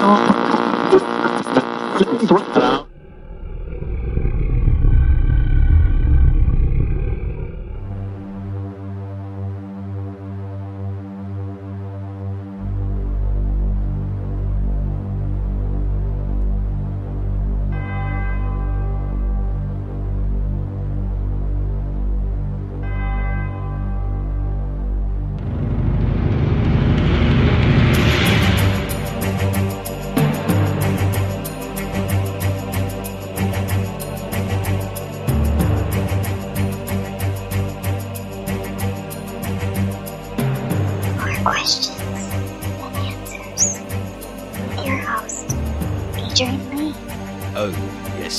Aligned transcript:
More 0.00 0.34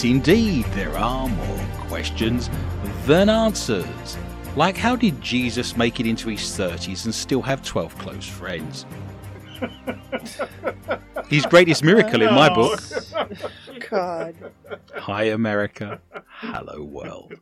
indeed, 0.06 0.66
there 0.74 0.96
are 0.98 1.28
more 1.28 1.68
questions 1.88 2.50
than 3.06 3.30
answers. 3.30 4.18
Like, 4.56 4.78
how 4.78 4.96
did 4.96 5.20
Jesus 5.22 5.76
make 5.76 6.00
it 6.00 6.06
into 6.06 6.30
his 6.30 6.42
30s 6.42 7.06
and 7.06 7.14
still 7.14 7.42
have 7.42 7.64
12 7.64 7.98
close 7.98 8.28
friends? 8.28 8.86
His 11.30 11.46
greatest 11.46 11.84
miracle 11.84 12.22
in 12.22 12.34
my 12.34 12.54
book. 12.54 12.80
God. 13.90 14.36
Hi, 14.96 15.24
America. 15.24 16.00
Hello, 16.28 16.84
world. 16.84 17.34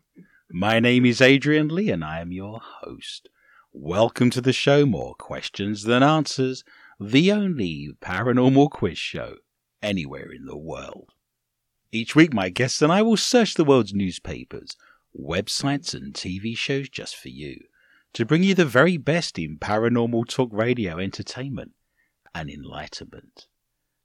My 0.49 0.79
name 0.79 1.05
is 1.05 1.21
Adrian 1.21 1.67
Lee, 1.67 1.89
and 1.89 2.03
I 2.03 2.21
am 2.21 2.31
your 2.31 2.59
host. 2.61 3.29
Welcome 3.73 4.29
to 4.29 4.41
the 4.41 4.53
show 4.53 4.85
More 4.85 5.15
Questions 5.15 5.83
Than 5.83 6.03
Answers, 6.03 6.63
the 6.99 7.31
only 7.31 7.89
paranormal 8.01 8.69
quiz 8.69 8.97
show 8.97 9.37
anywhere 9.81 10.31
in 10.31 10.45
the 10.45 10.57
world. 10.57 11.12
Each 11.93 12.15
week, 12.15 12.33
my 12.33 12.49
guests 12.49 12.81
and 12.81 12.91
I 12.91 13.03
will 13.03 13.17
search 13.17 13.53
the 13.53 13.63
world's 13.63 13.93
newspapers, 13.93 14.75
websites, 15.15 15.93
and 15.93 16.11
TV 16.11 16.57
shows 16.57 16.89
just 16.89 17.15
for 17.15 17.29
you 17.29 17.65
to 18.13 18.25
bring 18.25 18.41
you 18.41 18.55
the 18.55 18.65
very 18.65 18.97
best 18.97 19.37
in 19.37 19.59
paranormal 19.59 20.27
talk 20.27 20.49
radio 20.51 20.97
entertainment 20.97 21.73
and 22.33 22.49
enlightenment. 22.49 23.45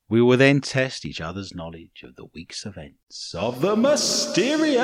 We 0.06 0.20
will 0.20 0.36
then 0.36 0.61
test 0.61 1.06
each 1.06 1.22
other's 1.22 1.55
knowledge 1.55 2.03
of 2.05 2.16
the 2.16 2.27
week's 2.34 2.66
events 2.66 3.34
of 3.34 3.62
the 3.62 3.75
mysterious, 3.75 4.78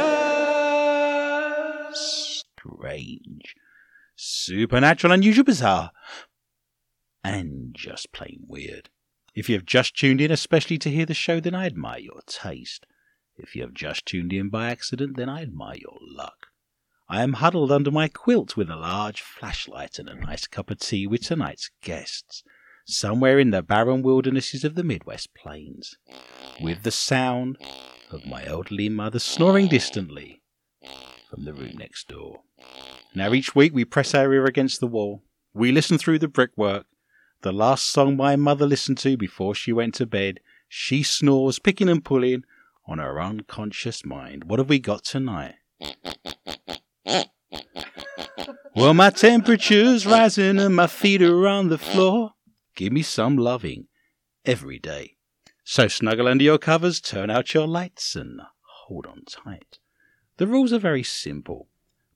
strange, 2.57 3.55
supernatural, 4.17 5.13
unusual, 5.13 5.45
bizarre, 5.45 5.91
and 7.23 7.75
just 7.75 8.13
plain 8.13 8.45
weird. 8.49 8.89
If 9.35 9.51
you 9.51 9.57
have 9.57 9.67
just 9.67 9.95
tuned 9.95 10.23
in, 10.23 10.31
especially 10.31 10.79
to 10.79 10.91
hear 10.91 11.05
the 11.05 11.13
show, 11.13 11.39
then 11.39 11.55
I 11.55 11.67
admire 11.67 11.99
your 11.99 12.23
taste. 12.27 12.87
If 13.37 13.57
you 13.57 13.63
have 13.63 13.75
just 13.75 14.07
tuned 14.07 14.33
in 14.33 14.49
by 14.49 14.71
accident, 14.71 15.17
then 15.17 15.29
I 15.29 15.43
admire 15.43 15.77
your 15.77 15.99
luck. 16.01 16.49
I 17.09 17.23
am 17.23 17.35
huddled 17.35 17.73
under 17.73 17.91
my 17.91 18.09
quilt 18.09 18.57
with 18.57 18.71
a 18.71 18.77
large 18.77 19.21
flashlight 19.21 19.99
and 19.99 20.09
a 20.09 20.15
nice 20.15 20.47
cup 20.47 20.71
of 20.71 20.79
tea 20.79 21.07
with 21.07 21.23
tonight's 21.23 21.71
guests, 21.83 22.45
somewhere 22.87 23.39
in 23.39 23.51
the 23.51 23.63
barren 23.63 24.03
wildernesses 24.03 24.65
of 24.65 24.75
the 24.75 24.85
Midwest 24.85 25.35
Plains, 25.35 25.97
with 26.63 26.83
the 26.83 26.91
sound 26.91 27.59
of 28.11 28.25
my 28.25 28.45
elderly 28.45 28.89
mother 28.89 29.19
snoring 29.19 29.69
distantly 29.69 30.43
from 31.29 31.45
the 31.45 31.53
room 31.53 31.77
next 31.77 32.09
door. 32.09 32.43
Now, 33.15 33.33
each 33.33 33.55
week 33.55 33.75
we 33.75 33.85
press 33.85 34.15
our 34.15 34.33
ear 34.33 34.47
against 34.47 34.81
the 34.81 34.87
wall. 34.87 35.23
We 35.53 35.73
listen 35.73 35.99
through 35.99 36.21
the 36.21 36.29
brickwork. 36.29 36.87
The 37.43 37.53
last 37.53 37.93
song 37.93 38.17
my 38.17 38.37
mother 38.37 38.67
listened 38.67 38.99
to 38.99 39.17
before 39.17 39.55
she 39.55 39.73
went 39.73 39.95
to 39.95 40.07
bed, 40.07 40.41
she 40.69 41.03
snores, 41.03 41.59
picking 41.59 41.89
and 41.89 42.05
pulling 42.05 42.45
on 42.87 43.01
our 43.01 43.21
unconscious 43.21 44.05
mind. 44.05 44.45
What 44.45 44.59
have 44.59 44.69
we 44.69 44.79
got 44.79 45.05
tonight? 45.05 45.55
Well, 48.77 48.93
my 48.93 49.11
temperature's 49.11 50.05
rising 50.05 50.59
and 50.59 50.75
my 50.75 50.89
feet 50.89 51.23
are 51.23 51.47
on 51.47 51.69
the 51.69 51.79
floor. 51.79 52.33
Give 52.75 52.93
me 52.93 53.03
some 53.03 53.37
loving 53.37 53.87
every 54.45 54.81
day. 54.81 55.17
So 55.63 55.87
snuggle 55.87 56.27
under 56.27 56.43
your 56.43 56.59
covers, 56.59 57.01
turn 57.01 57.31
out 57.31 57.55
your 57.55 57.69
lights, 57.69 58.17
and 58.17 58.41
hold 58.87 59.07
on 59.07 59.23
tight. 59.27 59.79
The 60.39 60.49
rules 60.49 60.73
are 60.73 60.81
very 60.81 61.05
simple. 61.05 61.69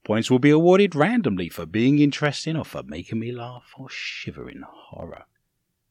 Points 0.05 0.33
will 0.33 0.41
be 0.41 0.51
awarded 0.51 0.97
randomly 0.97 1.49
for 1.49 1.65
being 1.65 2.01
interesting 2.01 2.57
or 2.57 2.65
for 2.65 2.83
making 2.83 3.21
me 3.21 3.31
laugh 3.31 3.73
or 3.79 3.89
shiver 3.89 4.51
in 4.51 4.65
horror. 4.67 5.27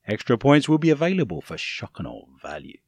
Extra 0.05 0.37
points 0.37 0.67
will 0.67 0.79
be 0.79 0.89
available 0.89 1.39
for 1.39 1.57
shock 1.57 1.97
and 1.97 2.07
awe 2.07 2.25
value. 2.41 2.79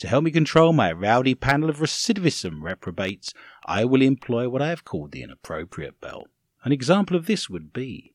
To 0.00 0.08
help 0.08 0.24
me 0.24 0.30
control 0.30 0.72
my 0.72 0.90
rowdy 0.90 1.34
panel 1.34 1.68
of 1.68 1.78
recidivism 1.78 2.62
reprobates, 2.62 3.34
I 3.66 3.84
will 3.84 4.00
employ 4.00 4.48
what 4.48 4.62
I 4.62 4.70
have 4.70 4.82
called 4.82 5.12
the 5.12 5.22
inappropriate 5.22 6.00
bell. 6.00 6.28
An 6.64 6.72
example 6.72 7.16
of 7.16 7.26
this 7.26 7.50
would 7.50 7.70
be 7.70 8.14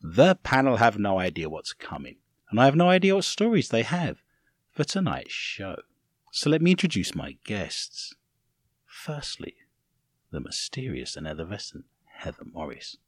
The 0.00 0.36
panel 0.36 0.76
have 0.76 1.00
no 1.00 1.18
idea 1.18 1.48
what's 1.48 1.72
coming, 1.72 2.18
and 2.48 2.60
I 2.60 2.66
have 2.66 2.76
no 2.76 2.88
idea 2.88 3.16
what 3.16 3.24
stories 3.24 3.70
they 3.70 3.82
have 3.82 4.22
for 4.70 4.84
tonight's 4.84 5.32
show. 5.32 5.76
So 6.30 6.48
let 6.48 6.62
me 6.62 6.70
introduce 6.70 7.12
my 7.12 7.38
guests. 7.44 8.14
Firstly, 8.86 9.56
the 10.30 10.38
mysterious 10.38 11.16
and 11.16 11.26
effervescent 11.26 11.86
Heather 12.18 12.44
Morris. 12.44 12.98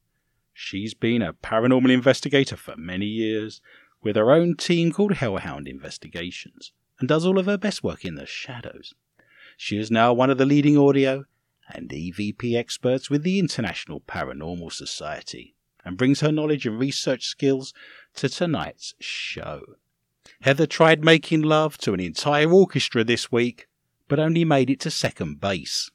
She's 0.53 0.95
been 0.95 1.23
a 1.23 1.35
paranormal 1.35 1.93
investigator 1.93 2.57
for 2.57 2.75
many 2.77 3.07
years 3.07 3.61
with 4.03 4.17
her 4.17 4.31
own 4.31 4.57
team 4.57 4.93
called 4.93 5.15
Hellhound 5.15 5.67
Investigations 5.67 6.73
and 6.99 7.09
does 7.09 7.25
all 7.25 7.39
of 7.39 7.47
her 7.47 7.59
best 7.59 7.83
work 7.83 8.05
in 8.05 8.15
the 8.15 8.27
shadows. 8.27 8.95
She 9.57 9.79
is 9.79 9.91
now 9.91 10.13
one 10.13 10.31
of 10.31 10.39
the 10.39 10.47
leading 10.47 10.79
audio 10.79 11.25
and 11.69 11.91
EVP 11.91 12.57
experts 12.57 13.11
with 13.11 13.23
the 13.23 13.39
International 13.39 14.01
Paranormal 14.01 14.73
Society 14.73 15.55
and 15.85 15.97
brings 15.97 16.21
her 16.21 16.33
knowledge 16.33 16.67
and 16.67 16.79
research 16.79 17.27
skills 17.27 17.73
to 18.15 18.29
tonight's 18.29 18.95
show. 19.01 19.63
Heather 20.43 20.67
tried 20.67 21.05
making 21.05 21.43
love 21.43 21.79
to 21.79 21.95
an 21.95 22.01
entire 22.01 22.51
orchestra 22.51 23.05
this 23.05 23.33
week, 23.33 23.69
but 24.07 24.19
only 24.19 24.45
made 24.45 24.71
it 24.71 24.81
to 24.81 24.91
second 24.91 25.41
base. 25.41 25.91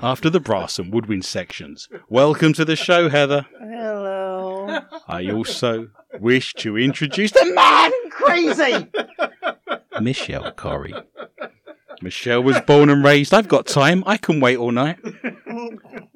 After 0.00 0.30
the 0.30 0.40
brass 0.40 0.78
and 0.78 0.92
woodwind 0.92 1.24
sections, 1.24 1.88
welcome 2.08 2.52
to 2.54 2.64
the 2.64 2.76
show, 2.76 3.08
Heather. 3.08 3.46
Hello. 3.58 4.80
I 5.08 5.30
also 5.30 5.90
wish 6.20 6.54
to 6.54 6.76
introduce 6.76 7.32
the 7.32 7.52
man 7.54 7.92
crazy, 8.10 8.88
Michelle 10.00 10.52
Corrie. 10.52 10.94
Michelle 12.00 12.42
was 12.42 12.60
born 12.62 12.90
and 12.90 13.04
raised. 13.04 13.32
I've 13.32 13.48
got 13.48 13.66
time. 13.66 14.02
I 14.06 14.16
can 14.16 14.40
wait 14.40 14.56
all 14.56 14.72
night. 14.72 14.98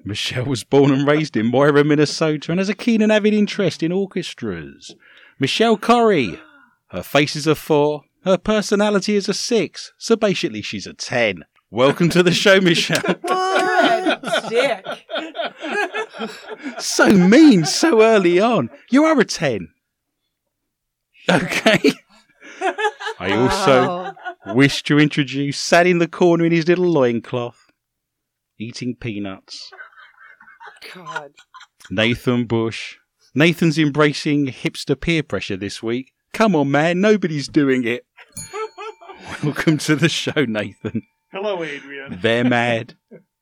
Michelle 0.05 0.45
was 0.45 0.65
born 0.65 0.93
and 0.93 1.07
raised 1.07 1.37
in 1.37 1.47
Mora, 1.47 1.85
Minnesota, 1.85 2.53
and 2.53 2.61
has 2.61 2.69
a 2.69 2.75
keen 2.75 3.03
and 3.03 3.13
avid 3.13 3.35
interest 3.35 3.83
in 3.83 3.93
orchestras. 3.93 4.95
Michelle 5.39 5.77
Corrie. 5.77 6.41
Her 6.89 7.03
face 7.03 7.37
is 7.37 7.47
a 7.47 7.55
four. 7.55 8.03
Her 8.25 8.39
personality 8.39 9.15
is 9.17 9.29
a 9.29 9.35
six. 9.35 9.93
So 9.99 10.17
basically, 10.17 10.63
she's 10.63 10.87
a 10.87 10.95
ten. 10.95 11.45
Welcome 11.71 12.11
to 12.11 12.23
the 12.23 12.33
show, 12.33 12.61
Michelle. 12.61 13.03
Dick. 14.49 14.87
so 16.79 17.09
mean 17.11 17.65
so 17.65 18.03
early 18.03 18.39
on. 18.39 18.71
You 18.91 19.05
are 19.05 19.19
a 19.19 19.25
10. 19.25 19.69
Okay. 21.29 21.93
I 23.19 23.33
also 23.33 24.13
wish 24.55 24.85
to 24.85 24.99
introduce, 25.01 25.59
sat 25.59 25.89
in 25.89 25.99
the 25.99 26.07
corner 26.07 26.45
in 26.45 26.53
his 26.53 26.69
little 26.69 26.87
loincloth, 26.87 27.73
eating 28.59 28.95
peanuts, 28.95 29.73
God. 30.95 31.33
Nathan 31.91 32.45
Bush. 32.47 32.97
Nathan's 33.35 33.79
embracing 33.79 34.47
hipster 34.47 34.99
peer 34.99 35.23
pressure 35.23 35.57
this 35.57 35.83
week. 35.83 36.13
Come 36.33 36.55
on, 36.55 36.71
man, 36.71 37.01
nobody's 37.01 37.49
doing 37.49 37.85
it. 37.85 38.07
Welcome 39.43 39.79
to 39.79 39.97
the 39.97 40.09
show, 40.09 40.45
Nathan. 40.47 41.03
Hello, 41.39 41.63
Adrian. 41.63 42.19
They're 42.23 42.45
mad, 42.45 42.95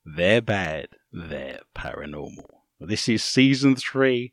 they're 0.05 0.43
bad, 0.43 0.89
they're 1.13 1.61
paranormal. 1.77 2.49
This 2.81 3.09
is 3.09 3.23
season 3.23 3.77
three, 3.77 4.33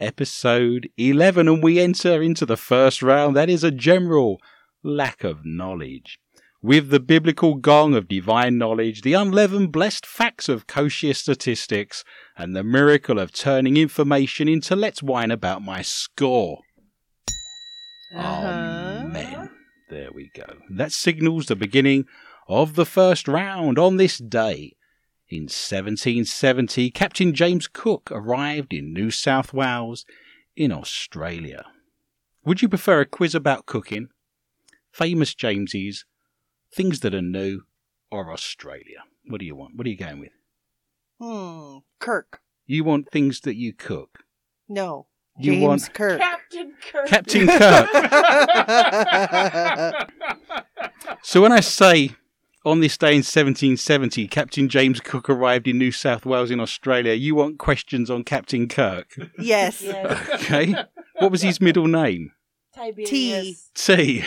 episode 0.00 0.88
11, 0.96 1.46
and 1.46 1.62
we 1.62 1.78
enter 1.78 2.22
into 2.22 2.46
the 2.46 2.56
first 2.56 3.02
round. 3.02 3.36
That 3.36 3.50
is 3.50 3.62
a 3.62 3.70
general 3.70 4.40
lack 4.82 5.24
of 5.24 5.44
knowledge. 5.44 6.18
with 6.62 6.88
the 6.88 6.98
biblical 6.98 7.56
gong 7.56 7.94
of 7.94 8.08
divine 8.08 8.56
knowledge, 8.56 9.02
the 9.02 9.12
unleavened 9.12 9.72
blessed 9.72 10.06
facts 10.06 10.48
of 10.48 10.66
kosher 10.66 11.12
statistics, 11.12 12.02
and 12.34 12.56
the 12.56 12.64
miracle 12.64 13.18
of 13.18 13.30
turning 13.30 13.76
information 13.76 14.48
into 14.48 14.74
let's 14.74 15.02
whine 15.02 15.30
about 15.30 15.60
my 15.60 15.82
score. 15.82 16.60
Uh-huh. 18.14 19.02
Amen. 19.04 19.50
There 19.90 20.10
we 20.12 20.30
go. 20.34 20.46
That 20.70 20.92
signals 20.92 21.46
the 21.46 21.56
beginning 21.56 22.06
of 22.48 22.74
the 22.74 22.86
first 22.86 23.28
round. 23.28 23.78
On 23.78 23.96
this 23.96 24.18
day, 24.18 24.76
in 25.28 25.44
1770, 25.44 26.90
Captain 26.90 27.34
James 27.34 27.68
Cook 27.68 28.10
arrived 28.10 28.72
in 28.72 28.92
New 28.92 29.10
South 29.10 29.52
Wales 29.52 30.04
in 30.54 30.72
Australia. 30.72 31.64
Would 32.44 32.62
you 32.62 32.68
prefer 32.68 33.00
a 33.00 33.06
quiz 33.06 33.34
about 33.34 33.66
cooking, 33.66 34.08
famous 34.92 35.34
Jameses, 35.34 36.04
things 36.72 37.00
that 37.00 37.14
are 37.14 37.22
new, 37.22 37.62
or 38.10 38.32
Australia? 38.32 39.02
What 39.26 39.40
do 39.40 39.46
you 39.46 39.56
want? 39.56 39.76
What 39.76 39.86
are 39.86 39.90
you 39.90 39.96
going 39.96 40.20
with? 40.20 40.30
Hmm. 41.20 41.78
Kirk. 41.98 42.40
You 42.66 42.84
want 42.84 43.10
things 43.10 43.40
that 43.40 43.56
you 43.56 43.72
cook. 43.72 44.20
No. 44.68 45.06
You 45.38 45.52
James 45.52 45.62
want 45.62 45.94
Kirk. 45.94 46.20
Captain 46.20 46.74
Kirk. 46.90 47.06
Captain 47.08 47.46
Kirk. 47.48 47.88
So 51.22 51.42
when 51.42 51.52
I 51.52 51.60
say 51.60 52.12
on 52.66 52.80
this 52.80 52.98
day 52.98 53.12
in 53.12 53.18
1770, 53.18 54.26
Captain 54.26 54.68
James 54.68 54.98
Cook 54.98 55.30
arrived 55.30 55.68
in 55.68 55.78
New 55.78 55.92
South 55.92 56.26
Wales 56.26 56.50
in 56.50 56.58
Australia, 56.58 57.12
you 57.12 57.36
want 57.36 57.58
questions 57.58 58.10
on 58.10 58.24
Captain 58.24 58.66
Kirk. 58.66 59.16
yes. 59.38 59.82
Yes. 59.82 60.30
Okay. 60.34 60.74
what 61.20 61.30
was 61.30 61.42
his 61.42 61.60
middle 61.60 61.86
name? 61.86 62.32
Tiberius. 62.74 63.70
T. 63.74 64.24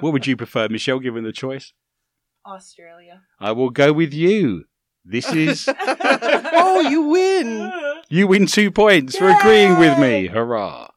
what 0.00 0.14
would 0.14 0.26
you 0.26 0.38
prefer, 0.38 0.68
Michelle, 0.70 1.00
given 1.00 1.22
the 1.22 1.32
choice? 1.32 1.74
Australia. 2.46 3.20
I 3.38 3.52
will 3.52 3.70
go 3.70 3.92
with 3.92 4.14
you. 4.14 4.64
This 5.04 5.30
is. 5.32 5.68
oh, 5.78 6.88
you 6.88 7.02
win. 7.08 7.72
You 8.08 8.26
win 8.26 8.46
two 8.46 8.70
points 8.70 9.18
for 9.18 9.28
agreeing 9.28 9.78
with 9.78 9.98
me. 9.98 10.28
Hurrah. 10.28 10.88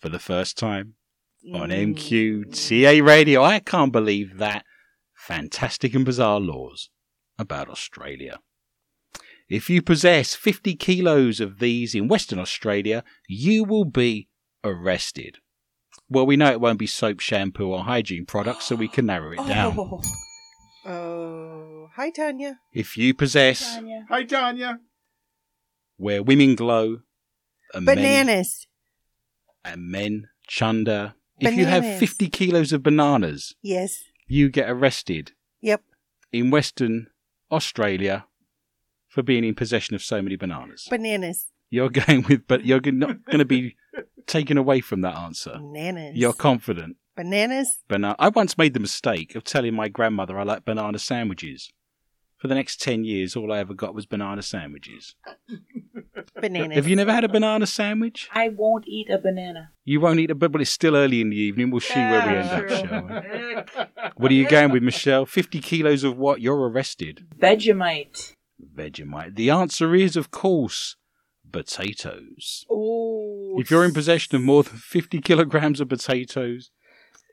For 0.00 0.08
the 0.08 0.18
first 0.20 0.56
time 0.56 0.95
on 1.54 1.70
mm. 1.70 1.94
MQTA 1.94 3.04
Radio, 3.06 3.42
I 3.42 3.60
can't 3.60 3.92
believe 3.92 4.38
that. 4.38 4.64
Fantastic 5.14 5.94
and 5.94 6.04
bizarre 6.04 6.40
laws 6.40 6.90
about 7.38 7.68
Australia. 7.68 8.38
If 9.48 9.70
you 9.70 9.82
possess 9.82 10.34
50 10.34 10.74
kilos 10.76 11.40
of 11.40 11.58
these 11.58 11.94
in 11.94 12.08
Western 12.08 12.38
Australia, 12.38 13.04
you 13.28 13.64
will 13.64 13.84
be 13.84 14.28
arrested. 14.64 15.38
Well, 16.08 16.26
we 16.26 16.36
know 16.36 16.50
it 16.50 16.60
won't 16.60 16.78
be 16.78 16.86
soap, 16.86 17.20
shampoo, 17.20 17.72
or 17.72 17.84
hygiene 17.84 18.26
products, 18.26 18.66
so 18.66 18.76
we 18.76 18.88
can 18.88 19.06
narrow 19.06 19.32
it 19.32 19.46
down. 19.46 19.76
Oh, 20.88 20.88
Oh, 20.88 21.88
hi 21.96 22.10
Tanya. 22.10 22.60
If 22.72 22.96
you 22.96 23.12
possess 23.12 23.74
Tanya. 23.74 24.06
Hi, 24.08 24.22
Tanya. 24.22 24.78
where 25.96 26.22
women 26.22 26.54
glow, 26.54 26.98
and 27.74 27.84
men, 27.84 27.96
Bananas. 27.96 28.68
and 29.64 29.90
men 29.90 30.28
chunder, 30.46 31.14
if 31.40 31.54
you 31.54 31.66
have 31.66 31.98
50 31.98 32.28
kilos 32.28 32.72
of 32.72 32.82
bananas, 32.82 33.54
Yes. 33.62 34.02
you 34.26 34.48
get 34.48 34.68
arrested 34.70 35.32
Yep. 35.60 35.82
in 36.32 36.50
Western 36.50 37.08
Australia 37.50 38.26
for 39.08 39.22
being 39.22 39.44
in 39.44 39.54
possession 39.54 39.94
of 39.94 40.02
so 40.02 40.20
many 40.22 40.36
bananas. 40.36 40.86
Bananas. 40.90 41.46
You're 41.70 41.88
going 42.06 42.22
with, 42.28 42.46
but 42.46 42.64
you're 42.64 42.80
not 42.80 43.24
going 43.26 43.38
to 43.38 43.44
be 43.44 43.76
taken 44.26 44.56
away 44.58 44.80
from 44.80 45.00
that 45.02 45.16
answer. 45.16 45.52
Bananas. 45.58 46.16
You're 46.16 46.32
confident. 46.32 46.96
Bananas. 47.16 47.78
Bana- 47.88 48.16
I 48.18 48.28
once 48.28 48.58
made 48.58 48.74
the 48.74 48.80
mistake 48.80 49.34
of 49.34 49.44
telling 49.44 49.74
my 49.74 49.88
grandmother 49.88 50.38
I 50.38 50.42
like 50.42 50.64
banana 50.64 50.98
sandwiches. 50.98 51.70
For 52.38 52.48
the 52.48 52.54
next 52.54 52.82
10 52.82 53.04
years, 53.04 53.34
all 53.34 53.50
I 53.50 53.58
ever 53.58 53.72
got 53.72 53.94
was 53.94 54.04
banana 54.04 54.42
sandwiches. 54.42 55.14
Bananas. 56.40 56.76
Have 56.76 56.88
you 56.88 56.96
never 56.96 57.12
had 57.12 57.24
a 57.24 57.28
banana 57.28 57.66
sandwich? 57.66 58.28
I 58.32 58.50
won't 58.50 58.86
eat 58.86 59.08
a 59.08 59.18
banana. 59.18 59.70
You 59.84 60.00
won't 60.00 60.18
eat 60.20 60.30
a 60.30 60.34
but 60.34 60.52
but 60.52 60.60
it's 60.60 60.70
still 60.70 60.94
early 60.96 61.20
in 61.22 61.30
the 61.30 61.36
evening. 61.36 61.70
We'll 61.70 61.80
see 61.80 61.94
where 61.94 62.26
we 62.26 62.34
end 62.36 62.48
up, 62.50 62.66
True. 62.66 62.76
shall 62.76 63.02
we? 63.06 64.08
What 64.16 64.30
are 64.30 64.34
you 64.34 64.46
going 64.48 64.70
with, 64.70 64.82
Michelle? 64.82 65.24
50 65.24 65.60
kilos 65.60 66.04
of 66.04 66.18
what? 66.18 66.40
You're 66.40 66.68
arrested. 66.68 67.26
Vegemite. 67.38 68.34
Vegemite. 68.74 69.36
The 69.36 69.50
answer 69.50 69.94
is, 69.94 70.16
of 70.16 70.30
course, 70.30 70.96
potatoes. 71.52 72.66
Oh. 72.70 73.54
If 73.58 73.70
you're 73.70 73.84
in 73.84 73.94
possession 73.94 74.36
of 74.36 74.42
more 74.42 74.62
than 74.62 74.76
50 74.76 75.20
kilograms 75.22 75.80
of 75.80 75.88
potatoes 75.88 76.70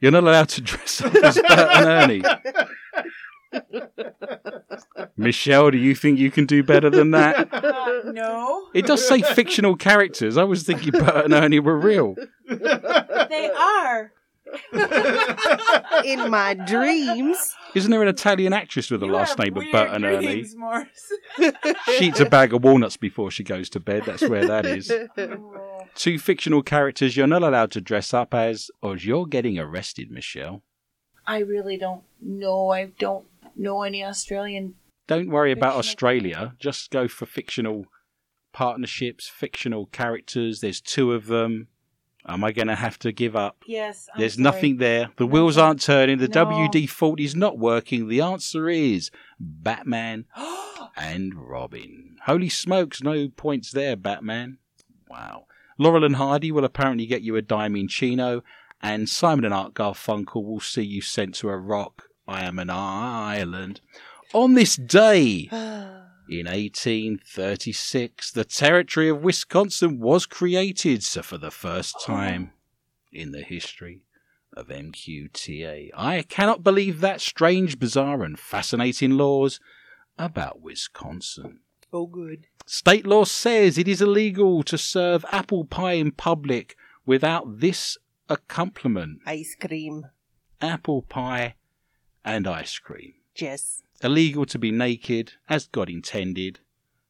You're 0.00 0.12
not 0.12 0.24
allowed 0.24 0.48
to 0.50 0.60
dress 0.60 1.02
up 1.02 1.14
as 1.16 1.36
Bert 1.36 1.50
and 1.50 1.86
Ernie. 1.86 2.22
Michelle, 5.16 5.70
do 5.70 5.78
you 5.78 5.94
think 5.94 6.18
you 6.18 6.30
can 6.30 6.46
do 6.46 6.62
better 6.62 6.88
than 6.88 7.10
that? 7.10 7.52
Uh, 7.52 8.10
no. 8.12 8.68
It 8.72 8.86
does 8.86 9.06
say 9.06 9.20
fictional 9.20 9.76
characters. 9.76 10.36
I 10.36 10.44
was 10.44 10.62
thinking 10.62 10.92
Bert 10.92 11.24
and 11.26 11.34
Ernie 11.34 11.60
were 11.60 11.76
real. 11.78 12.14
They 12.48 13.50
are. 13.50 14.12
In 16.04 16.30
my 16.30 16.54
dreams. 16.54 17.54
Isn't 17.74 17.90
there 17.90 18.02
an 18.02 18.08
Italian 18.08 18.52
actress 18.52 18.90
with 18.90 19.00
the 19.00 19.06
You 19.06 19.12
last 19.12 19.38
name 19.38 19.56
of 19.56 19.62
weird 19.62 19.72
Bert 19.72 19.90
and 19.90 20.04
Ernie? 20.04 20.26
dreams, 20.26 20.56
Morris. 20.56 21.12
She 21.98 22.06
eats 22.06 22.20
a 22.20 22.26
bag 22.26 22.52
of 22.52 22.64
walnuts 22.64 22.96
before 22.96 23.30
she 23.30 23.44
goes 23.44 23.68
to 23.70 23.80
bed. 23.80 24.04
That's 24.06 24.28
where 24.28 24.46
that 24.46 24.66
is. 24.66 24.90
Oh. 24.90 25.86
Two 25.94 26.18
fictional 26.18 26.62
characters 26.62 27.16
you're 27.16 27.26
not 27.26 27.42
allowed 27.42 27.70
to 27.72 27.80
dress 27.80 28.12
up 28.14 28.34
as, 28.34 28.70
or 28.82 28.96
you're 28.96 29.26
getting 29.26 29.58
arrested, 29.58 30.10
Michelle. 30.10 30.62
I 31.26 31.38
really 31.40 31.76
don't 31.76 32.02
know. 32.20 32.70
I 32.70 32.86
don't 32.98 33.26
know 33.56 33.82
any 33.82 34.04
Australian. 34.04 34.74
Don't 35.06 35.30
worry 35.30 35.52
about 35.52 35.76
Australia. 35.76 36.54
Just 36.58 36.90
go 36.90 37.08
for 37.08 37.26
fictional 37.26 37.86
partnerships, 38.52 39.28
fictional 39.28 39.86
characters. 39.86 40.60
There's 40.60 40.80
two 40.80 41.12
of 41.12 41.26
them. 41.26 41.68
Am 42.26 42.44
I 42.44 42.52
going 42.52 42.68
to 42.68 42.74
have 42.74 42.98
to 43.00 43.12
give 43.12 43.34
up? 43.34 43.64
Yes. 43.66 44.08
I'm 44.12 44.20
There's 44.20 44.34
sorry. 44.34 44.42
nothing 44.44 44.76
there. 44.76 45.10
The 45.16 45.24
No. 45.24 45.30
wheels 45.32 45.56
aren't 45.56 45.80
turning. 45.80 46.18
The 46.18 46.28
No. 46.28 46.46
WD 46.46 46.88
40 46.88 47.24
is 47.24 47.34
not 47.34 47.58
working. 47.58 48.08
The 48.08 48.20
answer 48.20 48.68
is 48.68 49.10
Batman 49.38 50.26
and 50.96 51.34
Robin. 51.34 52.16
Holy 52.26 52.48
smokes, 52.48 53.02
no 53.02 53.28
points 53.28 53.70
there, 53.72 53.96
Batman. 53.96 54.58
Wow. 55.08 55.46
Laurel 55.78 56.04
and 56.04 56.16
Hardy 56.16 56.52
will 56.52 56.64
apparently 56.64 57.06
get 57.06 57.22
you 57.22 57.36
a 57.36 57.42
diamond 57.42 57.88
chino, 57.88 58.42
and 58.82 59.08
Simon 59.08 59.46
and 59.46 59.54
Art 59.54 59.72
Garfunkel 59.74 60.44
will 60.44 60.60
see 60.60 60.82
you 60.82 61.00
sent 61.00 61.34
to 61.36 61.48
a 61.48 61.56
rock. 61.56 62.08
I 62.28 62.44
am 62.44 62.58
an 62.58 62.68
island. 62.70 63.80
On 64.34 64.54
this 64.54 64.76
day, 64.76 65.48
in 66.30 66.46
1836, 66.46 68.30
the 68.32 68.44
territory 68.44 69.08
of 69.08 69.22
Wisconsin 69.22 69.98
was 69.98 70.26
created, 70.26 71.02
so 71.02 71.22
for 71.22 71.38
the 71.38 71.50
first 71.50 71.96
time 72.00 72.52
in 73.12 73.32
the 73.32 73.42
history 73.42 74.02
of 74.56 74.68
MQTA. 74.68 75.90
I 75.94 76.22
cannot 76.22 76.62
believe 76.62 77.00
that 77.00 77.20
strange, 77.20 77.78
bizarre, 77.78 78.22
and 78.22 78.38
fascinating 78.38 79.12
laws 79.12 79.58
about 80.18 80.60
Wisconsin. 80.60 81.60
oh, 81.92 82.06
good. 82.06 82.46
State 82.66 83.06
law 83.06 83.24
says 83.24 83.76
it 83.78 83.88
is 83.88 84.00
illegal 84.00 84.62
to 84.62 84.78
serve 84.78 85.24
apple 85.32 85.64
pie 85.64 85.94
in 85.94 86.12
public 86.12 86.76
without 87.04 87.58
this 87.60 87.98
accompaniment 88.28 89.18
Ice 89.26 89.56
cream. 89.60 90.06
apple 90.60 91.02
pie 91.02 91.54
and 92.24 92.46
ice 92.46 92.78
cream. 92.78 93.14
Jess. 93.34 93.82
Illegal 94.02 94.46
to 94.46 94.58
be 94.58 94.70
naked, 94.70 95.34
as 95.48 95.66
God 95.66 95.90
intended, 95.90 96.60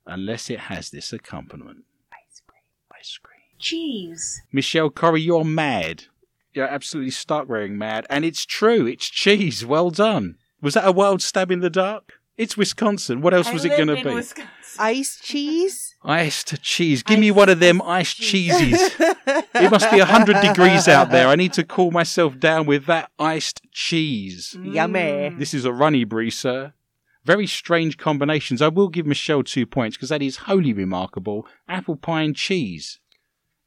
unless 0.06 0.50
it 0.50 0.60
has 0.60 0.90
this 0.90 1.12
accompaniment 1.12 1.84
Ice 2.12 2.42
cream. 2.46 2.62
ice 2.98 3.18
cream. 3.22 3.40
Cheese. 3.58 4.42
Michelle 4.52 4.90
Corrie, 4.90 5.20
you're 5.22 5.44
mad. 5.44 6.04
You're 6.52 6.66
absolutely 6.66 7.12
stark 7.12 7.48
wearing 7.48 7.78
mad. 7.78 8.06
And 8.10 8.24
it's 8.24 8.44
true, 8.44 8.86
it's 8.86 9.08
cheese. 9.08 9.64
Well 9.64 9.90
done. 9.90 10.36
Was 10.60 10.74
that 10.74 10.86
a 10.86 10.92
wild 10.92 11.22
stab 11.22 11.50
in 11.50 11.60
the 11.60 11.70
dark? 11.70 12.14
It's 12.36 12.56
Wisconsin. 12.56 13.20
What 13.20 13.34
else 13.34 13.48
I 13.48 13.52
was 13.52 13.64
it 13.64 13.76
going 13.76 13.88
to 13.88 13.94
in 13.96 14.02
be? 14.02 14.14
Wisconsin. 14.14 14.50
Ice 14.78 15.20
cheese? 15.20 15.94
Iced 16.02 16.62
cheese. 16.62 17.02
Give 17.02 17.18
me 17.18 17.30
one 17.30 17.50
of 17.50 17.60
them 17.60 17.82
iced 17.82 17.88
iced 17.88 18.16
cheese. 18.16 18.58
cheeses. 18.58 18.92
it 18.98 19.70
must 19.70 19.90
be 19.90 19.98
100 19.98 20.40
degrees 20.40 20.88
out 20.88 21.10
there. 21.10 21.28
I 21.28 21.36
need 21.36 21.52
to 21.54 21.64
cool 21.64 21.90
myself 21.90 22.38
down 22.38 22.66
with 22.66 22.86
that 22.86 23.10
iced 23.18 23.60
cheese. 23.72 24.56
Yummy. 24.62 25.00
Mm. 25.00 25.38
This 25.38 25.52
is 25.52 25.64
a 25.66 25.72
runny 25.72 26.04
brie, 26.04 26.30
sir. 26.30 26.72
Very 27.30 27.46
strange 27.46 27.96
combinations. 27.96 28.60
I 28.60 28.66
will 28.66 28.88
give 28.88 29.06
Michelle 29.06 29.44
two 29.44 29.64
points 29.64 29.96
because 29.96 30.08
that 30.08 30.20
is 30.20 30.36
wholly 30.36 30.72
remarkable. 30.72 31.46
Apple 31.68 31.94
pie 31.94 32.22
and 32.22 32.34
cheese. 32.34 32.98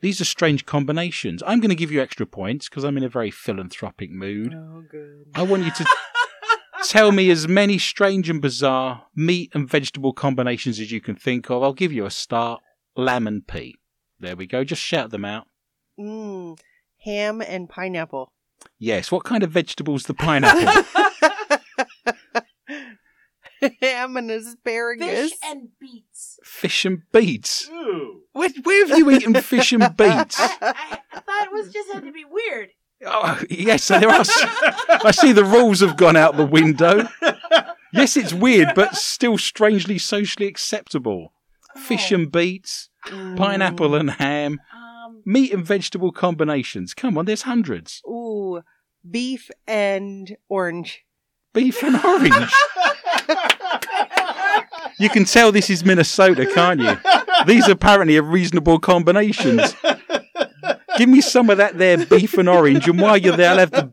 These 0.02 0.20
are 0.20 0.26
strange 0.26 0.66
combinations. 0.66 1.42
I'm 1.48 1.62
going 1.62 1.70
to 1.70 1.76
give 1.76 1.90
you 1.90 2.02
extra 2.02 2.26
points 2.26 2.68
because 2.68 2.84
I'm 2.84 2.98
in 2.98 3.06
a 3.06 3.08
very 3.10 3.32
philanthropic 3.32 4.12
mood. 4.12 4.54
Oh, 4.54 4.84
good. 4.92 5.28
I 5.34 5.44
want 5.44 5.64
you 5.64 5.72
to 5.72 5.86
tell 6.90 7.14
me 7.14 7.30
as 7.30 7.48
many 7.48 7.78
strange 7.78 8.30
and 8.30 8.42
bizarre 8.42 9.06
meat 9.16 9.52
and 9.54 9.66
vegetable 9.66 10.12
combinations 10.12 10.78
as 10.82 10.92
you 10.92 11.00
can 11.00 11.16
think 11.16 11.50
of. 11.50 11.64
I'll 11.64 11.72
give 11.72 11.94
you 11.94 12.06
a 12.06 12.12
start. 12.12 12.62
Lamb 12.98 13.28
and 13.28 13.48
pea. 13.48 13.78
There 14.20 14.36
we 14.36 14.46
go. 14.46 14.66
Just 14.66 14.82
shout 14.82 15.12
them 15.12 15.24
out. 15.24 15.48
Mm, 15.98 16.60
ham 17.06 17.42
and 17.42 17.70
pineapple. 17.70 18.34
Yes. 18.78 19.10
What 19.10 19.24
kind 19.24 19.42
of 19.42 19.52
vegetables 19.52 20.04
the 20.04 20.14
pineapple? 20.14 20.84
ham 23.82 24.18
and 24.18 24.30
asparagus. 24.32 25.32
Fish 25.32 25.38
and 25.46 25.70
beets. 25.80 26.40
fish 26.44 26.86
and 26.86 27.02
beets. 27.12 27.70
Where, 28.34 28.50
where 28.64 28.88
have 28.88 28.98
you 28.98 29.10
eaten 29.12 29.34
fish 29.36 29.72
and 29.74 29.82
beets? 29.98 30.40
I, 30.40 31.00
I 31.12 31.20
thought 31.20 31.46
it 31.48 31.52
was 31.52 31.72
just 31.72 31.92
had 31.94 32.04
to 32.04 32.12
be 32.12 32.26
weird. 32.26 32.70
Oh, 33.06 33.42
yes, 33.50 33.90
there 33.90 34.08
are. 34.10 34.24
I 35.04 35.12
see 35.12 35.34
the 35.34 35.44
rules 35.44 35.82
have 35.82 35.98
gone 35.98 36.16
out 36.16 36.38
the 36.38 36.46
window. 36.46 37.08
Yes, 37.92 38.16
it's 38.18 38.34
weird, 38.34 38.70
but 38.76 38.96
still 38.96 39.38
strangely 39.38 39.98
socially 39.98 40.48
acceptable. 40.48 41.34
Fish 41.76 42.12
Oh. 42.12 42.16
and 42.16 42.32
beets, 42.32 42.90
Mm. 43.08 43.36
pineapple 43.36 43.96
and 43.96 44.12
ham, 44.12 44.62
Um, 44.74 45.22
meat 45.26 45.52
and 45.54 45.66
vegetable 45.66 46.14
combinations. 46.14 46.94
Come 46.94 47.18
on, 47.18 47.26
there's 47.26 47.42
hundreds. 47.42 48.02
Ooh, 48.08 48.62
beef 49.10 49.52
and 49.68 50.38
orange. 50.48 51.04
Beef 51.54 51.84
and 51.84 51.98
orange. 52.04 52.54
You 55.00 55.10
can 55.10 55.26
tell 55.26 55.52
this 55.52 55.70
is 55.70 55.84
Minnesota, 55.84 56.46
can't 56.54 56.80
you? 56.80 56.98
These 57.46 57.68
apparently 57.68 58.18
are 58.18 58.24
reasonable 58.24 58.80
combinations. 58.80 59.76
Give 60.98 61.10
me 61.10 61.22
some 61.22 61.50
of 61.50 61.58
that 61.58 61.78
there 61.78 62.06
beef 62.06 62.38
and 62.38 62.48
orange, 62.48 62.88
and 62.88 63.00
while 63.02 63.18
you're 63.18 63.36
there, 63.36 63.52
I'll 63.52 63.58
have 63.58 63.72
the 63.72 63.92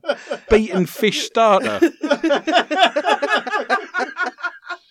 beaten 0.51 0.87
fish 0.87 1.23
starter. 1.23 1.81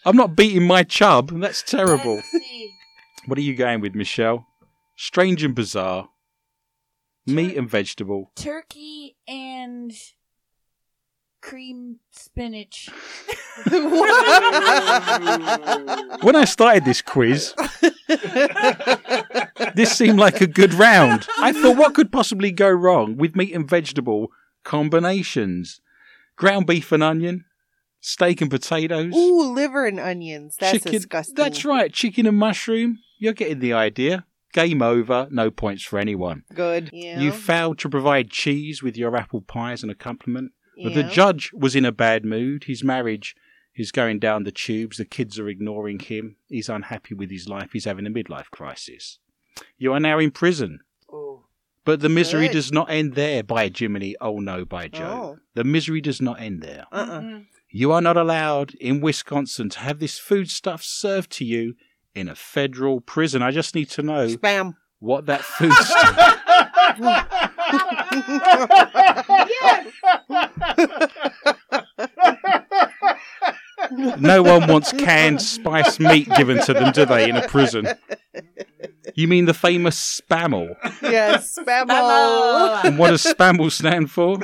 I'm 0.06 0.16
not 0.16 0.36
beating 0.36 0.66
my 0.66 0.84
chub. 0.84 1.40
That's 1.40 1.62
terrible. 1.62 2.22
What 3.28 3.38
are 3.38 3.42
you 3.42 3.56
going 3.56 3.82
with, 3.82 3.94
Michelle? 3.94 4.48
Strange 4.98 5.44
and 5.44 5.54
bizarre. 5.54 6.10
Meat 7.28 7.56
and 7.56 7.70
vegetable. 7.70 8.32
Turkey 8.36 9.16
and 9.28 9.94
cream 11.42 12.00
spinach. 12.12 12.90
When 16.22 16.36
I 16.36 16.46
started 16.46 16.86
this 16.86 17.02
quiz, 17.02 17.54
this 19.76 19.92
seemed 19.98 20.20
like 20.20 20.42
a 20.42 20.48
good 20.48 20.74
round. 20.74 21.28
I 21.40 21.52
thought, 21.54 21.78
what 21.78 21.94
could 21.94 22.12
possibly 22.12 22.52
go 22.52 22.70
wrong 22.70 23.18
with 23.18 23.36
meat 23.36 23.54
and 23.54 23.70
vegetable 23.70 24.32
combinations? 24.64 25.82
Ground 26.36 26.68
beef 26.68 26.92
and 26.92 27.04
onion, 27.04 27.46
steak 28.00 28.42
and 28.42 28.50
potatoes, 28.50 29.14
Ooh, 29.16 29.54
liver 29.54 29.86
and 29.86 30.00
onions. 30.00 30.56
That's 30.60 30.74
chicken. 30.78 30.92
disgusting. 30.94 31.36
That's 31.36 31.66
right, 31.66 31.92
chicken 31.92 32.26
and 32.26 32.38
mushroom. 32.38 33.00
You're 33.18 33.34
getting 33.34 33.60
the 33.60 33.74
idea. 33.74 34.26
Game 34.54 34.82
over. 34.82 35.28
No 35.30 35.52
points 35.52 35.84
for 35.84 36.00
anyone. 36.00 36.44
Good. 36.54 36.90
Yeah. 36.92 37.20
You 37.20 37.32
failed 37.32 37.78
to 37.80 37.90
provide 37.90 38.32
cheese 38.32 38.82
with 38.82 38.98
your 38.98 39.16
apple 39.16 39.42
pie 39.42 39.74
as 39.74 39.84
an 39.84 39.90
accompaniment. 39.90 40.54
But 40.84 40.94
The 40.94 41.04
judge 41.04 41.52
was 41.54 41.76
in 41.76 41.86
a 41.86 41.92
bad 41.92 42.26
mood. 42.26 42.66
His 42.66 42.84
marriage 42.84 43.36
is 43.76 43.92
going 43.92 44.20
down 44.20 44.44
the 44.44 44.52
tubes. 44.52 44.98
The 44.98 45.06
kids 45.06 45.40
are 45.40 45.48
ignoring 45.48 46.00
him. 46.00 46.36
He's 46.48 46.70
unhappy 46.70 47.14
with 47.14 47.32
his 47.32 47.48
life. 47.48 47.72
He's 47.74 47.86
having 47.86 48.06
a 48.06 48.10
midlife 48.10 48.50
crisis. 48.52 49.20
You 49.78 49.94
are 49.94 50.00
now 50.00 50.20
in 50.20 50.32
prison. 50.32 50.82
Ooh. 51.12 51.44
But 51.86 52.02
the 52.02 52.10
misery 52.10 52.48
Good. 52.48 52.54
does 52.54 52.72
not 52.72 52.90
end 52.90 53.16
there 53.16 53.42
by 53.42 53.72
Jiminy. 53.74 54.16
Oh 54.22 54.40
no, 54.40 54.66
by 54.66 54.88
Joe. 54.88 55.38
Oh. 55.38 55.40
The 55.56 55.64
misery 55.64 56.02
does 56.02 56.22
not 56.22 56.40
end 56.42 56.62
there. 56.62 56.86
Uh-uh. 56.92 57.40
You 57.72 57.92
are 57.92 58.02
not 58.02 58.18
allowed 58.18 58.74
in 58.76 59.02
Wisconsin 59.02 59.70
to 59.70 59.80
have 59.80 60.00
this 60.00 60.18
foodstuff 60.18 60.84
served 60.84 61.32
to 61.34 61.46
you 61.46 61.76
in 62.16 62.28
a 62.28 62.36
federal 62.36 63.00
prison. 63.00 63.42
I 63.42 63.52
just 63.52 63.76
need 63.76 63.90
to 63.92 64.02
know 64.02 64.28
Spam. 64.28 64.76
what 65.00 65.26
that 65.28 65.42
foodstuff. 65.42 66.40
no 74.20 74.44
one 74.44 74.68
wants 74.68 74.92
canned 74.94 75.42
spiced 75.42 76.00
meat 76.00 76.30
given 76.36 76.60
to 76.64 76.74
them, 76.74 76.92
do 76.92 77.06
they, 77.06 77.30
in 77.30 77.36
a 77.36 77.48
prison? 77.48 77.88
You 79.16 79.28
mean 79.28 79.46
the 79.46 79.54
famous 79.54 80.22
spammel? 80.22 80.76
yes, 81.02 81.58
spam. 81.58 81.88
Mama. 81.88 82.82
And 82.86 82.98
what 82.98 83.12
does 83.12 83.24
spammel 83.24 83.72
stand 83.72 84.12
for? 84.12 84.38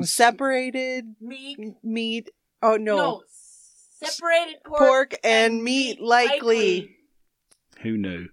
Separated 0.00 1.14
Meat. 1.20 1.58
meat. 1.82 2.30
Oh 2.62 2.76
no. 2.76 2.96
No. 2.96 3.22
Separated 4.02 4.56
pork, 4.64 4.78
Pork 4.78 5.14
and 5.22 5.62
meat 5.62 6.00
likely. 6.00 6.96
Who 7.82 7.96
knew? 7.96 8.28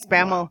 Spamel. 0.00 0.50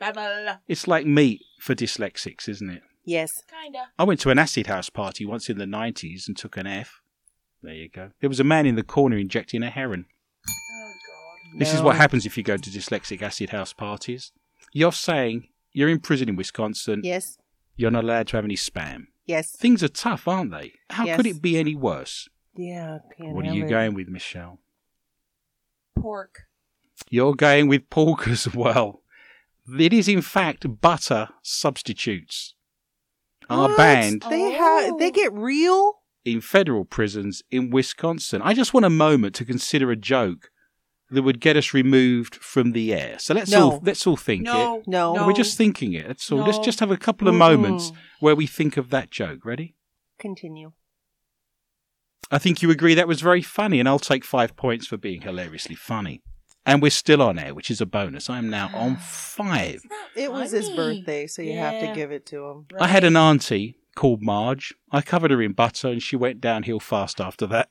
Spamel. 0.00 0.58
It's 0.68 0.88
like 0.88 1.06
meat 1.06 1.42
for 1.58 1.74
dyslexics, 1.74 2.48
isn't 2.48 2.70
it? 2.70 2.82
Yes. 3.04 3.42
Kinda. 3.62 3.86
I 3.98 4.04
went 4.04 4.20
to 4.20 4.30
an 4.30 4.38
acid 4.38 4.66
house 4.66 4.90
party 4.90 5.24
once 5.24 5.48
in 5.48 5.58
the 5.58 5.64
90s 5.64 6.26
and 6.28 6.36
took 6.36 6.56
an 6.56 6.66
F. 6.66 7.00
There 7.62 7.74
you 7.74 7.88
go. 7.88 8.10
There 8.20 8.28
was 8.28 8.40
a 8.40 8.44
man 8.44 8.66
in 8.66 8.74
the 8.76 8.82
corner 8.82 9.16
injecting 9.16 9.62
a 9.62 9.70
heron. 9.70 10.06
Oh 10.46 10.92
god. 11.52 11.58
This 11.58 11.74
is 11.74 11.80
what 11.82 11.96
happens 11.96 12.26
if 12.26 12.36
you 12.36 12.42
go 12.42 12.56
to 12.56 12.70
dyslexic 12.70 13.22
acid 13.22 13.50
house 13.50 13.72
parties. 13.72 14.32
You're 14.72 14.92
saying 14.92 15.48
you're 15.72 15.88
in 15.88 16.00
prison 16.00 16.28
in 16.28 16.36
Wisconsin. 16.36 17.00
Yes. 17.02 17.38
You're 17.76 17.90
not 17.90 18.04
allowed 18.04 18.28
to 18.28 18.36
have 18.36 18.44
any 18.44 18.56
spam. 18.56 19.06
Yes. 19.26 19.52
Things 19.56 19.82
are 19.82 19.88
tough, 19.88 20.26
aren't 20.28 20.50
they? 20.52 20.74
How 20.90 21.04
Yes. 21.06 21.16
could 21.16 21.26
it 21.26 21.40
be 21.42 21.58
any 21.58 21.74
worse? 21.74 22.28
Yeah. 22.54 22.98
What 23.18 23.46
are 23.46 23.54
you 23.54 23.64
it. 23.66 23.68
going 23.70 23.94
with, 23.94 24.08
Michelle? 24.08 24.58
Pork. 25.98 26.42
You're 27.10 27.34
going 27.34 27.68
with 27.68 27.88
pork 27.90 28.26
as 28.28 28.52
well. 28.54 29.02
It 29.78 29.92
is, 29.92 30.08
in 30.08 30.22
fact, 30.22 30.80
butter 30.80 31.28
substitutes 31.42 32.54
are 33.50 33.68
What? 33.68 33.76
banned 33.76 34.24
They 34.28 34.52
have. 34.52 34.98
They 34.98 35.08
Oh. 35.08 35.10
get 35.10 35.32
real. 35.32 35.94
in 36.24 36.40
federal 36.42 36.84
prisons 36.84 37.42
in 37.50 37.70
Wisconsin. 37.70 38.42
I 38.42 38.52
just 38.52 38.74
want 38.74 38.84
a 38.84 38.90
moment 38.90 39.34
to 39.36 39.44
consider 39.46 39.90
a 39.90 39.96
joke 39.96 40.50
that 41.10 41.22
would 41.22 41.40
get 41.40 41.56
us 41.56 41.72
removed 41.72 42.34
from 42.34 42.72
the 42.72 42.92
air. 42.92 43.18
So 43.18 43.32
let's 43.32 43.50
No. 43.50 43.70
all 43.72 43.80
let's 43.82 44.06
all 44.06 44.16
think 44.18 44.42
No. 44.42 44.80
it. 44.80 44.88
No. 44.88 45.14
No. 45.14 45.26
We're 45.26 45.32
just 45.32 45.56
thinking 45.56 45.94
it. 45.94 46.06
That's 46.06 46.30
all. 46.30 46.40
Let's 46.44 46.58
just 46.58 46.80
have 46.80 46.90
a 46.90 46.98
couple 46.98 47.28
of 47.28 47.34
Mm-mm. 47.34 47.38
moments 47.38 47.92
where 48.20 48.34
we 48.36 48.46
think 48.46 48.76
of 48.76 48.90
that 48.90 49.10
joke. 49.10 49.44
Ready? 49.46 49.74
Continue. 50.18 50.72
I 52.30 52.36
think 52.38 52.60
you 52.60 52.70
agree 52.70 52.92
that 52.94 53.08
was 53.08 53.22
very 53.22 53.40
funny, 53.40 53.80
and 53.80 53.88
I'll 53.88 53.98
take 53.98 54.24
five 54.24 54.54
points 54.54 54.86
for 54.86 54.98
being 54.98 55.22
hilariously 55.22 55.76
funny. 55.76 56.22
And 56.68 56.82
we're 56.82 56.90
still 56.90 57.22
on 57.22 57.38
air, 57.38 57.54
which 57.54 57.70
is 57.70 57.80
a 57.80 57.86
bonus. 57.86 58.28
I'm 58.28 58.50
now 58.50 58.70
on 58.74 58.96
five. 58.96 59.80
It 60.14 60.30
was 60.30 60.50
his 60.50 60.68
birthday, 60.68 61.26
so 61.26 61.40
you 61.40 61.56
have 61.56 61.80
to 61.80 61.94
give 61.94 62.12
it 62.12 62.26
to 62.26 62.44
him. 62.44 62.66
I 62.78 62.88
had 62.88 63.04
an 63.04 63.16
auntie 63.16 63.78
called 63.94 64.20
Marge. 64.22 64.74
I 64.92 65.00
covered 65.00 65.30
her 65.30 65.40
in 65.40 65.52
butter, 65.52 65.88
and 65.88 66.02
she 66.02 66.14
went 66.14 66.42
downhill 66.42 66.78
fast 66.78 67.22
after 67.22 67.46
that. 67.46 67.70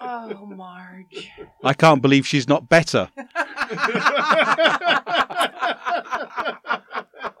Oh, 0.00 0.46
Marge. 0.46 1.30
I 1.62 1.74
can't 1.74 2.02
believe 2.02 2.26
she's 2.26 2.48
not 2.48 2.68
better. 2.68 3.08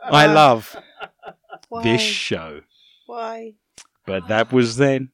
I 0.02 0.26
love 0.26 0.76
Why? 1.68 1.82
this 1.82 2.00
show. 2.00 2.62
Why? 3.06 3.54
But 4.06 4.28
that 4.28 4.52
was 4.52 4.76
then. 4.76 5.10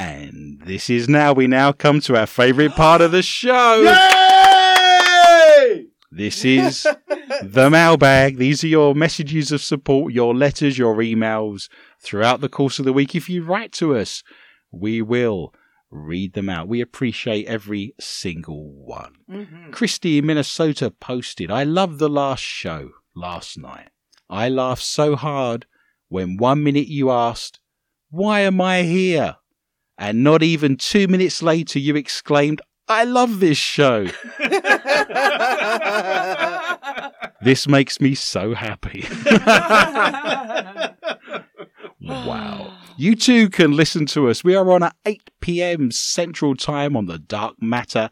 And 0.00 0.62
this 0.64 0.88
is 0.88 1.10
now. 1.10 1.34
We 1.34 1.46
now 1.46 1.72
come 1.72 2.00
to 2.00 2.16
our 2.16 2.26
favourite 2.26 2.74
part 2.74 3.02
of 3.02 3.12
the 3.12 3.20
show. 3.20 3.82
Yay! 5.66 5.88
This 6.10 6.42
is 6.42 6.86
the 7.42 7.68
mailbag. 7.68 8.38
These 8.38 8.64
are 8.64 8.68
your 8.68 8.94
messages 8.94 9.52
of 9.52 9.60
support, 9.60 10.14
your 10.14 10.34
letters, 10.34 10.78
your 10.78 10.96
emails 10.96 11.68
throughout 12.02 12.40
the 12.40 12.48
course 12.48 12.78
of 12.78 12.86
the 12.86 12.94
week. 12.94 13.14
If 13.14 13.28
you 13.28 13.44
write 13.44 13.72
to 13.72 13.94
us, 13.94 14.22
we 14.70 15.02
will 15.02 15.52
read 15.90 16.32
them 16.32 16.48
out. 16.48 16.66
We 16.66 16.80
appreciate 16.80 17.46
every 17.46 17.94
single 18.00 18.72
one. 18.72 19.16
Mm-hmm. 19.30 19.70
Christy 19.72 20.16
in 20.16 20.24
Minnesota 20.24 20.90
posted, 20.90 21.50
I 21.50 21.64
love 21.64 21.98
the 21.98 22.08
last 22.08 22.42
show 22.42 22.92
last 23.14 23.58
night. 23.58 23.90
I 24.30 24.48
laughed 24.48 24.82
so 24.82 25.14
hard 25.14 25.66
when 26.08 26.38
one 26.38 26.62
minute 26.64 26.88
you 26.88 27.10
asked, 27.10 27.60
Why 28.08 28.40
am 28.40 28.62
I 28.62 28.84
here? 28.84 29.36
And 30.00 30.24
not 30.24 30.42
even 30.42 30.76
two 30.76 31.06
minutes 31.06 31.42
later 31.42 31.78
you 31.78 31.94
exclaimed, 31.94 32.60
I 32.88 33.04
love 33.04 33.38
this 33.38 33.58
show. 33.58 34.08
This 37.42 37.66
makes 37.66 38.00
me 38.00 38.14
so 38.14 38.54
happy. 38.54 39.06
wow. 42.02 42.76
You 42.98 43.16
too 43.16 43.48
can 43.48 43.72
listen 43.72 44.04
to 44.06 44.28
us. 44.28 44.44
We 44.44 44.54
are 44.54 44.70
on 44.70 44.82
at 44.82 44.94
8 45.06 45.30
p.m. 45.40 45.90
Central 45.90 46.54
Time 46.54 46.98
on 46.98 47.06
the 47.06 47.18
Dark 47.18 47.54
Matter 47.62 48.10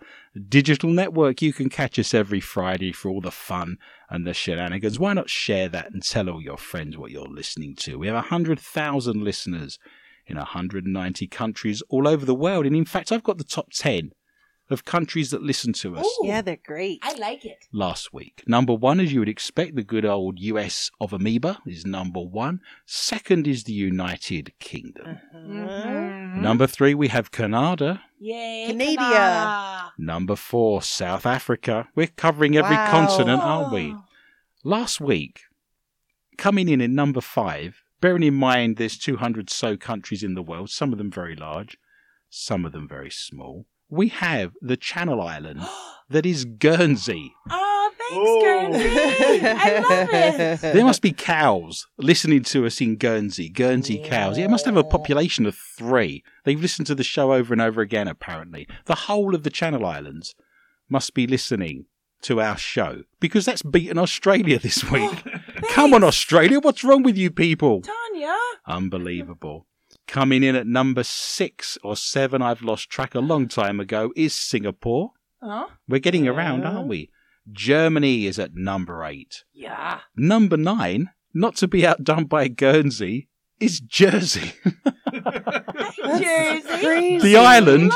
Digital 0.49 0.89
Network. 0.89 1.43
You 1.43 1.53
can 1.53 1.69
catch 1.69 1.99
us 1.99 2.15
every 2.15 2.41
Friday 2.41 2.91
for 2.91 3.11
all 3.11 3.21
the 3.21 3.31
fun 3.31 3.77
and 4.09 4.27
the 4.27 4.33
shenanigans. 4.33 4.99
Why 4.99 5.13
not 5.13 5.29
share 5.29 5.69
that 5.69 5.93
and 5.93 6.03
tell 6.03 6.31
all 6.31 6.41
your 6.41 6.57
friends 6.57 6.97
what 6.97 7.11
you're 7.11 7.29
listening 7.29 7.75
to? 7.81 7.99
We 7.99 8.07
have 8.07 8.17
100,000 8.17 9.23
listeners 9.23 9.79
in 10.29 10.37
190 10.37 11.27
countries 11.29 11.83
all 11.89 12.07
over 12.07 12.25
the 12.25 12.35
world. 12.35 12.67
And 12.67 12.77
in 12.77 12.85
fact, 12.85 13.11
I've 13.11 13.23
got 13.25 13.39
the 13.39 13.45
top 13.45 13.71
10 13.73 14.13
of 14.71 14.85
countries 14.85 15.31
that 15.31 15.43
listen 15.43 15.73
to 15.73 15.97
us 15.97 16.05
Ooh. 16.05 16.27
yeah, 16.27 16.43
they're 16.43 16.59
great. 16.63 16.99
I 17.03 17.15
like 17.15 17.47
it. 17.47 17.65
last 17.73 18.13
week. 18.13 18.43
Number 18.47 18.75
one, 18.75 19.01
as 19.01 19.11
you 19.15 19.21
would 19.21 19.29
expect, 19.29 19.77
the 19.77 19.83
good 19.83 20.05
old 20.05 20.39
US 20.41 20.91
of 21.01 21.15
Amoeba 21.15 21.59
is 21.67 21.87
number 21.87 22.21
one. 22.21 22.61
Second 22.85 23.49
is 23.49 23.65
the 23.65 23.73
United 23.73 24.53
Kingdom. 24.61 25.21
Uh-huh. 25.35 26.39
Number 26.39 26.67
three, 26.67 26.93
we 26.95 27.09
have 27.09 27.31
Canada. 27.31 28.03
Yay. 28.21 28.67
Canada. 28.67 28.97
Canada. 28.97 29.93
Number 29.97 30.37
four, 30.37 30.83
South 30.83 31.25
Africa. 31.25 31.89
We're 31.95 32.09
covering 32.09 32.55
every 32.55 32.77
Wow. 32.77 32.91
continent, 32.91 33.41
aren't 33.43 33.73
we? 33.73 33.95
Last 34.65 35.01
week, 35.01 35.41
coming 36.37 36.69
in 36.69 36.83
at 36.83 36.91
number 36.91 37.23
five, 37.23 37.83
bearing 38.01 38.23
in 38.23 38.35
mind 38.35 38.77
there's 38.77 38.99
200 38.99 39.51
so 39.51 39.77
countries 39.77 40.23
in 40.23 40.35
the 40.35 40.43
world, 40.43 40.71
some 40.71 40.93
of 40.93 40.99
them 40.99 41.11
very 41.11 41.37
large, 41.37 41.77
some 42.31 42.65
of 42.65 42.73
them 42.73 42.89
very 42.89 43.11
small. 43.11 43.67
We 43.91 44.09
have 44.09 44.53
the 44.61 44.77
Channel 44.77 45.21
Island 45.21 45.61
that 46.11 46.27
is 46.27 46.45
Guernsey. 46.45 47.33
Oh, 47.51 47.91
thanks, 47.97 48.13
Oh. 48.13 48.41
Guernsey. 48.43 49.47
I 49.47 49.79
love 49.81 50.09
it. 50.13 50.61
There 50.75 50.85
must 50.85 51.03
be 51.03 51.13
cows 51.13 51.87
listening 51.99 52.43
to 52.45 52.67
us 52.67 52.81
in 52.81 52.97
Guernsey. 52.97 53.49
Guernsey 53.49 53.99
cows. 54.05 54.39
Yeah, 54.39 54.45
it 54.47 54.51
must 54.51 54.65
have 54.67 54.77
a 54.77 54.85
population 54.85 55.45
of 55.47 55.57
three. 55.77 56.23
They've 56.45 56.61
listened 56.61 56.87
to 56.89 56.95
the 56.95 57.05
show 57.05 57.33
over 57.33 57.53
and 57.53 57.61
over 57.61 57.81
again, 57.81 58.09
apparently. 58.09 58.67
The 58.87 58.95
whole 58.95 59.35
of 59.35 59.43
the 59.43 59.51
Channel 59.51 59.85
Islands 59.85 60.35
must 60.89 61.13
be 61.15 61.27
listening 61.27 61.85
to 62.23 62.41
our 62.41 62.57
show 62.57 63.03
because 63.21 63.45
that's 63.45 63.63
beaten 63.63 63.99
Australia 63.99 64.59
this 64.63 64.85
week. 64.91 65.23
Oh, 65.27 65.69
Come 65.71 65.95
on, 65.95 66.05
Australia. 66.05 66.61
What's 66.61 66.85
wrong 66.85 67.03
with 67.03 67.17
you 67.17 67.31
people? 67.31 67.83
Tanya. 67.83 68.37
Unbelievable. 68.67 69.67
Coming 70.07 70.43
in 70.43 70.57
at 70.57 70.67
number 70.67 71.03
six 71.05 71.77
or 71.83 71.95
seven, 71.97 72.41
I've 72.41 72.63
lost 72.63 72.89
track 72.89 73.15
a 73.15 73.21
long 73.21 73.47
time 73.49 73.79
ago, 73.81 74.11
is 74.17 74.35
Singapore. 74.35 75.13
Huh? 75.43 75.67
We're 75.87 76.01
getting 76.01 76.27
around, 76.27 76.65
aren't 76.65 76.89
we? 76.89 77.11
Germany 77.51 78.27
is 78.27 78.39
at 78.39 78.55
number 78.55 79.05
eight. 79.05 79.45
Yeah. 79.53 80.01
Number 80.17 80.57
nine, 80.57 81.11
not 81.35 81.57
to 81.57 81.69
be 81.69 81.87
outdone 81.87 82.25
by 82.25 82.49
Guernsey, 82.49 83.29
is 83.61 83.81
Jersey. 83.81 84.53
Jersey. 85.13 86.63
Crazy. 86.81 87.19
The 87.19 87.37
island 87.37 87.93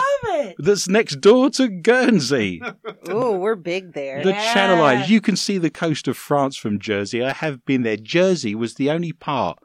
that's 0.59 0.89
next 0.89 1.21
door 1.21 1.51
to 1.51 1.69
Guernsey. 1.69 2.61
Oh, 3.09 3.37
we're 3.37 3.55
big 3.57 3.95
there. 3.95 4.23
The 4.23 4.31
Yeah. 4.31 4.55
Channel 4.55 4.85
Islands. 4.85 5.11
You 5.11 5.21
can 5.21 5.37
see 5.37 5.59
the 5.59 5.71
coast 5.71 6.09
of 6.09 6.17
France 6.17 6.57
from 6.57 6.79
Jersey. 6.79 7.23
I 7.23 7.33
have 7.33 7.65
been 7.65 7.83
there. 7.83 7.97
Jersey 7.97 8.55
was 8.55 8.75
the 8.75 8.91
only 8.91 9.13
part 9.13 9.59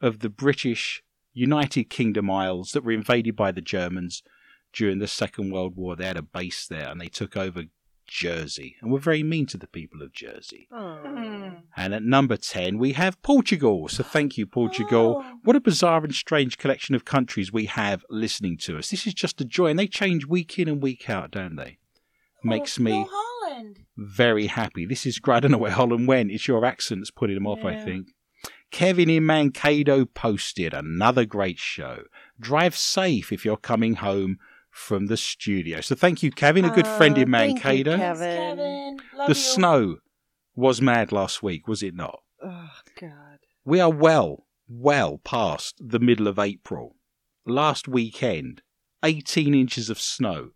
of 0.00 0.20
the 0.20 0.28
British 0.30 1.02
United 1.32 1.84
Kingdom 1.84 2.30
Isles 2.30 2.72
that 2.72 2.84
were 2.84 2.92
invaded 2.92 3.36
by 3.36 3.52
the 3.52 3.60
Germans 3.60 4.22
during 4.72 4.98
the 4.98 5.06
Second 5.08 5.50
World 5.52 5.76
War. 5.76 5.96
They 5.96 6.06
had 6.06 6.16
a 6.16 6.22
base 6.22 6.66
there 6.66 6.88
and 6.88 7.00
they 7.00 7.08
took 7.08 7.36
over 7.36 7.64
Jersey 8.06 8.76
and 8.80 8.90
we're 8.92 8.98
very 8.98 9.22
mean 9.22 9.46
to 9.46 9.56
the 9.56 9.66
people 9.66 10.02
of 10.02 10.12
Jersey. 10.12 10.68
Oh. 10.70 11.52
And 11.76 11.94
at 11.94 12.02
number 12.02 12.36
10, 12.36 12.78
we 12.78 12.92
have 12.92 13.20
Portugal. 13.22 13.88
So 13.88 14.02
thank 14.02 14.36
you, 14.36 14.46
Portugal. 14.46 15.22
Oh. 15.24 15.38
What 15.44 15.56
a 15.56 15.60
bizarre 15.60 16.04
and 16.04 16.14
strange 16.14 16.58
collection 16.58 16.94
of 16.94 17.04
countries 17.04 17.52
we 17.52 17.66
have 17.66 18.04
listening 18.10 18.56
to 18.62 18.78
us. 18.78 18.90
This 18.90 19.06
is 19.06 19.14
just 19.14 19.40
a 19.40 19.44
joy. 19.44 19.68
And 19.68 19.78
they 19.78 19.86
change 19.86 20.26
week 20.26 20.58
in 20.58 20.68
and 20.68 20.82
week 20.82 21.08
out, 21.08 21.30
don't 21.30 21.56
they? 21.56 21.78
Oh, 22.44 22.48
Makes 22.48 22.78
Oh, 22.78 22.82
me 22.82 23.06
Holland. 23.08 23.80
very 23.96 24.46
happy. 24.48 24.84
This 24.86 25.06
is 25.06 25.18
great. 25.18 25.36
I 25.36 25.40
don't 25.40 25.50
know 25.52 25.58
where 25.58 25.70
Holland 25.70 26.06
went. 26.08 26.30
It's 26.30 26.48
your 26.48 26.64
accents 26.64 27.10
putting 27.10 27.34
them 27.36 27.46
off, 27.46 27.64
I 27.64 27.82
think. 27.82 28.08
Kevin 28.70 29.10
in 29.10 29.26
Mankato 29.26 30.06
posted 30.06 30.72
another 30.72 31.24
great 31.26 31.58
show. 31.58 32.04
Drive 32.40 32.74
safe 32.74 33.30
if 33.30 33.44
you're 33.44 33.56
coming 33.58 33.94
home 33.96 34.38
from 34.72 35.06
the 35.06 35.16
studio. 35.16 35.80
So 35.80 35.94
thank 35.94 36.22
you, 36.22 36.32
Kevin, 36.32 36.64
a 36.64 36.70
good 36.70 36.86
friend 36.86 37.16
oh, 37.16 37.22
in 37.22 37.28
Oh, 37.28 37.38
thank 37.38 37.58
you, 37.58 37.62
Mankato. 37.62 37.96
Kevin. 37.96 38.18
Thanks, 38.18 38.40
Kevin. 38.40 39.00
Love 39.16 39.28
the 39.28 39.34
you. 39.34 39.40
snow 39.40 39.96
was 40.56 40.82
mad 40.82 41.12
last 41.12 41.42
week, 41.42 41.68
was 41.68 41.82
it 41.82 41.94
not? 41.94 42.20
Oh, 42.42 42.70
God. 43.00 43.38
We 43.64 43.80
are 43.80 43.90
well, 43.90 44.46
well 44.68 45.18
past 45.18 45.76
the 45.78 46.00
middle 46.00 46.26
of 46.26 46.38
April. 46.38 46.96
Last 47.46 47.86
weekend, 47.86 48.62
18 49.04 49.54
inches 49.54 49.90
of 49.90 50.00
snow 50.00 50.50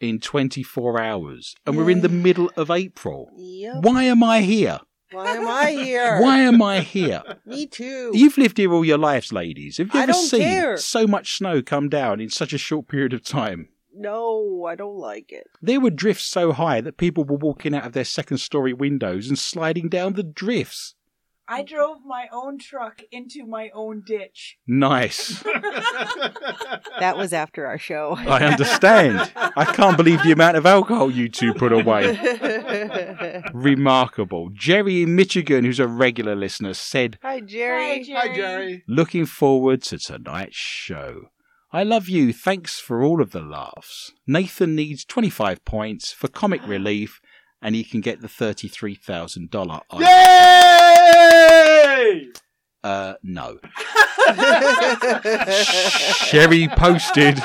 in 0.00 0.18
24 0.18 1.00
hours, 1.00 1.54
and 1.64 1.76
we're 1.76 1.90
in 1.90 2.00
the 2.02 2.08
middle 2.08 2.50
of 2.56 2.70
April. 2.70 3.30
Yep. 3.36 3.76
Why 3.82 4.04
am 4.04 4.22
I 4.22 4.40
here? 4.40 4.80
Why 5.14 5.36
am 5.36 5.48
I 5.48 5.70
here? 5.70 6.20
Why 6.20 6.38
am 6.40 6.60
I 6.62 6.80
here? 6.80 7.22
Me 7.46 7.66
too. 7.66 8.10
You've 8.14 8.36
lived 8.36 8.58
here 8.58 8.72
all 8.72 8.84
your 8.84 8.98
lives, 8.98 9.32
ladies. 9.32 9.78
Have 9.78 9.94
you 9.94 10.00
I 10.00 10.02
ever 10.04 10.12
seen 10.12 10.40
care. 10.40 10.76
so 10.76 11.06
much 11.06 11.36
snow 11.36 11.62
come 11.62 11.88
down 11.88 12.20
in 12.20 12.30
such 12.30 12.52
a 12.52 12.58
short 12.58 12.88
period 12.88 13.12
of 13.12 13.22
time? 13.24 13.68
No, 13.96 14.64
I 14.68 14.74
don't 14.74 14.98
like 14.98 15.30
it. 15.30 15.46
There 15.62 15.80
were 15.80 15.90
drifts 15.90 16.26
so 16.26 16.52
high 16.52 16.80
that 16.80 16.96
people 16.96 17.24
were 17.24 17.36
walking 17.36 17.74
out 17.74 17.86
of 17.86 17.92
their 17.92 18.04
second 18.04 18.38
story 18.38 18.72
windows 18.72 19.28
and 19.28 19.38
sliding 19.38 19.88
down 19.88 20.14
the 20.14 20.24
drifts. 20.24 20.94
I 21.46 21.62
mm. 21.62 21.66
drove 21.66 21.98
my 22.06 22.26
own 22.32 22.58
truck 22.58 23.02
into 23.12 23.46
my 23.46 23.70
own 23.74 24.02
ditch. 24.06 24.58
Nice. 24.66 25.44
That 27.00 27.16
was 27.16 27.32
after 27.32 27.66
our 27.66 27.76
show. 27.76 28.16
I 28.16 28.44
understand. 28.44 29.30
I 29.36 29.64
can't 29.64 29.96
believe 29.96 30.22
the 30.22 30.32
amount 30.32 30.56
of 30.56 30.64
alcohol 30.64 31.10
you 31.10 31.28
two 31.28 31.52
put 31.52 31.72
away. 31.72 32.16
Remarkable. 33.52 34.50
Jerry 34.54 35.02
in 35.02 35.16
Michigan, 35.16 35.64
who's 35.64 35.80
a 35.80 35.88
regular 35.88 36.34
listener, 36.36 36.72
said, 36.72 37.18
Hi, 37.22 37.40
Jerry. 37.40 38.04
Hi, 38.04 38.28
Hi, 38.28 38.34
Jerry. 38.34 38.84
Looking 38.88 39.26
forward 39.26 39.82
to 39.82 39.98
tonight's 39.98 40.56
show. 40.56 41.30
I 41.74 41.82
love 41.82 42.08
you. 42.08 42.32
Thanks 42.32 42.78
for 42.78 43.02
all 43.02 43.20
of 43.20 43.32
the 43.32 43.42
laughs. 43.42 44.12
Nathan 44.28 44.76
needs 44.76 45.04
25 45.04 45.64
points 45.64 46.12
for 46.12 46.28
comic 46.28 46.64
relief, 46.66 47.20
and 47.64 47.74
he 47.74 47.82
can 47.82 48.00
get 48.02 48.20
the 48.20 48.28
$33,000 48.28 49.80
item. 49.90 50.06
Yay! 52.12 52.28
Uh, 52.84 53.14
no. 53.22 53.58
Sherry 56.26 56.68
posted. 56.68 57.42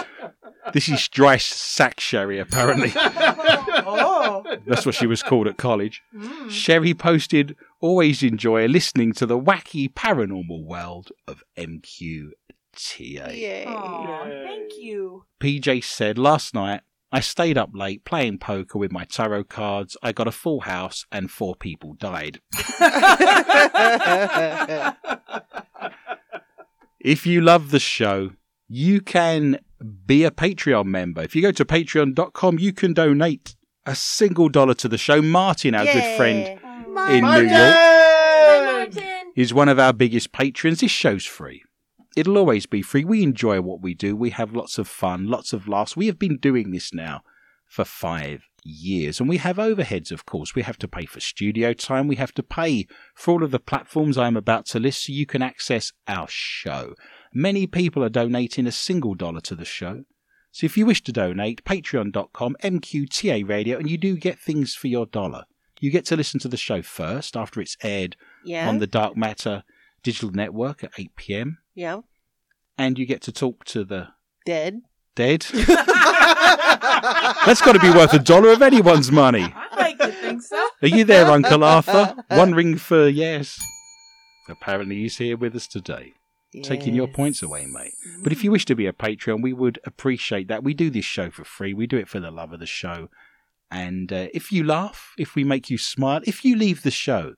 This 0.73 0.89
is 0.89 1.07
dry 1.07 1.37
sack 1.37 2.01
sherry, 2.01 2.37
apparently. 2.37 2.91
oh. 2.95 4.43
That's 4.67 4.85
what 4.85 4.95
she 4.95 5.07
was 5.07 5.23
called 5.23 5.47
at 5.47 5.55
college. 5.55 6.03
Mm. 6.13 6.51
Sherry 6.51 6.93
posted, 6.93 7.55
always 7.79 8.21
enjoy 8.21 8.67
listening 8.67 9.13
to 9.13 9.25
the 9.25 9.39
wacky 9.39 9.91
paranormal 9.91 10.65
world 10.65 11.11
of 11.29 11.45
MQ 11.57 12.31
TA. 12.75 13.29
Yay. 13.29 13.65
Aw, 13.65 14.25
thank 14.43 14.73
you. 14.77 15.23
PJ 15.39 15.81
said 15.85 16.17
last 16.17 16.53
night 16.53 16.81
I 17.11 17.21
stayed 17.21 17.57
up 17.57 17.71
late 17.73 18.05
playing 18.05 18.37
poker 18.37 18.77
with 18.77 18.91
my 18.91 19.05
tarot 19.05 19.45
cards. 19.45 19.97
I 20.03 20.11
got 20.11 20.27
a 20.27 20.31
full 20.31 20.61
house 20.61 21.07
and 21.11 21.31
four 21.31 21.55
people 21.55 21.93
died. 21.93 22.39
If 26.99 27.25
you 27.25 27.39
love 27.39 27.71
the 27.71 27.79
show, 27.79 28.31
you 28.67 28.99
can 28.99 29.59
be 30.05 30.25
a 30.25 30.31
Patreon 30.31 30.85
member. 30.85 31.21
If 31.21 31.33
you 31.33 31.41
go 31.41 31.53
to 31.53 31.63
patreon.com, 31.63 32.59
you 32.59 32.73
can 32.73 32.93
donate 32.93 33.55
a 33.85 33.95
single 33.95 34.49
dollar 34.49 34.73
to 34.75 34.89
the 34.89 34.97
show. 34.97 35.21
Martin, 35.21 35.75
our 35.75 35.85
good 35.85 36.17
friend 36.17 36.59
oh. 36.61 37.09
in 37.09 37.23
New 37.23 37.49
York, 37.49 38.95
Martin. 38.95 39.31
is 39.35 39.53
one 39.53 39.69
of 39.69 39.79
our 39.79 39.93
biggest 39.93 40.33
patrons. 40.33 40.81
This 40.81 40.91
show's 40.91 41.25
free. 41.25 41.63
It'll 42.15 42.37
always 42.37 42.65
be 42.65 42.81
free. 42.81 43.03
We 43.03 43.23
enjoy 43.23 43.61
what 43.61 43.81
we 43.81 43.93
do. 43.93 44.15
We 44.15 44.31
have 44.31 44.53
lots 44.53 44.77
of 44.77 44.87
fun, 44.87 45.27
lots 45.27 45.53
of 45.53 45.67
laughs. 45.67 45.95
We 45.95 46.07
have 46.07 46.19
been 46.19 46.37
doing 46.37 46.71
this 46.71 46.93
now 46.93 47.21
for 47.67 47.85
five 47.85 48.43
years. 48.63 49.19
And 49.19 49.29
we 49.29 49.37
have 49.37 49.57
overheads, 49.57 50.11
of 50.11 50.25
course. 50.25 50.55
We 50.55 50.63
have 50.63 50.77
to 50.79 50.87
pay 50.87 51.05
for 51.05 51.19
studio 51.19 51.71
time. 51.73 52.07
We 52.07 52.15
have 52.15 52.33
to 52.33 52.43
pay 52.43 52.87
for 53.15 53.31
all 53.33 53.43
of 53.43 53.51
the 53.51 53.59
platforms 53.59 54.17
I'm 54.17 54.35
about 54.35 54.65
to 54.67 54.79
list 54.79 55.05
so 55.05 55.13
you 55.13 55.25
can 55.27 55.41
access 55.43 55.91
our 56.07 56.25
show. 56.27 56.95
Many 57.33 57.67
people 57.67 58.03
are 58.03 58.09
donating 58.09 58.65
a 58.65 58.71
single 58.71 59.13
dollar 59.13 59.39
to 59.41 59.55
the 59.55 59.63
show. 59.65 60.03
So 60.51 60.65
if 60.65 60.77
you 60.77 60.87
wish 60.87 61.03
to 61.03 61.11
donate, 61.11 61.63
patreon.com, 61.63 62.57
MQTA 62.63 63.47
radio, 63.47 63.77
and 63.77 63.87
you 63.89 63.97
do 63.99 64.17
get 64.17 64.39
things 64.39 64.73
for 64.73 64.87
your 64.87 65.05
dollar. 65.05 65.45
You 65.79 65.91
get 65.91 66.05
to 66.05 66.17
listen 66.17 66.39
to 66.41 66.47
the 66.47 66.57
show 66.57 66.81
first 66.81 67.37
after 67.37 67.61
it's 67.61 67.77
aired 67.83 68.17
Yeah. 68.43 68.67
on 68.67 68.79
the 68.79 68.87
Dark 68.87 69.15
Matter 69.15 69.63
Digital 70.01 70.31
Network 70.31 70.83
at 70.83 70.91
8 70.97 71.15
p.m. 71.15 71.59
yeah. 71.79 72.01
And 72.77 72.99
you 72.99 73.05
get 73.05 73.21
to 73.21 73.31
talk 73.31 73.63
to 73.65 73.85
the 73.85 74.09
Dead. 74.45 74.81
dead. 75.15 75.43
That's 77.45 77.61
got 77.61 77.73
to 77.73 77.79
be 77.79 77.89
worth 77.89 78.13
a 78.13 78.19
dollar 78.19 78.51
of 78.51 78.61
anyone's 78.61 79.11
money. 79.11 79.43
I 79.55 79.75
like 79.77 79.97
to 79.99 80.11
think 80.11 80.41
so. 80.41 80.57
Are 80.81 80.87
you 80.87 81.05
there, 81.05 81.25
Uncle 81.27 81.63
Arthur? 81.63 82.15
One 82.27 82.53
ring 82.53 82.77
for 82.77 83.07
yes. 83.07 83.57
Apparently, 84.49 84.97
he's 84.97 85.17
here 85.17 85.37
with 85.37 85.55
us 85.55 85.67
today, 85.67 86.13
taking 86.63 86.95
your 86.95 87.07
points 87.07 87.41
away, 87.41 87.65
mate. 87.65 87.93
But 88.23 88.33
if 88.33 88.43
you 88.43 88.51
wish 88.51 88.65
to 88.65 88.75
be 88.75 88.87
a 88.87 88.93
Patreon, 88.93 89.41
we 89.41 89.53
would 89.53 89.79
appreciate 89.85 90.49
that. 90.49 90.63
We 90.63 90.73
do 90.73 90.89
this 90.89 91.05
show 91.05 91.29
for 91.29 91.45
free. 91.45 91.73
We 91.73 91.87
do 91.87 91.97
it 91.97 92.09
for 92.09 92.19
the 92.19 92.31
love 92.31 92.51
of 92.51 92.59
the 92.59 92.65
show. 92.65 93.09
And 93.71 94.11
uh, 94.11 94.27
if 94.33 94.51
you 94.51 94.63
laugh, 94.65 95.13
if 95.17 95.35
we 95.35 95.43
make 95.43 95.69
you 95.69 95.77
smile, 95.77 96.21
if 96.25 96.43
you 96.43 96.55
leave 96.57 96.81
the 96.81 96.91
show 96.91 97.35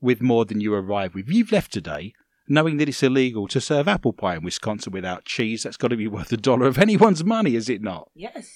with 0.00 0.20
more 0.20 0.44
than 0.44 0.60
you 0.60 0.74
arrive 0.74 1.14
with, 1.14 1.28
you've 1.28 1.52
left 1.52 1.72
today 1.72 2.12
knowing 2.52 2.76
that 2.76 2.88
it's 2.88 3.02
illegal 3.02 3.48
to 3.48 3.62
serve 3.62 3.88
apple 3.88 4.12
pie 4.12 4.36
in 4.36 4.44
Wisconsin 4.44 4.92
without 4.92 5.24
cheese. 5.24 5.62
That's 5.62 5.78
got 5.78 5.88
to 5.88 5.96
be 5.96 6.06
worth 6.06 6.30
a 6.32 6.36
dollar 6.36 6.66
of 6.66 6.78
anyone's 6.78 7.24
money, 7.24 7.56
is 7.56 7.70
it 7.70 7.80
not? 7.80 8.10
Yes. 8.14 8.52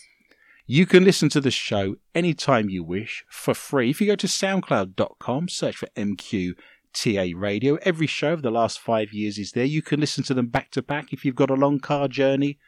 You 0.67 0.85
can 0.85 1.03
listen 1.03 1.31
to 1.31 1.41
the 1.41 1.51
show 1.51 1.97
anytime 2.15 2.69
you 2.69 2.85
wish 2.85 3.25
for 3.31 3.55
free. 3.55 3.89
If 3.89 4.03
you 4.03 4.07
go 4.07 4.17
to 4.17 4.27
soundcloud.com, 4.27 5.49
search 5.49 5.77
for 5.77 5.89
MQTA 5.97 7.33
Radio, 7.35 7.77
every 7.77 8.07
show 8.07 8.35
of 8.35 8.43
the 8.43 8.51
last 8.51 8.79
five 8.81 9.15
years 9.15 9.39
is 9.39 9.53
there. 9.53 9.65
You 9.65 9.81
can 9.81 9.99
listen 9.99 10.23
to 10.25 10.35
them 10.35 10.49
back 10.49 10.73
to 10.73 10.83
back 10.83 11.15
if 11.15 11.25
you've 11.25 11.35
got 11.35 11.51
a 11.51 11.55
long 11.55 11.81
car 11.81 12.07
journey, 12.07 12.59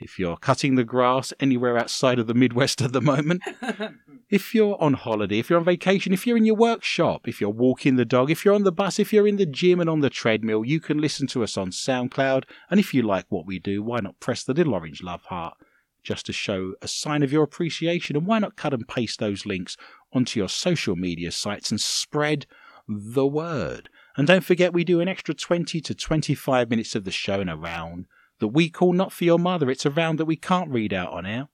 if 0.00 0.18
you're 0.18 0.36
cutting 0.36 0.74
the 0.74 0.84
grass 0.84 1.32
anywhere 1.40 1.76
outside 1.76 2.18
of 2.18 2.26
the 2.26 2.34
Midwest 2.34 2.80
at 2.80 2.92
the 2.92 3.00
moment, 3.02 3.42
if 4.30 4.54
you're 4.54 4.80
on 4.80 4.94
holiday, 4.94 5.38
if 5.38 5.50
you're 5.50 5.58
on 5.58 5.64
vacation, 5.64 6.12
if 6.12 6.26
you're 6.26 6.38
in 6.38 6.46
your 6.46 6.56
workshop, 6.56 7.28
if 7.28 7.40
you're 7.40 7.50
walking 7.50 7.96
the 7.96 8.04
dog, 8.04 8.30
if 8.30 8.44
you're 8.44 8.54
on 8.54 8.64
the 8.64 8.72
bus, 8.72 8.98
if 8.98 9.12
you're 9.12 9.28
in 9.28 9.36
the 9.36 9.46
gym 9.46 9.78
and 9.78 9.90
on 9.90 10.00
the 10.00 10.10
treadmill, 10.10 10.64
you 10.64 10.80
can 10.80 10.98
listen 10.98 11.26
to 11.28 11.42
us 11.42 11.58
on 11.58 11.70
SoundCloud. 11.70 12.44
And 12.70 12.80
if 12.80 12.94
you 12.94 13.02
like 13.02 13.26
what 13.28 13.46
we 13.46 13.58
do, 13.58 13.82
why 13.82 14.00
not 14.00 14.18
press 14.20 14.42
the 14.42 14.54
little 14.54 14.74
orange 14.74 15.02
love 15.02 15.24
heart 15.24 15.54
just 16.02 16.24
to 16.26 16.32
show 16.32 16.72
a 16.80 16.88
sign 16.88 17.22
of 17.22 17.32
your 17.32 17.44
appreciation? 17.44 18.16
And 18.16 18.26
why 18.26 18.38
not 18.38 18.56
cut 18.56 18.72
and 18.72 18.88
paste 18.88 19.20
those 19.20 19.44
links 19.44 19.76
onto 20.14 20.40
your 20.40 20.48
social 20.48 20.96
media 20.96 21.30
sites 21.30 21.70
and 21.70 21.80
spread 21.80 22.46
the 22.88 23.26
word? 23.26 23.90
And 24.16 24.26
don't 24.26 24.44
forget, 24.44 24.72
we 24.72 24.82
do 24.82 25.00
an 25.00 25.08
extra 25.08 25.34
20 25.34 25.80
to 25.82 25.94
25 25.94 26.70
minutes 26.70 26.94
of 26.94 27.04
the 27.04 27.10
show 27.10 27.40
in 27.40 27.48
a 27.48 27.56
round 27.56 28.06
that 28.40 28.48
we 28.48 28.68
call 28.68 28.92
Not 28.92 29.12
For 29.12 29.24
Your 29.24 29.38
Mother. 29.38 29.70
It's 29.70 29.86
a 29.86 29.90
round 29.90 30.18
that 30.18 30.24
we 30.24 30.36
can't 30.36 30.70
read 30.70 30.92
out 30.92 31.12
on 31.12 31.24
air. 31.24 31.48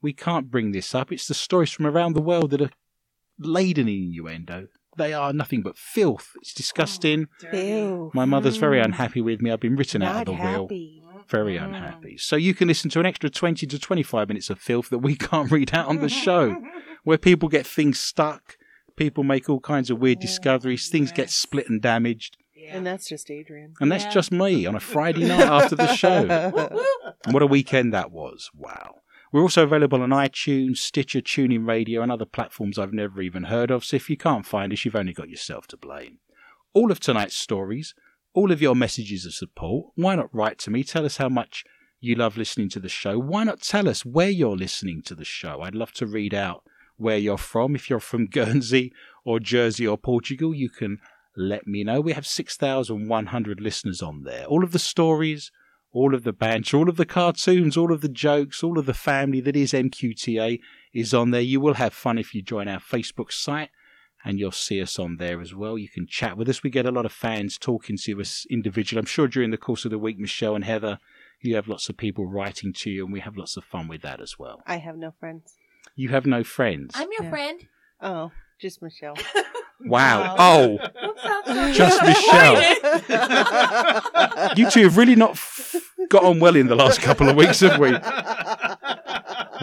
We 0.00 0.12
can't 0.12 0.50
bring 0.50 0.72
this 0.72 0.94
up. 0.94 1.12
It's 1.12 1.26
the 1.26 1.34
stories 1.34 1.70
from 1.70 1.86
around 1.86 2.14
the 2.14 2.22
world 2.22 2.50
that 2.50 2.62
are 2.62 2.70
laden 3.38 3.88
in 3.88 4.04
innuendo. 4.04 4.68
They 4.96 5.12
are 5.12 5.32
nothing 5.32 5.62
but 5.62 5.76
filth. 5.76 6.32
It's 6.40 6.54
disgusting. 6.54 7.28
Oh, 7.52 7.56
Ew. 7.56 8.10
My 8.14 8.24
mother's 8.24 8.56
very 8.56 8.80
mm. 8.80 8.86
unhappy 8.86 9.20
with 9.20 9.40
me. 9.40 9.50
I've 9.50 9.60
been 9.60 9.76
written 9.76 10.02
out 10.02 10.10
of 10.10 10.16
Not 10.16 10.26
the 10.26 10.32
will. 10.32 10.62
happy. 10.62 11.02
Very 11.28 11.56
mm. 11.56 11.64
unhappy. 11.64 12.16
So 12.18 12.36
you 12.36 12.54
can 12.54 12.68
listen 12.68 12.90
to 12.90 13.00
an 13.00 13.06
extra 13.06 13.30
20 13.30 13.66
to 13.66 13.78
25 13.78 14.28
minutes 14.28 14.50
of 14.50 14.58
filth 14.58 14.90
that 14.90 14.98
we 14.98 15.14
can't 15.16 15.50
read 15.50 15.74
out 15.74 15.88
on 15.88 15.98
the 15.98 16.08
show, 16.08 16.56
where 17.04 17.18
people 17.18 17.48
get 17.48 17.66
things 17.66 18.00
stuck, 18.00 18.56
people 18.96 19.24
make 19.24 19.48
all 19.48 19.60
kinds 19.60 19.90
of 19.90 19.98
weird 19.98 20.18
oh, 20.18 20.22
discoveries, 20.22 20.88
things 20.88 21.12
get 21.12 21.30
split 21.30 21.68
and 21.68 21.80
damaged. 21.80 22.36
And 22.74 22.86
that's 22.86 23.08
just 23.08 23.30
Adrian. 23.30 23.74
And 23.80 23.90
that's 23.90 24.04
Yeah. 24.04 24.10
just 24.10 24.32
me 24.32 24.66
on 24.66 24.74
a 24.74 24.80
Friday 24.80 25.24
night 25.26 25.40
after 25.46 25.76
the 25.76 25.94
show. 25.94 26.26
And 27.24 27.34
what 27.34 27.42
a 27.42 27.46
weekend 27.46 27.92
that 27.92 28.10
was. 28.12 28.50
Wow. 28.54 28.96
We're 29.32 29.42
also 29.42 29.64
available 29.64 30.00
on 30.02 30.10
iTunes, 30.10 30.78
Stitcher, 30.78 31.20
TuneIn 31.20 31.66
Radio, 31.66 32.00
and 32.02 32.10
other 32.12 32.24
platforms 32.24 32.78
I've 32.78 32.92
never 32.94 33.20
even 33.20 33.44
heard 33.44 33.70
of. 33.70 33.84
So 33.84 33.96
if 33.96 34.08
you 34.08 34.16
can't 34.16 34.46
find 34.46 34.72
us, 34.72 34.84
you've 34.84 34.96
only 34.96 35.12
got 35.12 35.28
yourself 35.28 35.66
to 35.68 35.76
blame. 35.76 36.18
All 36.74 36.90
of 36.92 37.00
tonight's 37.00 37.36
stories, 37.36 37.94
all 38.34 38.52
of 38.52 38.62
your 38.62 38.74
messages 38.76 39.26
of 39.26 39.34
support, 39.34 39.88
why 39.96 40.14
not 40.14 40.32
write 40.34 40.58
to 40.60 40.70
me? 40.70 40.84
Tell 40.84 41.04
us 41.04 41.16
how 41.16 41.28
much 41.28 41.64
you 42.00 42.14
love 42.14 42.36
listening 42.38 42.68
to 42.70 42.80
the 42.80 42.88
show. 42.88 43.18
Why 43.18 43.44
not 43.44 43.60
tell 43.60 43.88
us 43.88 44.04
where 44.06 44.30
you're 44.30 44.56
listening 44.56 45.02
to 45.06 45.14
the 45.14 45.24
show? 45.24 45.60
I'd 45.62 45.74
love 45.74 45.92
to 45.94 46.06
read 46.06 46.32
out 46.32 46.62
where 46.96 47.18
you're 47.18 47.36
from. 47.36 47.74
If 47.74 47.90
you're 47.90 48.00
from 48.00 48.26
Guernsey 48.30 48.92
or 49.24 49.40
Jersey 49.40 49.86
or 49.86 49.98
Portugal, 49.98 50.54
you 50.54 50.70
can 50.70 50.98
let 51.38 51.66
me 51.66 51.84
know. 51.84 52.00
We 52.00 52.12
have 52.12 52.26
6,100 52.26 53.60
listeners 53.60 54.02
on 54.02 54.22
there. 54.24 54.44
All 54.46 54.64
of 54.64 54.72
the 54.72 54.78
stories, 54.78 55.50
all 55.92 56.14
of 56.14 56.24
the 56.24 56.32
banter, 56.32 56.76
all 56.76 56.88
of 56.88 56.96
the 56.96 57.06
cartoons, 57.06 57.76
all 57.76 57.92
of 57.92 58.00
the 58.00 58.08
jokes, 58.08 58.62
all 58.62 58.78
of 58.78 58.86
the 58.86 58.94
family 58.94 59.40
that 59.40 59.56
is 59.56 59.72
MQTA 59.72 60.60
is 60.92 61.14
on 61.14 61.30
there. 61.30 61.40
You 61.40 61.60
will 61.60 61.74
have 61.74 61.94
fun 61.94 62.18
if 62.18 62.34
you 62.34 62.42
join 62.42 62.68
our 62.68 62.80
Facebook 62.80 63.32
site 63.32 63.70
and 64.24 64.38
you'll 64.38 64.50
see 64.50 64.82
us 64.82 64.98
on 64.98 65.16
there 65.18 65.40
as 65.40 65.54
well. 65.54 65.78
You 65.78 65.88
can 65.88 66.06
chat 66.06 66.36
with 66.36 66.48
us. 66.48 66.62
We 66.62 66.70
get 66.70 66.86
a 66.86 66.90
lot 66.90 67.06
of 67.06 67.12
fans 67.12 67.56
talking 67.56 67.96
to 68.04 68.20
us 68.20 68.44
individually. 68.50 68.98
I'm 69.00 69.06
sure 69.06 69.28
during 69.28 69.50
the 69.50 69.56
course 69.56 69.84
of 69.84 69.90
the 69.92 69.98
week, 69.98 70.18
Michelle 70.18 70.56
and 70.56 70.64
Heather, 70.64 70.98
you 71.40 71.54
have 71.54 71.68
lots 71.68 71.88
of 71.88 71.96
people 71.96 72.26
writing 72.26 72.72
to 72.78 72.90
you, 72.90 73.04
and 73.04 73.12
we 73.12 73.20
have 73.20 73.36
lots 73.36 73.56
of 73.56 73.62
fun 73.62 73.86
with 73.86 74.02
that 74.02 74.20
as 74.20 74.36
well. 74.40 74.60
I 74.66 74.78
have 74.78 74.96
no 74.96 75.12
friends. 75.20 75.54
You 75.94 76.08
have 76.08 76.26
no 76.26 76.42
friends. 76.42 76.94
I'm 76.96 77.08
your 77.12 77.22
Yeah. 77.24 77.30
friend. 77.30 77.68
Oh, 78.00 78.32
just 78.60 78.82
Michelle. 78.82 79.14
wow. 79.84 80.36
Oh, 80.38 80.78
Just 81.72 82.00
I'm 82.02 82.14
you 84.56 84.70
two 84.70 84.82
have 84.84 84.96
really 84.96 85.16
not 85.16 85.30
f- 85.32 85.74
got 86.08 86.24
on 86.24 86.40
well 86.40 86.56
in 86.56 86.66
the 86.66 86.74
last 86.76 87.00
couple 87.00 87.28
of 87.28 87.36
weeks, 87.36 87.60
have 87.60 87.78
we? 87.78 87.92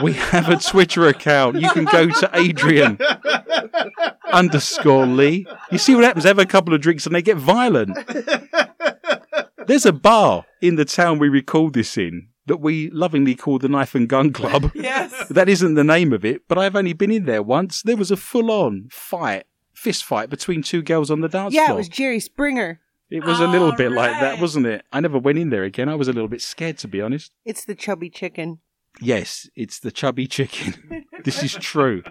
We 0.04 0.14
have 0.14 0.50
a 0.50 0.58
Twitter 0.58 1.08
account. 1.08 1.60
You 1.60 1.70
can 1.70 1.86
go 1.86 2.10
to 2.10 2.30
Adrian 2.34 2.98
underscore 4.32 5.06
Lee. 5.06 5.46
You 5.72 5.78
see 5.78 5.96
what 5.96 6.04
happens? 6.04 6.24
They 6.24 6.30
have 6.30 6.40
a 6.40 6.46
couple 6.46 6.74
of 6.74 6.82
drinks 6.82 7.06
and 7.06 7.16
they 7.16 7.22
get 7.22 7.38
violent. 7.38 7.98
There's 9.68 9.86
a 9.86 9.94
bar 9.94 10.46
in 10.62 10.76
the 10.76 10.86
town 10.86 11.18
we 11.20 11.30
record 11.30 11.74
this 11.74 11.98
in 11.98 12.28
that 12.48 12.58
we 12.58 12.90
lovingly 12.92 13.34
call 13.36 13.58
the 13.58 13.68
Knife 13.70 13.96
and 13.96 14.08
Gun 14.08 14.32
Club. 14.32 14.72
Yes. 14.76 15.28
That 15.30 15.50
isn't 15.50 15.74
the 15.74 15.84
name 15.84 16.14
of 16.14 16.24
it, 16.24 16.44
but 16.48 16.58
I've 16.60 16.76
only 16.76 16.94
been 16.94 17.10
in 17.12 17.26
there 17.26 17.42
once. 17.42 17.82
There 17.82 17.98
was 17.98 18.12
a 18.12 18.18
full 18.18 18.52
on 18.52 18.88
fight, 18.92 19.46
fist 19.86 20.04
fight 20.04 20.32
between 20.32 20.64
two 20.64 20.82
girls 20.82 21.12
on 21.12 21.22
the 21.22 21.30
dance 21.30 21.54
yeah, 21.54 21.68
floor. 21.68 21.78
it 21.78 21.82
was 21.82 21.90
Jerry 21.90 22.20
Springer. 22.20 22.82
It 23.12 23.24
was 23.24 23.40
a 23.40 23.46
little 23.46 23.70
All 23.70 23.78
bit 23.78 23.92
like 23.92 24.20
that, 24.20 24.32
right. 24.32 24.42
wasn't 24.42 24.66
it? 24.66 24.84
I 24.92 25.00
never 25.00 25.20
went 25.20 25.38
in 25.38 25.52
there 25.52 25.64
again. 25.64 25.88
I 25.88 25.94
was 25.94 26.08
a 26.08 26.12
little 26.12 26.28
bit 26.28 26.42
scared, 26.42 26.80
to 26.80 26.88
be 26.88 27.02
honest. 27.02 27.32
It's 27.46 27.64
the 27.64 27.76
chubby 27.76 28.10
chicken. 28.10 28.62
Yes, 29.00 29.48
it's 29.56 29.80
the 29.80 29.92
chubby 29.92 30.26
chicken. 30.26 31.06
this 31.24 31.44
is 31.44 31.54
true. 31.54 32.02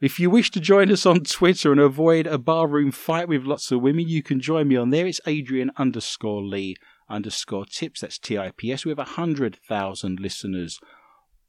If 0.00 0.18
you 0.18 0.30
wish 0.30 0.50
to 0.52 0.60
join 0.60 0.90
us 0.90 1.04
on 1.04 1.24
Twitter 1.24 1.72
and 1.72 1.80
avoid 1.80 2.26
a 2.26 2.38
barroom 2.38 2.90
fight 2.90 3.28
with 3.28 3.44
lots 3.44 3.70
of 3.70 3.82
women, 3.82 4.08
you 4.08 4.22
can 4.22 4.40
join 4.40 4.66
me 4.66 4.76
on 4.76 4.88
there. 4.88 5.06
It's 5.06 5.20
Adrian 5.26 5.70
underscore 5.76 6.42
Lee 6.42 6.76
underscore 7.10 7.66
tips. 7.66 8.00
That's 8.00 8.18
T 8.18 8.38
I 8.38 8.50
P 8.56 8.72
S. 8.72 8.86
We 8.86 8.92
have 8.92 8.98
100,000 8.98 10.20
listeners 10.20 10.80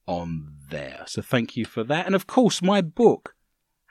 on 0.06 0.54
there. 0.70 1.06
So 1.08 1.22
thank 1.22 1.56
you 1.56 1.64
for 1.64 1.86
that. 1.86 2.06
And 2.06 2.14
of 2.14 2.28
course, 2.28 2.62
my 2.62 2.82
book, 2.82 3.35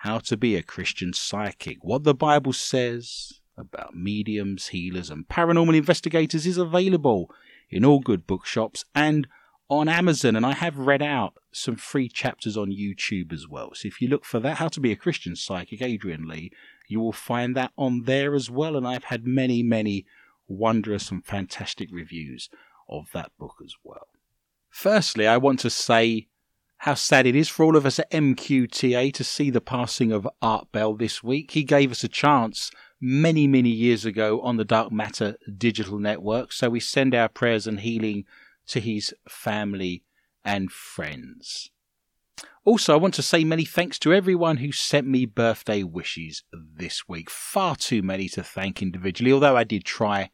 How 0.05 0.19
to 0.19 0.37
Be 0.37 0.55
a 0.55 0.63
Christian 0.63 1.15
Psychic, 1.15 1.79
What 1.81 2.05
the 2.05 2.13
Bible 2.13 2.53
Says 2.53 3.41
about 3.57 3.97
mediums, 3.97 4.67
healers, 4.67 5.09
and 5.09 5.27
paranormal 5.27 5.75
investigators 5.75 6.47
is 6.47 6.59
available 6.59 7.31
in 7.71 7.87
all 7.87 8.01
good 8.01 8.27
bookshops 8.27 8.85
and 8.95 9.27
on 9.71 9.89
Amazon. 9.89 10.37
And 10.37 10.45
I 10.45 10.53
have 10.53 10.77
read 10.77 11.01
out 11.01 11.39
some 11.53 11.77
free 11.77 12.11
chapters 12.11 12.55
on 12.55 12.71
YouTube 12.71 13.33
as 13.33 13.49
well. 13.49 13.71
So 13.73 13.89
if 13.89 14.03
you 14.03 14.09
look 14.09 14.27
for 14.27 14.41
that, 14.41 14.59
How 14.59 14.69
to 14.69 14.79
Be 14.81 14.93
a 14.93 14.97
Christian 14.97 15.37
Psychic, 15.37 15.81
Adrian 15.81 16.29
Lee, 16.29 16.53
you 16.87 17.01
will 17.01 17.11
find 17.11 17.57
that 17.57 17.73
on 17.79 18.03
there 18.03 18.35
as 18.35 18.51
well. 18.51 18.77
And 18.77 18.87
I've 18.87 19.05
had 19.05 19.27
many, 19.27 19.63
many 19.63 20.05
wondrous 20.47 21.11
and 21.11 21.25
fantastic 21.25 21.89
reviews 21.91 22.51
of 22.91 23.07
that 23.15 23.33
book 23.39 23.55
as 23.65 23.75
well. 23.83 24.09
Firstly, 24.69 25.27
I 25.27 25.39
want 25.39 25.61
to 25.61 25.71
say 25.71 26.29
how 26.85 26.93
sad 26.93 27.27
it 27.27 27.35
is 27.35 27.49
for 27.49 27.65
all 27.65 27.77
of 27.77 27.87
us 27.87 27.99
at 27.99 28.11
MQTA 28.11 29.11
to 29.15 29.25
see 29.25 29.49
the 29.49 29.63
passing 29.63 30.13
of 30.13 30.29
Art 30.43 30.71
Bell 30.71 30.95
this 30.95 31.25
week. 31.25 31.53
He 31.53 31.65
gave 31.65 31.91
us 31.91 32.05
a 32.05 32.09
chance 32.09 32.71
many, 33.01 33.47
many 33.47 33.71
years 33.71 34.05
ago 34.05 34.43
on 34.43 34.59
the 34.59 34.67
Dark 34.67 34.93
Matter 34.93 35.39
digital 35.57 35.99
network, 35.99 36.53
so 36.53 36.69
we 36.69 36.81
send 36.81 37.15
our 37.15 37.31
prayers 37.31 37.67
and 37.67 37.81
healing 37.81 38.27
to 38.67 38.81
his 38.81 39.15
family 39.27 40.05
and 40.45 40.71
friends. 40.71 41.71
Also, 42.67 42.93
I 42.93 42.99
want 42.99 43.15
to 43.15 43.23
say 43.23 43.45
many 43.45 43.65
thanks 43.65 43.99
to 44.01 44.13
everyone 44.13 44.59
who 44.59 44.71
sent 44.71 45.07
me 45.07 45.25
birthday 45.25 45.83
wishes 45.83 46.43
this 46.53 47.09
week. 47.09 47.31
Far 47.31 47.77
too 47.77 48.03
many 48.03 48.29
to 48.29 48.43
thank 48.43 48.83
individually, 48.83 49.33
although 49.33 49.57
I 49.57 49.65
did 49.65 49.87
try 49.87 50.33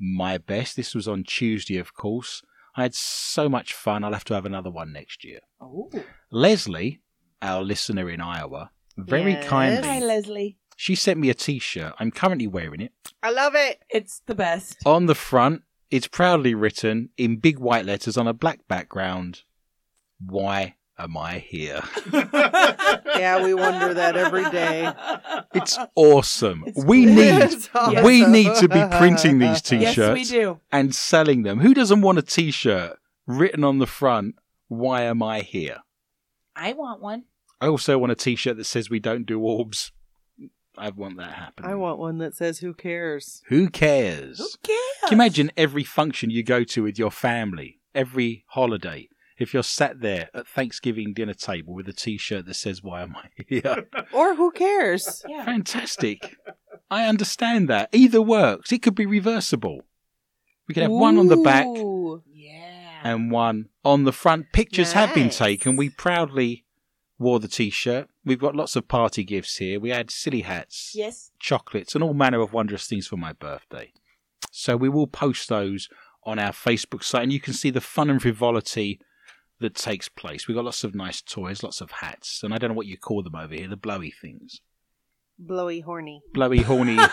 my 0.00 0.38
best. 0.38 0.74
This 0.74 0.94
was 0.94 1.06
on 1.06 1.22
Tuesday, 1.22 1.76
of 1.76 1.92
course. 1.92 2.42
I 2.74 2.82
had 2.82 2.94
so 2.94 3.48
much 3.48 3.74
fun, 3.74 4.02
I'll 4.04 4.12
have 4.12 4.24
to 4.24 4.34
have 4.34 4.46
another 4.46 4.70
one 4.70 4.92
next 4.92 5.24
year. 5.24 5.40
Oh. 5.60 5.90
Leslie, 6.30 7.00
our 7.42 7.62
listener 7.62 8.08
in 8.10 8.20
Iowa, 8.20 8.70
very 8.96 9.32
Yes. 9.32 9.48
kindly, 9.48 9.88
Hi, 9.88 9.98
Leslie. 10.00 10.56
she 10.76 10.94
sent 10.94 11.20
me 11.20 11.28
a 11.30 11.34
t 11.34 11.58
shirt. 11.58 11.92
I'm 11.98 12.10
currently 12.10 12.46
wearing 12.46 12.80
it. 12.80 12.92
I 13.22 13.30
love 13.30 13.54
it. 13.54 13.82
It's 13.90 14.22
the 14.26 14.34
best. 14.34 14.78
On 14.86 15.06
the 15.06 15.14
front, 15.14 15.62
it's 15.90 16.06
proudly 16.08 16.54
written 16.54 17.10
in 17.18 17.36
big 17.36 17.58
white 17.58 17.84
letters 17.84 18.16
on 18.16 18.26
a 18.26 18.32
black 18.32 18.66
background 18.68 19.42
Why 20.24 20.76
am 21.04 21.16
I 21.16 21.38
here? 21.38 21.82
Yeah, 23.14 23.44
we 23.44 23.54
wonder 23.54 23.94
that 23.94 24.16
every 24.16 24.48
day. 24.50 24.90
It's 25.54 25.78
awesome. 25.94 26.64
It's 26.66 26.82
we 26.84 27.04
need 27.04 27.68
awesome. 27.74 28.02
we 28.04 28.26
need 28.26 28.52
to 28.56 28.68
be 28.68 28.82
printing 28.98 29.38
these 29.38 29.60
t-shirts 29.62 29.96
yes, 29.96 30.14
we 30.14 30.24
do. 30.24 30.60
and 30.72 30.94
selling 30.94 31.42
them. 31.42 31.60
Who 31.60 31.72
doesn't 31.74 32.00
want 32.00 32.18
a 32.18 32.22
t-shirt 32.22 32.98
written 33.26 33.62
on 33.64 33.78
the 33.78 33.86
front 33.86 34.36
Why 34.68 35.02
am 35.02 35.22
I 35.22 35.40
here? 35.40 35.78
I 36.56 36.72
want 36.72 37.00
one. 37.00 37.24
I 37.60 37.68
also 37.68 37.96
want 37.98 38.12
a 38.12 38.16
t-shirt 38.16 38.56
that 38.56 38.64
says 38.64 38.90
we 38.90 38.98
don't 38.98 39.26
do 39.26 39.38
orbs. 39.40 39.92
I 40.76 40.88
want 40.90 41.18
that 41.18 41.34
happening. 41.34 41.70
I 41.70 41.74
want 41.74 41.98
one 41.98 42.18
that 42.18 42.34
says 42.34 42.58
"Who 42.60 42.72
cares." 42.74 43.42
Who 43.48 43.68
cares? 43.68 44.38
Who 44.38 44.48
cares? 44.62 44.78
Can 45.02 45.10
you 45.10 45.16
imagine 45.16 45.52
every 45.56 45.84
function 45.84 46.30
you 46.30 46.42
go 46.42 46.64
to 46.64 46.82
with 46.82 46.98
your 46.98 47.10
family, 47.10 47.78
every 47.94 48.44
holiday, 48.48 49.08
if 49.42 49.52
you're 49.52 49.62
sat 49.62 50.00
there 50.00 50.30
at 50.34 50.46
Thanksgiving 50.46 51.12
dinner 51.12 51.34
table 51.34 51.74
with 51.74 51.88
a 51.88 51.92
t-shirt 51.92 52.46
that 52.46 52.54
says 52.54 52.82
"Why 52.82 53.02
am 53.02 53.14
I 53.16 53.28
here?" 53.46 53.86
Or 54.12 54.34
who 54.36 54.50
cares? 54.52 55.22
Yeah. 55.28 55.44
Fantastic. 55.44 56.36
I 56.90 57.06
understand 57.06 57.68
that. 57.68 57.88
Either 57.92 58.20
works. 58.22 58.72
It 58.72 58.82
could 58.82 58.94
be 58.94 59.06
reversible. 59.06 59.82
We 60.68 60.74
could 60.74 60.82
have 60.84 60.92
one 60.92 61.18
on 61.18 61.28
the 61.28 61.36
back 61.36 61.66
Yeah. 62.32 63.00
and 63.02 63.30
one 63.30 63.68
on 63.84 64.04
the 64.04 64.12
front. 64.12 64.52
Pictures 64.52 64.92
have 64.92 65.14
been 65.14 65.30
taken. 65.30 65.76
We 65.76 65.88
proudly 65.90 66.64
wore 67.18 67.40
the 67.40 67.48
t-shirt. 67.48 68.08
We've 68.24 68.38
got 68.38 68.54
lots 68.56 68.76
of 68.76 68.88
party 68.88 69.24
gifts 69.24 69.56
here. 69.56 69.80
We 69.80 69.90
had 69.90 70.10
silly 70.10 70.42
hats, 70.42 70.92
yes. 70.94 71.30
chocolates, 71.38 71.94
and 71.94 72.04
all 72.04 72.14
manner 72.14 72.40
of 72.40 72.52
wondrous 72.52 72.86
things 72.86 73.06
for 73.06 73.16
my 73.16 73.32
birthday. 73.32 73.92
So 74.50 74.76
we 74.76 74.88
will 74.88 75.06
post 75.06 75.48
those 75.48 75.88
on 76.24 76.38
our 76.38 76.52
Facebook 76.52 77.02
site, 77.02 77.24
and 77.24 77.32
you 77.32 77.40
can 77.40 77.54
see 77.54 77.70
the 77.70 77.80
fun 77.80 78.10
and 78.10 78.20
frivolity 78.22 79.00
that 79.62 79.74
takes 79.74 80.08
place. 80.08 80.46
We've 80.46 80.54
got 80.54 80.64
lots 80.64 80.84
of 80.84 80.94
nice 80.94 81.22
toys, 81.22 81.62
lots 81.62 81.80
of 81.80 81.90
hats, 81.90 82.42
and 82.42 82.52
I 82.52 82.58
don't 82.58 82.70
know 82.70 82.76
what 82.76 82.86
you 82.86 82.96
call 82.96 83.22
them 83.22 83.34
over 83.34 83.54
here, 83.54 83.68
the 83.68 83.76
blowy 83.76 84.10
things. 84.10 84.60
Blowy 85.38 85.80
horny. 85.80 86.22
Blowy, 86.32 86.58
horny. 86.58 86.98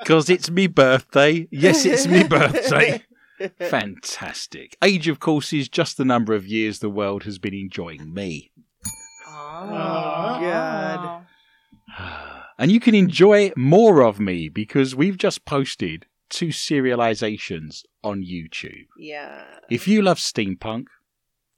Because 0.00 0.30
it's 0.30 0.50
me 0.50 0.66
birthday. 0.66 1.46
Yes, 1.52 1.84
it's 1.84 2.06
me 2.06 2.24
birthday. 2.24 3.04
Fantastic. 3.60 4.76
Age, 4.82 5.06
of 5.08 5.20
course, 5.20 5.52
is 5.52 5.68
just 5.68 5.96
the 5.96 6.04
number 6.04 6.34
of 6.34 6.46
years 6.46 6.78
the 6.78 6.90
world 6.90 7.22
has 7.24 7.38
been 7.38 7.54
enjoying 7.54 8.12
me. 8.12 8.50
Ah, 9.28 10.36
oh, 10.36 11.96
God. 11.96 12.36
And 12.58 12.70
you 12.70 12.80
can 12.80 12.94
enjoy 12.94 13.52
more 13.56 14.02
of 14.02 14.20
me 14.20 14.50
because 14.50 14.94
we've 14.94 15.16
just 15.16 15.46
posted 15.46 16.04
two 16.30 16.48
serializations 16.48 17.84
on 18.02 18.22
YouTube. 18.22 18.86
Yeah. 18.98 19.44
If 19.68 19.86
you 19.86 20.02
love 20.02 20.18
steampunk, 20.18 20.86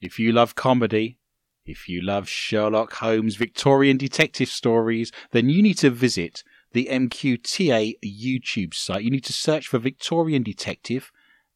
if 0.00 0.18
you 0.18 0.32
love 0.32 0.54
comedy, 0.54 1.18
if 1.64 1.88
you 1.88 2.00
love 2.00 2.28
Sherlock 2.28 2.94
Holmes 2.94 3.36
Victorian 3.36 3.96
detective 3.96 4.48
stories, 4.48 5.12
then 5.30 5.48
you 5.48 5.62
need 5.62 5.78
to 5.78 5.90
visit 5.90 6.42
the 6.72 6.88
MQTA 6.90 7.98
YouTube 8.04 8.74
site. 8.74 9.04
You 9.04 9.10
need 9.10 9.24
to 9.24 9.32
search 9.32 9.68
for 9.68 9.78
Victorian 9.78 10.42
Detective 10.42 11.12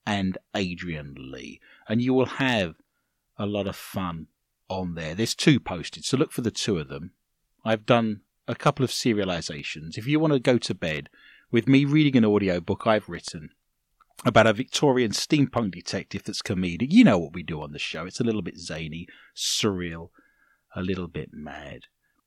and 0.06 0.38
Adrian 0.54 1.16
Lee, 1.18 1.60
and 1.88 2.00
you 2.00 2.14
will 2.14 2.26
have 2.26 2.76
a 3.36 3.46
lot 3.46 3.66
of 3.66 3.74
fun 3.74 4.28
on 4.68 4.94
there. 4.94 5.14
There's 5.14 5.34
two 5.34 5.58
posted, 5.58 6.04
so 6.04 6.16
look 6.16 6.32
for 6.32 6.42
the 6.42 6.50
two 6.50 6.78
of 6.78 6.88
them. 6.88 7.12
I've 7.64 7.86
done 7.86 8.20
a 8.46 8.54
couple 8.54 8.84
of 8.84 8.90
serializations. 8.90 9.98
If 9.98 10.06
you 10.06 10.20
want 10.20 10.32
to 10.32 10.38
go 10.38 10.58
to 10.58 10.74
bed 10.74 11.08
with 11.50 11.68
me 11.68 11.84
reading 11.84 12.16
an 12.16 12.24
audiobook 12.24 12.86
I've 12.86 13.08
written, 13.08 13.50
about 14.24 14.46
a 14.46 14.52
Victorian 14.52 15.12
steampunk 15.12 15.72
detective 15.72 16.24
that's 16.24 16.42
comedic. 16.42 16.88
You 16.90 17.04
know 17.04 17.18
what 17.18 17.34
we 17.34 17.42
do 17.42 17.60
on 17.62 17.72
the 17.72 17.78
show. 17.78 18.06
It's 18.06 18.20
a 18.20 18.24
little 18.24 18.42
bit 18.42 18.58
zany, 18.58 19.06
surreal, 19.36 20.10
a 20.74 20.82
little 20.82 21.08
bit 21.08 21.30
mad. 21.32 21.82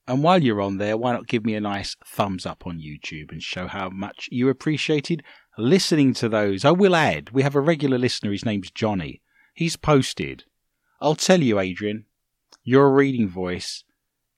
And 0.07 0.23
while 0.23 0.41
you're 0.41 0.61
on 0.61 0.77
there, 0.77 0.97
why 0.97 1.11
not 1.11 1.27
give 1.27 1.45
me 1.45 1.55
a 1.55 1.61
nice 1.61 1.95
thumbs 2.05 2.45
up 2.45 2.65
on 2.65 2.79
YouTube 2.79 3.31
and 3.31 3.43
show 3.43 3.67
how 3.67 3.89
much 3.89 4.27
you 4.31 4.49
appreciated 4.49 5.23
listening 5.57 6.13
to 6.15 6.29
those? 6.29 6.65
I 6.65 6.71
will 6.71 6.95
add, 6.95 7.29
we 7.31 7.43
have 7.43 7.55
a 7.55 7.61
regular 7.61 7.97
listener. 7.97 8.31
His 8.31 8.45
name's 8.45 8.71
Johnny. 8.71 9.21
He's 9.53 9.75
posted. 9.75 10.45
I'll 11.01 11.15
tell 11.15 11.41
you, 11.41 11.59
Adrian, 11.59 12.05
your 12.63 12.91
reading 12.91 13.27
voice 13.27 13.83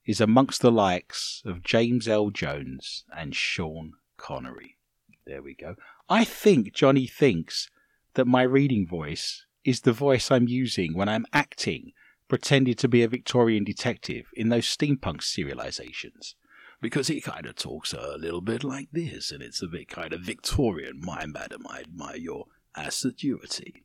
is 0.06 0.20
amongst 0.20 0.62
the 0.62 0.72
likes 0.72 1.42
of 1.46 1.64
James 1.64 2.08
Earl 2.08 2.32
Jones 2.32 3.06
and 3.16 3.36
Sean 3.36 3.94
Connery. 4.22 4.78
There 5.26 5.42
we 5.42 5.56
go. 5.56 5.76
I 6.08 6.24
think 6.24 6.74
Johnny 6.74 7.08
thinks 7.08 7.70
that 8.14 8.28
my 8.28 8.44
reading 8.44 8.88
voice 8.88 9.46
is 9.64 9.82
the 9.82 9.94
voice 9.94 10.30
I'm 10.30 10.48
using 10.48 10.96
when 10.96 11.10
I'm 11.10 11.26
acting, 11.34 11.92
pretending 12.28 12.76
to 12.76 12.88
be 12.88 13.02
a 13.02 13.08
Victorian 13.08 13.64
detective 13.64 14.28
in 14.36 14.50
those 14.50 14.66
steampunk 14.66 15.22
serializations. 15.22 16.36
Because 16.82 17.08
he 17.08 17.22
kind 17.22 17.46
of 17.46 17.56
talks 17.56 17.94
a 17.94 18.18
little 18.18 18.42
bit 18.42 18.64
like 18.64 18.90
this, 18.92 19.32
and 19.32 19.42
it's 19.42 19.62
a 19.62 19.68
bit 19.68 19.88
kind 19.88 20.14
of 20.14 20.22
Victorian. 20.22 21.00
My 21.00 21.26
madam, 21.26 21.66
I 21.68 21.82
admire 21.82 22.18
your 22.18 22.46
assiduity. 22.76 23.84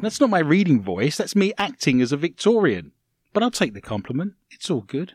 That's 0.00 0.20
not 0.20 0.30
my 0.30 0.38
reading 0.38 0.82
voice, 0.82 1.16
that's 1.16 1.36
me 1.36 1.52
acting 1.58 2.00
as 2.00 2.12
a 2.12 2.16
Victorian. 2.16 2.92
But 3.32 3.42
I'll 3.42 3.50
take 3.50 3.74
the 3.74 3.80
compliment. 3.80 4.34
It's 4.50 4.70
all 4.70 4.80
good. 4.80 5.14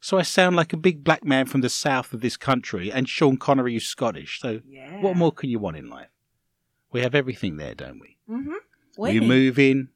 So 0.00 0.16
I 0.18 0.22
sound 0.22 0.54
like 0.56 0.72
a 0.72 0.76
big 0.76 1.02
black 1.02 1.24
man 1.24 1.46
from 1.46 1.60
the 1.60 1.68
south 1.68 2.12
of 2.12 2.20
this 2.20 2.36
country, 2.36 2.90
and 2.92 3.08
Sean 3.08 3.36
Connery 3.36 3.76
is 3.76 3.86
Scottish, 3.86 4.40
so 4.40 4.60
Yeah. 4.68 5.00
what 5.00 5.16
more 5.16 5.32
can 5.32 5.50
you 5.50 5.58
want 5.58 5.76
in 5.76 5.88
life? 5.90 6.08
We 6.92 7.00
have 7.00 7.14
everything 7.14 7.56
there, 7.56 7.74
don't 7.74 7.98
we? 8.00 8.16
Mm-hmm. 8.30 9.06
You 9.06 9.22
move 9.22 9.58
in 9.58 9.88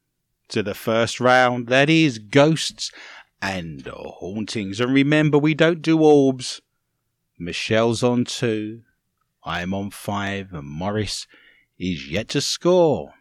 to 0.48 0.62
the 0.62 0.74
first 0.74 1.20
round. 1.20 1.68
That 1.68 1.88
is 1.88 2.18
ghosts 2.18 2.90
and 3.40 3.86
hauntings. 3.86 4.80
And 4.80 4.92
remember, 4.92 5.38
we 5.38 5.54
don't 5.54 5.82
do 5.82 6.00
orbs. 6.02 6.60
Michelle's 7.38 8.02
on 8.02 8.24
two. 8.24 8.82
I'm 9.44 9.72
on 9.74 9.90
five. 9.90 10.52
And 10.52 10.68
Morris 10.68 11.26
is 11.78 12.08
yet 12.08 12.28
to 12.28 12.40
score. 12.40 13.14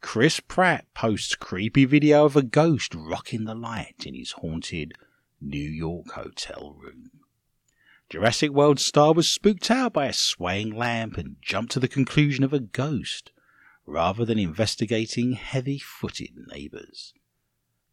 Chris 0.00 0.40
Pratt 0.40 0.86
posts 0.94 1.34
creepy 1.34 1.84
video 1.84 2.24
of 2.24 2.36
a 2.36 2.42
ghost 2.42 2.94
rocking 2.94 3.44
the 3.44 3.54
light 3.54 4.04
in 4.06 4.14
his 4.14 4.32
haunted 4.32 4.94
New 5.40 5.58
York 5.58 6.12
hotel 6.12 6.76
room. 6.78 7.10
Jurassic 8.10 8.50
World 8.50 8.80
star 8.80 9.12
was 9.12 9.28
spooked 9.28 9.70
out 9.70 9.92
by 9.92 10.06
a 10.06 10.12
swaying 10.12 10.74
lamp 10.74 11.18
and 11.18 11.36
jumped 11.42 11.72
to 11.72 11.80
the 11.80 11.88
conclusion 11.88 12.42
of 12.42 12.52
a 12.52 12.60
ghost 12.60 13.32
rather 13.86 14.24
than 14.24 14.38
investigating 14.38 15.32
heavy 15.32 15.78
footed 15.78 16.30
neighbours. 16.48 17.12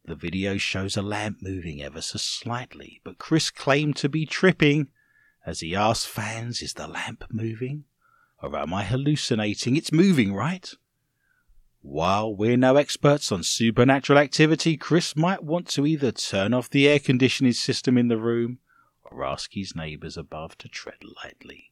The 0.04 0.14
video 0.14 0.56
shows 0.56 0.96
a 0.96 1.02
lamp 1.02 1.38
moving 1.42 1.82
ever 1.82 2.00
so 2.00 2.18
slightly, 2.18 3.00
but 3.04 3.18
Chris 3.18 3.50
claimed 3.50 3.96
to 3.96 4.08
be 4.08 4.24
tripping 4.24 4.88
as 5.44 5.60
he 5.60 5.74
asked 5.74 6.08
fans, 6.08 6.62
Is 6.62 6.74
the 6.74 6.88
lamp 6.88 7.24
moving? 7.30 7.84
Or 8.42 8.54
am 8.56 8.74
I 8.74 8.84
hallucinating? 8.84 9.76
It's 9.76 9.92
moving, 9.92 10.34
right? 10.34 10.72
While 11.88 12.34
we're 12.34 12.56
no 12.56 12.74
experts 12.74 13.30
on 13.30 13.44
supernatural 13.44 14.18
activity, 14.18 14.76
Chris 14.76 15.14
might 15.14 15.44
want 15.44 15.68
to 15.68 15.86
either 15.86 16.10
turn 16.10 16.52
off 16.52 16.68
the 16.68 16.88
air 16.88 16.98
conditioning 16.98 17.52
system 17.52 17.96
in 17.96 18.08
the 18.08 18.18
room 18.18 18.58
or 19.04 19.24
ask 19.24 19.52
his 19.52 19.76
neighbours 19.76 20.16
above 20.16 20.58
to 20.58 20.68
tread 20.68 20.98
lightly. 21.22 21.70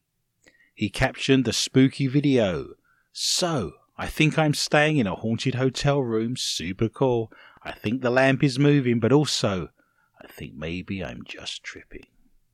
He 0.72 0.88
captioned 0.88 1.44
the 1.44 1.52
spooky 1.52 2.06
video. 2.06 2.74
So, 3.12 3.72
I 3.98 4.06
think 4.06 4.38
I'm 4.38 4.54
staying 4.54 4.98
in 4.98 5.08
a 5.08 5.16
haunted 5.16 5.56
hotel 5.56 6.00
room. 6.00 6.36
Super 6.36 6.88
cool. 6.88 7.32
I 7.64 7.72
think 7.72 8.00
the 8.00 8.08
lamp 8.08 8.44
is 8.44 8.56
moving, 8.56 9.00
but 9.00 9.12
also, 9.12 9.70
I 10.22 10.28
think 10.28 10.54
maybe 10.54 11.04
I'm 11.04 11.24
just 11.26 11.64
tripping. 11.64 12.06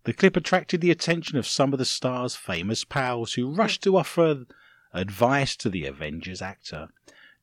The 0.04 0.14
clip 0.14 0.34
attracted 0.34 0.80
the 0.80 0.90
attention 0.90 1.36
of 1.36 1.46
some 1.46 1.74
of 1.74 1.78
the 1.78 1.84
star's 1.84 2.34
famous 2.34 2.84
pals 2.84 3.34
who 3.34 3.54
rushed 3.54 3.82
to 3.82 3.98
offer 3.98 4.46
advice 4.94 5.56
to 5.56 5.68
the 5.68 5.84
Avengers 5.84 6.40
actor. 6.40 6.88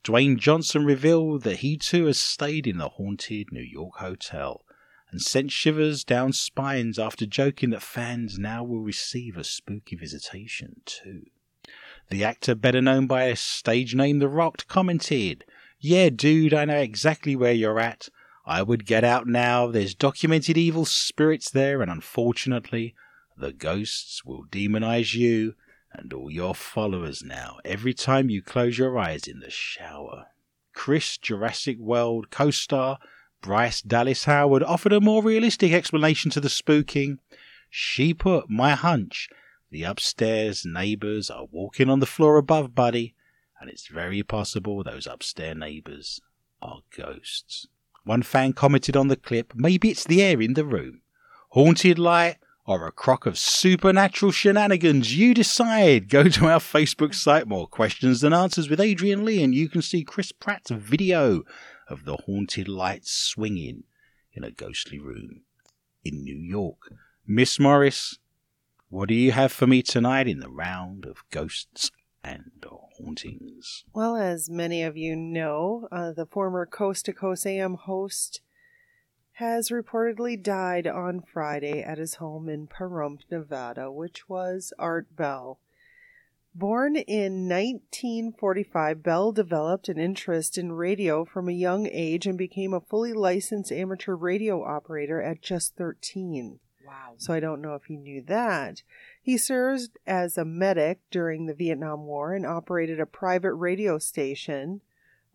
Dwayne 0.07 0.37
Johnson 0.37 0.85
revealed 0.85 1.43
that 1.43 1.57
he 1.57 1.75
too 1.75 2.05
has 2.05 2.17
stayed 2.17 2.65
in 2.65 2.77
the 2.77 2.87
haunted 2.87 3.51
New 3.51 3.59
York 3.59 3.97
hotel 3.97 4.63
and 5.11 5.21
sent 5.21 5.51
shivers 5.51 6.05
down 6.05 6.31
spines 6.31 6.97
after 6.97 7.25
joking 7.25 7.71
that 7.71 7.81
fans 7.81 8.39
now 8.39 8.63
will 8.63 8.79
receive 8.79 9.35
a 9.35 9.43
spooky 9.43 9.97
visitation 9.97 10.79
too. 10.85 11.23
The 12.09 12.23
actor, 12.23 12.55
better 12.55 12.81
known 12.81 13.05
by 13.05 13.25
his 13.25 13.41
stage 13.41 13.95
name 13.95 14.19
The 14.19 14.29
Rock, 14.29 14.65
commented, 14.69 15.43
Yeah, 15.77 16.07
dude, 16.07 16.53
I 16.53 16.63
know 16.63 16.77
exactly 16.77 17.35
where 17.35 17.51
you're 17.51 17.77
at. 17.77 18.07
I 18.45 18.63
would 18.63 18.85
get 18.85 19.03
out 19.03 19.27
now. 19.27 19.67
There's 19.67 19.93
documented 19.93 20.57
evil 20.57 20.85
spirits 20.85 21.51
there, 21.51 21.81
and 21.81 21.91
unfortunately, 21.91 22.95
the 23.35 23.51
ghosts 23.51 24.23
will 24.23 24.45
demonize 24.45 25.13
you 25.13 25.55
and 25.97 26.13
all 26.13 26.31
your 26.31 26.53
followers 26.53 27.23
now 27.23 27.57
every 27.65 27.93
time 27.93 28.29
you 28.29 28.41
close 28.41 28.77
your 28.77 28.97
eyes 28.97 29.27
in 29.27 29.39
the 29.39 29.49
shower. 29.49 30.27
Chris 30.73 31.17
Jurassic 31.17 31.79
World 31.79 32.29
co 32.29 32.51
star 32.51 32.99
Bryce 33.41 33.81
Dallas 33.81 34.25
Howard 34.25 34.63
offered 34.63 34.93
a 34.93 35.01
more 35.01 35.23
realistic 35.23 35.73
explanation 35.73 36.29
to 36.31 36.39
the 36.39 36.47
spooking. 36.47 37.17
She 37.69 38.13
put, 38.13 38.49
My 38.49 38.75
hunch, 38.75 39.29
the 39.71 39.83
upstairs 39.83 40.65
neighbors 40.65 41.29
are 41.29 41.47
walking 41.51 41.89
on 41.89 41.99
the 41.99 42.05
floor 42.05 42.37
above, 42.37 42.75
buddy, 42.75 43.15
and 43.59 43.69
it's 43.69 43.87
very 43.87 44.23
possible 44.23 44.83
those 44.83 45.07
upstairs 45.07 45.57
neighbors 45.57 46.21
are 46.61 46.81
ghosts. 46.95 47.67
One 48.03 48.23
fan 48.23 48.53
commented 48.53 48.95
on 48.95 49.07
the 49.07 49.15
clip, 49.15 49.53
maybe 49.55 49.89
it's 49.89 50.05
the 50.05 50.21
air 50.21 50.41
in 50.41 50.53
the 50.53 50.65
room. 50.65 51.01
Haunted 51.49 51.99
light 51.99 52.37
or 52.67 52.85
a 52.85 52.91
crock 52.91 53.25
of 53.25 53.37
supernatural 53.37 54.31
shenanigans? 54.31 55.17
You 55.17 55.33
decide. 55.33 56.09
Go 56.09 56.27
to 56.27 56.47
our 56.47 56.59
Facebook 56.59 57.15
site, 57.15 57.47
More 57.47 57.65
Questions 57.65 58.21
Than 58.21 58.33
Answers 58.33 58.69
with 58.69 58.81
Adrian 58.81 59.25
Lee, 59.25 59.41
and 59.41 59.55
you 59.55 59.69
can 59.69 59.81
see 59.81 60.03
Chris 60.03 60.31
Pratt's 60.31 60.69
video 60.69 61.43
of 61.87 62.05
the 62.05 62.17
haunted 62.17 62.67
lights 62.67 63.11
swinging 63.11 63.83
in 64.33 64.43
a 64.43 64.51
ghostly 64.51 64.99
room 64.99 65.41
in 66.03 66.23
New 66.23 66.37
York. 66.37 66.93
Miss 67.25 67.59
Morris, 67.59 68.19
what 68.89 69.09
do 69.09 69.15
you 69.15 69.31
have 69.31 69.51
for 69.51 69.65
me 69.65 69.81
tonight 69.81 70.27
in 70.27 70.39
the 70.39 70.49
round 70.49 71.05
of 71.05 71.23
ghosts 71.31 71.91
and 72.23 72.51
hauntings? 72.97 73.85
Well, 73.93 74.17
as 74.17 74.49
many 74.49 74.83
of 74.83 74.97
you 74.97 75.15
know, 75.15 75.87
uh, 75.91 76.11
the 76.11 76.25
former 76.25 76.65
Coast 76.65 77.05
to 77.05 77.13
Coast 77.13 77.45
AM 77.45 77.75
host 77.75 78.41
has 79.37 79.69
reportedly 79.69 80.41
died 80.41 80.87
on 80.87 81.21
Friday 81.21 81.83
at 81.83 81.99
his 81.99 82.15
home 82.15 82.49
in 82.49 82.65
Pahrump, 82.65 83.19
Nevada, 83.29 83.91
which 83.91 84.27
was 84.27 84.73
Art 84.79 85.15
Bell. 85.15 85.59
Born 86.55 86.95
in 86.95 87.47
1945, 87.47 89.03
Bell 89.03 89.31
developed 89.31 89.89
an 89.89 89.99
interest 89.99 90.57
in 90.57 90.71
radio 90.71 91.23
from 91.23 91.47
a 91.47 91.51
young 91.51 91.85
age 91.85 92.25
and 92.25 92.35
became 92.35 92.73
a 92.73 92.81
fully 92.81 93.13
licensed 93.13 93.71
amateur 93.71 94.15
radio 94.15 94.63
operator 94.63 95.21
at 95.21 95.43
just 95.43 95.75
13. 95.75 96.59
Wow. 96.83 97.13
So 97.17 97.31
I 97.31 97.39
don't 97.39 97.61
know 97.61 97.75
if 97.75 97.91
you 97.91 97.97
knew 97.97 98.23
that. 98.23 98.81
He 99.21 99.37
served 99.37 99.99
as 100.07 100.35
a 100.35 100.45
medic 100.45 101.01
during 101.11 101.45
the 101.45 101.53
Vietnam 101.53 102.07
War 102.07 102.33
and 102.33 102.43
operated 102.43 102.99
a 102.99 103.05
private 103.05 103.53
radio 103.53 103.99
station, 103.99 104.81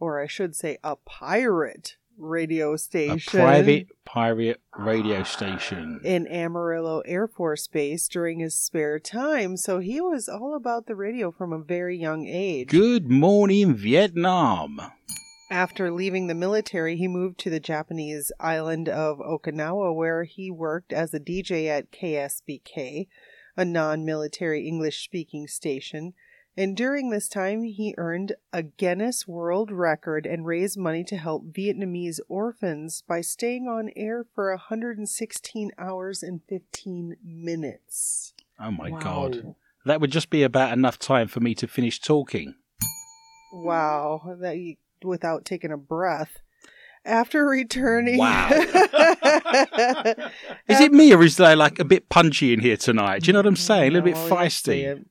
or 0.01 0.21
I 0.21 0.27
should 0.27 0.57
say 0.57 0.79
a 0.83 0.97
pirate 0.97 1.99
radio 2.18 2.77
station. 2.77 3.40
A 3.40 3.42
private 3.42 3.88
pirate 4.05 4.61
radio 4.77 5.22
station. 5.22 6.01
in 6.05 6.27
Amarillo 6.27 7.01
Air 7.01 7.27
Force 7.27 7.66
Base 7.66 8.09
during 8.09 8.40
his 8.40 8.55
spare 8.55 8.98
time. 8.98 9.57
So 9.57 9.79
he 9.79 10.01
was 10.01 10.29
all 10.29 10.55
about 10.55 10.87
the 10.87 10.94
radio 10.94 11.31
from 11.31 11.53
a 11.53 11.59
very 11.59 11.98
young 11.98 12.27
age. 12.27 12.68
Good 12.68 13.11
morning, 13.11 13.75
Vietnam. 13.75 14.81
After 15.51 15.90
leaving 15.90 16.29
the 16.29 16.35
military, 16.35 16.96
he 16.96 17.07
moved 17.07 17.38
to 17.40 17.51
the 17.51 17.61
Japanese 17.61 18.33
island 18.40 18.88
of 18.88 19.18
Okinawa, 19.18 19.94
where 19.94 20.25
he 20.25 20.51
worked 20.51 20.94
as 20.94 21.12
a 21.12 21.20
DJ 21.20 21.68
at 21.68 21.92
KSBK, 21.92 23.07
a 23.55 23.64
non 23.64 24.05
military 24.05 24.66
English 24.66 25.05
speaking 25.05 25.46
station. 25.46 26.14
And 26.57 26.77
during 26.77 27.09
this 27.09 27.29
time, 27.29 27.62
he 27.65 27.95
earned 27.97 28.35
a 28.53 28.62
Guinness 28.62 29.27
World 29.27 29.71
Record 29.73 30.27
and 30.27 30.45
raised 30.45 30.77
money 30.77 31.03
to 31.05 31.17
help 31.17 31.47
Vietnamese 31.47 32.21
orphans 32.29 33.03
by 33.09 33.23
staying 33.23 33.69
on 33.69 33.91
air 33.97 34.27
for 34.35 34.51
116 34.51 35.71
hours 35.79 36.23
and 36.23 36.43
15 36.49 37.17
minutes. 37.25 38.35
Oh 38.61 38.71
my 38.71 38.91
Wow. 38.91 38.99
god. 39.01 39.55
That 39.87 40.01
would 40.03 40.12
just 40.12 40.29
be 40.31 40.43
about 40.43 40.73
enough 40.73 40.99
time 40.99 41.27
for 41.27 41.41
me 41.41 41.55
to 41.57 41.67
finish 41.67 41.99
talking. 42.01 42.55
Wow, 43.53 44.37
that 44.41 44.59
you, 44.59 44.77
without 45.03 45.45
taking 45.45 45.73
a 45.73 45.77
breath. 45.79 46.38
After 47.05 47.45
returning, 47.47 48.19
Wow. 48.19 48.49
Is 50.69 50.81
it 50.81 50.93
me 50.93 51.12
or 51.12 51.25
is 51.25 51.37
there 51.37 51.57
like 51.57 51.81
a 51.81 51.85
bit 51.85 52.09
punchy 52.09 52.53
in 52.53 52.61
here 52.61 52.77
tonight? 52.77 53.23
Do 53.23 53.27
you 53.27 53.33
know 53.33 53.41
what 53.41 53.47
I'm 53.47 53.57
saying? 53.57 53.88
A 53.88 53.91
little 53.91 54.05
bit 54.05 54.15
No, 54.15 54.27
I 54.37 54.47
feisty. 54.47 55.05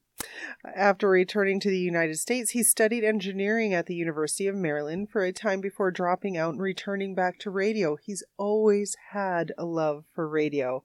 After 0.63 1.10
returning 1.10 1.60
to 1.62 1.71
the 1.71 1.80
United 1.80 2.19
States, 2.19 2.52
he 2.52 2.62
studied 2.62 3.04
engineering 3.04 3.74
at 3.74 3.88
the 3.88 3.95
University 3.95 4.45
of 4.45 4.56
Maryland 4.56 5.10
for 5.10 5.24
a 5.24 5.34
time 5.34 5.60
before 5.60 5.89
dropping 5.89 6.38
out 6.38 6.54
and 6.54 6.62
returning 6.62 7.15
back 7.15 7.39
to 7.39 7.50
radio. 7.50 7.95
He's 7.95 8.24
always 8.38 8.95
had 9.12 9.54
a 9.58 9.65
love 9.65 10.06
for 10.13 10.28
radio. 10.28 10.84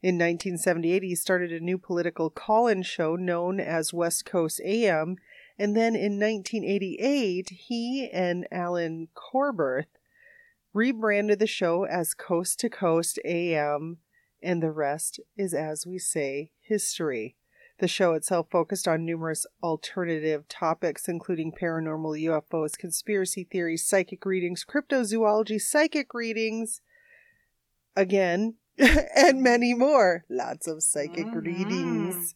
In 0.00 0.14
1978, 0.14 1.02
he 1.02 1.16
started 1.16 1.50
a 1.50 1.58
new 1.58 1.76
political 1.76 2.30
call 2.30 2.68
in 2.68 2.84
show 2.84 3.16
known 3.16 3.58
as 3.58 3.92
West 3.92 4.24
Coast 4.24 4.60
AM. 4.64 5.16
And 5.58 5.76
then 5.76 5.96
in 5.96 6.20
1988, 6.20 7.48
he 7.48 8.08
and 8.12 8.46
Alan 8.52 9.08
Corbeth 9.14 9.98
rebranded 10.72 11.40
the 11.40 11.48
show 11.48 11.84
as 11.84 12.14
Coast 12.14 12.60
to 12.60 12.68
Coast 12.68 13.18
AM, 13.24 13.98
and 14.40 14.62
the 14.62 14.70
rest 14.70 15.18
is, 15.36 15.52
as 15.52 15.84
we 15.84 15.98
say, 15.98 16.52
history. 16.60 17.34
The 17.78 17.88
show 17.88 18.14
itself 18.14 18.48
focused 18.50 18.88
on 18.88 19.04
numerous 19.04 19.46
alternative 19.62 20.48
topics, 20.48 21.08
including 21.08 21.52
paranormal 21.52 22.18
UFOs, 22.22 22.76
conspiracy 22.78 23.44
theories, 23.44 23.86
psychic 23.86 24.24
readings, 24.24 24.64
cryptozoology, 24.64 25.60
psychic 25.60 26.14
readings, 26.14 26.80
again, 27.94 28.54
and 28.78 29.42
many 29.42 29.74
more. 29.74 30.24
Lots 30.30 30.66
of 30.66 30.82
psychic 30.82 31.26
Mhm. 31.32 31.44
readings. 31.44 32.34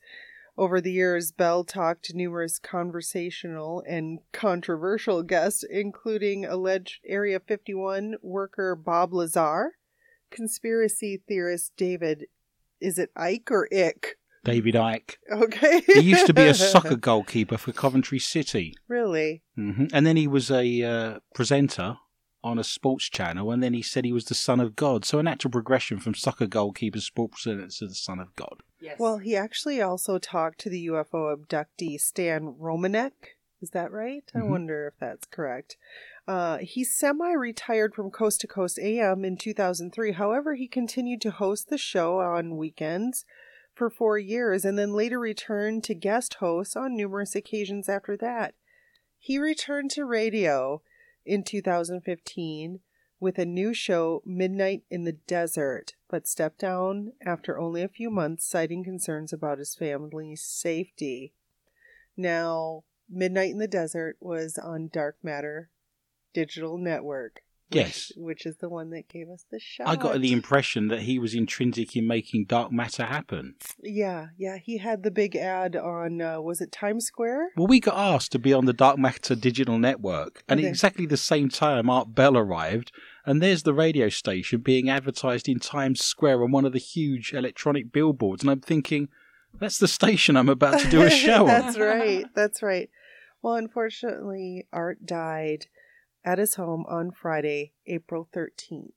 Over 0.59 0.79
the 0.83 0.93
years, 0.93 1.33
Bell 1.33 1.65
talked 1.65 2.05
to 2.07 2.17
numerous 2.17 2.59
conversational 2.59 3.83
and 3.89 4.19
controversial 4.33 5.23
guests, 5.23 5.63
including 5.63 6.45
alleged 6.45 7.01
Area 7.07 7.41
51 7.41 8.17
worker 8.21 8.75
Bob 8.75 9.15
Lazar, 9.15 9.79
conspiracy 10.31 11.23
theorist 11.27 11.73
David, 11.79 12.27
is 12.79 12.99
it 12.99 13.11
Ike 13.17 13.51
or 13.51 13.69
Ick? 13.73 14.19
David 14.45 14.75
Icke. 14.75 15.17
Okay. 15.31 15.83
He 15.87 16.01
used 16.01 16.27
to 16.27 16.35
be 16.35 16.47
a 16.47 16.55
soccer 16.73 16.97
goalkeeper 16.97 17.59
for 17.59 17.73
Coventry 17.73 18.19
City. 18.19 18.75
Really? 18.89 19.43
hmm 19.55 19.87
And 19.93 20.07
then 20.07 20.17
he 20.17 20.27
was 20.27 20.51
a 20.51 20.83
uh, 20.83 21.19
presenter 21.35 21.97
on 22.43 22.59
a 22.59 22.65
sports 22.65 23.11
channel, 23.11 23.51
and 23.53 23.63
then 23.63 23.75
he 23.75 23.83
said 23.83 24.05
he 24.07 24.15
was 24.15 24.25
the 24.25 24.35
son 24.35 24.61
of 24.61 24.75
God. 24.75 25.05
So 25.05 25.19
a 25.19 25.23
natural 25.23 25.51
progression 25.51 25.99
from 25.99 26.15
soccer 26.15 26.47
goalkeeper, 26.47 27.01
sports 27.01 27.43
presenter 27.43 27.69
to 27.69 27.87
the 27.87 27.95
son 27.95 28.19
of 28.19 28.35
God. 28.35 28.63
Yes. 28.81 28.97
Well, 28.99 29.19
he 29.19 29.37
actually 29.37 29.83
also 29.83 30.19
talked 30.19 30.59
to 30.61 30.71
the 30.71 30.87
UFO 30.87 31.37
abductee 31.37 32.01
Stan 32.01 32.55
Romanek. 32.59 33.13
Is 33.61 33.71
that 33.71 33.93
right? 33.93 34.25
I 34.35 34.39
Mhm. 34.39 34.49
wonder 34.49 34.87
if 34.87 34.99
that's 34.99 35.27
correct. 35.27 35.77
Uh, 36.27 36.59
he 36.63 36.83
semi 36.83 37.31
retired 37.33 37.95
from 37.95 38.11
Coast 38.11 38.41
to 38.41 38.47
Coast 38.47 38.79
AM 38.79 39.23
in 39.23 39.37
2003. 39.37 40.13
However, 40.13 40.55
he 40.55 40.67
continued 40.67 41.21
to 41.21 41.31
host 41.31 41.69
the 41.69 41.77
show 41.77 42.21
on 42.21 42.57
weekends 42.57 43.27
for 43.81 43.89
four 43.89 44.19
years 44.19 44.67
and 44.67 44.79
then 44.79 44.93
later 44.93 45.19
returned 45.19 45.83
to 45.83 45.95
guest 45.95 46.35
host 46.35 46.77
on 46.77 46.95
numerous 46.95 47.35
occasions 47.35 47.89
after 47.89 48.15
that. 48.15 48.53
He 49.19 49.39
returned 49.39 49.91
to 49.93 50.05
radio 50.05 50.83
in 51.25 51.45
2015 51.45 52.81
with 53.19 53.39
a 53.39 53.47
new 53.47 53.73
show, 53.73 54.21
Midnight 54.27 54.83
in 54.91 55.05
the 55.05 55.15
Desert, 55.15 55.95
but 56.11 56.29
stepped 56.29 56.59
down 56.59 57.15
after 57.25 57.59
only 57.59 57.81
a 57.81 57.89
few 57.89 58.11
months, 58.11 58.45
citing 58.45 58.85
concerns 58.85 59.33
about 59.33 59.59
his 59.59 59.75
family's 59.75 60.43
safety. 60.43 61.33
Now, 62.19 62.85
Midnight 63.09 63.53
in 63.53 63.59
the 63.61 63.67
Desert 63.67 64.19
was 64.21 64.59
on 64.59 64.91
Dark 64.93 65.17
Matter 65.23 65.71
Digital 66.35 66.77
Network. 66.77 67.41
Which- 67.71 67.77
Yes. 67.77 68.13
Which 68.17 68.47
is 68.47 68.57
the 68.57 68.69
one 68.69 68.91
that 68.91 69.09
gave 69.09 69.29
us 69.31 69.45
the 69.51 69.59
shot. 69.61 69.87
I 69.89 69.97
got 69.97 70.21
the 70.21 70.33
impression 70.33 70.89
that 70.89 71.03
he 71.03 71.19
was 71.19 71.35
intrinsic 71.35 71.95
in 71.97 72.07
making 72.07 72.47
dark 72.47 72.73
matter 72.73 73.05
happen. 73.05 73.55
Yeah, 73.83 74.29
yeah. 74.37 74.59
He 74.59 74.79
had 74.79 75.03
the 75.03 75.11
big 75.11 75.37
ad 75.37 75.77
on, 75.77 76.21
uh, 76.21 76.41
was 76.41 76.61
it 76.61 76.73
Times 76.73 77.07
Square? 77.07 77.51
Well, 77.57 77.67
we 77.67 77.81
got 77.81 77.97
asked 77.97 78.33
to 78.33 78.39
be 78.39 78.53
on 78.53 78.67
the 78.67 78.73
Dark 78.73 78.99
Matter 78.99 79.35
Digital 79.35 79.79
Network, 79.79 80.43
and 80.49 80.61
Okay. 80.61 80.69
exactly 80.69 81.07
the 81.07 81.17
same 81.17 81.49
time 81.49 81.89
Art 81.89 82.15
Bell 82.15 82.37
arrived, 82.37 82.93
And 83.27 83.43
there's 83.43 83.65
the 83.65 83.75
radio 83.75 84.09
station 84.09 84.61
being 84.63 84.89
advertised 84.89 85.47
in 85.49 85.59
Times 85.61 86.03
Square 86.03 86.43
on 86.43 86.53
one 86.53 86.65
of 86.65 86.73
the 86.73 86.79
huge 86.79 87.35
electronic 87.35 87.93
billboards. 87.93 88.43
And 88.43 88.51
I'm 88.51 88.61
thinking, 88.63 89.09
that's 89.59 89.77
the 89.79 89.87
station 89.89 90.37
I'm 90.39 90.49
about 90.49 90.81
to 90.81 90.89
do 90.91 91.03
a 91.03 91.11
show 91.27 91.43
on. 91.43 91.47
That's 91.47 91.79
right. 91.79 92.25
That's 92.35 92.63
right. 92.63 92.89
Well, 93.43 93.55
unfortunately, 93.57 94.67
Art 94.73 95.05
died 95.05 95.67
at 96.25 96.39
his 96.39 96.55
home 96.57 96.85
on 96.89 97.11
Friday, 97.11 97.73
April 97.87 98.29
13th. 98.35 98.93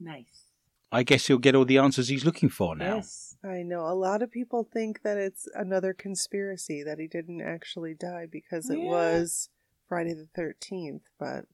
Nice. 0.00 0.48
I 0.92 1.02
guess 1.02 1.26
he'll 1.26 1.38
get 1.38 1.54
all 1.56 1.64
the 1.64 1.78
answers 1.78 2.08
he's 2.08 2.24
looking 2.24 2.48
for 2.48 2.76
now. 2.76 2.96
Yes. 2.96 3.36
I 3.42 3.62
know 3.62 3.80
a 3.86 3.94
lot 3.94 4.22
of 4.22 4.30
people 4.30 4.68
think 4.72 5.02
that 5.02 5.18
it's 5.18 5.48
another 5.54 5.92
conspiracy 5.92 6.82
that 6.84 6.98
he 7.00 7.08
didn't 7.08 7.40
actually 7.42 7.94
die 7.94 8.26
because 8.30 8.70
it 8.70 8.78
Yeah. 8.78 8.84
was 8.84 9.48
Friday 9.88 10.14
the 10.14 10.28
13th, 10.40 11.02
but 11.18 11.46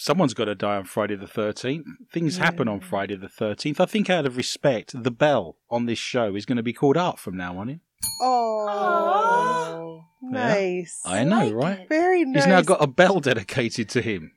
Someone's 0.00 0.32
got 0.32 0.44
to 0.44 0.54
die 0.54 0.76
on 0.76 0.84
Friday 0.84 1.16
the 1.16 1.26
13th. 1.26 1.84
Things 2.12 2.36
happen 2.36 2.68
on 2.68 2.78
Friday 2.80 3.16
the 3.16 3.26
13th. 3.26 3.80
I 3.80 3.84
think, 3.86 4.08
out 4.08 4.26
of 4.26 4.36
respect, 4.36 4.92
the 5.02 5.10
bell 5.10 5.56
on 5.70 5.86
this 5.86 5.98
show 5.98 6.36
is 6.36 6.46
going 6.46 6.56
to 6.56 6.62
be 6.62 6.72
called 6.72 6.96
Art 6.96 7.18
from 7.18 7.36
now 7.36 7.58
on 7.58 7.68
in. 7.68 7.80
oh, 8.20 10.04
nice. 10.22 11.00
I 11.04 11.24
know, 11.24 11.48
like 11.48 11.54
right? 11.54 11.88
Very 11.88 12.24
nice. 12.24 12.44
He's 12.44 12.48
now 12.48 12.62
got 12.62 12.82
a 12.82 12.86
bell 12.86 13.18
dedicated 13.20 13.88
to 13.90 14.00
him. 14.00 14.32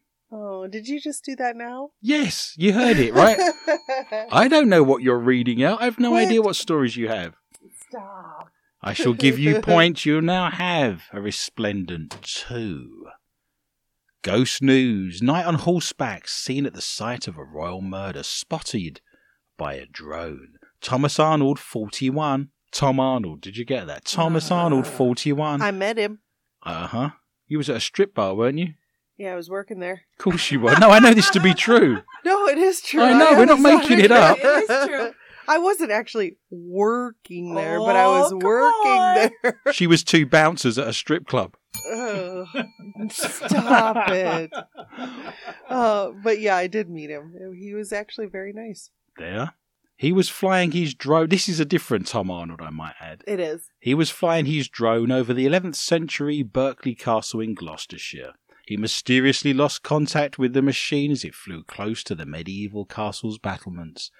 Oh, 0.61 0.67
did 0.67 0.87
you 0.87 1.01
just 1.01 1.25
do 1.25 1.35
that 1.37 1.55
now? 1.55 1.89
Yes, 2.01 2.53
you 2.55 2.73
heard 2.73 2.97
it, 2.97 3.15
right? 3.15 3.39
I 4.31 4.47
don't 4.47 4.69
know 4.69 4.83
what 4.83 5.01
you're 5.01 5.17
reading 5.17 5.63
out. 5.63 5.81
I 5.81 5.85
have 5.85 5.99
no 5.99 6.11
Quit. 6.11 6.27
idea 6.27 6.41
what 6.43 6.55
stories 6.55 6.95
you 6.95 7.07
have. 7.07 7.33
Stop. 7.89 8.49
I 8.79 8.93
shall 8.93 9.13
give 9.13 9.39
you 9.39 9.59
points. 9.63 10.05
You 10.05 10.21
now 10.21 10.51
have 10.51 11.05
a 11.11 11.19
resplendent 11.19 12.21
two. 12.21 13.07
Ghost 14.21 14.61
news. 14.61 15.23
Knight 15.23 15.47
on 15.47 15.55
horseback 15.55 16.27
seen 16.27 16.67
at 16.67 16.75
the 16.75 16.81
site 16.81 17.27
of 17.27 17.37
a 17.39 17.43
royal 17.43 17.81
murder 17.81 18.21
spotted 18.21 19.01
by 19.57 19.73
a 19.73 19.87
drone. 19.87 20.53
Thomas 20.79 21.17
Arnold, 21.17 21.57
41. 21.57 22.49
Tom 22.71 22.99
Arnold, 22.99 23.41
did 23.41 23.57
you 23.57 23.65
get 23.65 23.87
that? 23.87 24.05
Thomas 24.05 24.51
Arnold, 24.51 24.85
41. 24.85 25.59
I 25.59 25.71
met 25.71 25.97
him. 25.97 26.19
Uh 26.61 26.85
huh. 26.85 27.09
You 27.47 27.57
was 27.57 27.69
at 27.69 27.77
a 27.77 27.81
strip 27.81 28.13
bar, 28.13 28.35
weren't 28.35 28.59
you? 28.59 28.73
Yeah, 29.17 29.33
I 29.33 29.35
was 29.35 29.49
working 29.49 29.79
there. 29.79 30.01
Of 30.17 30.23
course 30.23 30.49
you 30.51 30.59
were. 30.59 30.75
No, 30.79 30.89
I 30.89 30.99
know 30.99 31.13
this 31.13 31.29
to 31.31 31.39
be 31.41 31.53
true. 31.53 31.99
No, 32.23 32.47
it 32.47 32.59
is 32.59 32.81
true. 32.81 33.01
I 33.01 33.17
know, 33.17 33.31
we're 33.35 33.45
not 33.45 33.59
making 33.59 33.99
it 33.99 34.11
up. 34.11 34.37
It 34.43 34.69
is 34.69 34.87
true. 34.87 35.11
I 35.47 35.57
wasn't 35.57 35.89
actually 35.91 36.37
working 36.51 37.55
there, 37.55 37.79
but 37.79 37.95
I 37.95 38.03
Oh, 38.05 38.21
was 38.21 38.33
working 38.35 38.91
on. 38.91 39.31
there. 39.41 39.61
She 39.73 39.87
was 39.87 40.03
two 40.03 40.27
bouncers 40.27 40.77
at 40.77 40.87
a 40.87 40.93
strip 40.93 41.25
club. 41.25 41.55
Ugh. 41.91 42.45
Stop 43.09 44.09
it. 44.09 44.51
Uh, 45.67 46.11
but 46.23 46.39
yeah, 46.39 46.55
I 46.55 46.67
did 46.67 46.89
meet 46.91 47.09
him. 47.09 47.33
He 47.59 47.73
was 47.73 47.91
actually 47.91 48.27
very 48.27 48.53
nice. 48.53 48.91
There. 49.17 49.53
He 49.97 50.11
was 50.11 50.29
flying 50.29 50.71
his 50.71 50.93
drone. 50.93 51.29
This 51.29 51.47
is 51.49 51.59
a 51.59 51.65
different 51.65 52.07
Tom 52.07 52.29
Arnold, 52.31 52.61
I 52.61 52.69
might 52.69 52.95
add. 52.99 53.23
It 53.27 53.39
is. 53.39 53.63
He 53.79 53.93
was 53.93 54.09
flying 54.09 54.45
his 54.45 54.67
drone 54.67 55.11
over 55.11 55.33
the 55.33 55.45
11th 55.47 55.75
century 55.75 56.41
Berkeley 56.43 56.95
Castle 56.95 57.39
in 57.39 57.53
Gloucestershire. 57.55 58.33
He 58.71 58.77
mysteriously 58.77 59.53
lost 59.53 59.83
contact 59.83 60.39
with 60.39 60.53
the 60.53 60.61
machine 60.61 61.11
as 61.11 61.25
it 61.25 61.35
flew 61.35 61.61
close 61.61 62.05
to 62.05 62.15
the 62.15 62.25
medieval 62.25 62.85
castle's 62.85 63.37
battlements. 63.37 64.11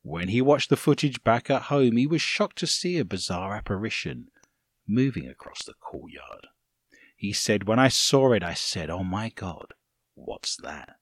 When 0.00 0.28
he 0.28 0.40
watched 0.40 0.70
the 0.70 0.78
footage 0.78 1.22
back 1.24 1.50
at 1.50 1.64
home, 1.64 1.98
he 1.98 2.06
was 2.06 2.22
shocked 2.22 2.56
to 2.60 2.66
see 2.66 2.96
a 2.96 3.04
bizarre 3.04 3.54
apparition 3.54 4.28
moving 4.86 5.28
across 5.28 5.62
the 5.62 5.74
courtyard. 5.74 6.46
He 7.18 7.34
said, 7.34 7.68
When 7.68 7.78
I 7.78 7.88
saw 7.88 8.32
it, 8.32 8.42
I 8.42 8.54
said, 8.54 8.88
Oh 8.88 9.04
my 9.04 9.28
God, 9.28 9.74
what's 10.14 10.56
that? 10.56 10.96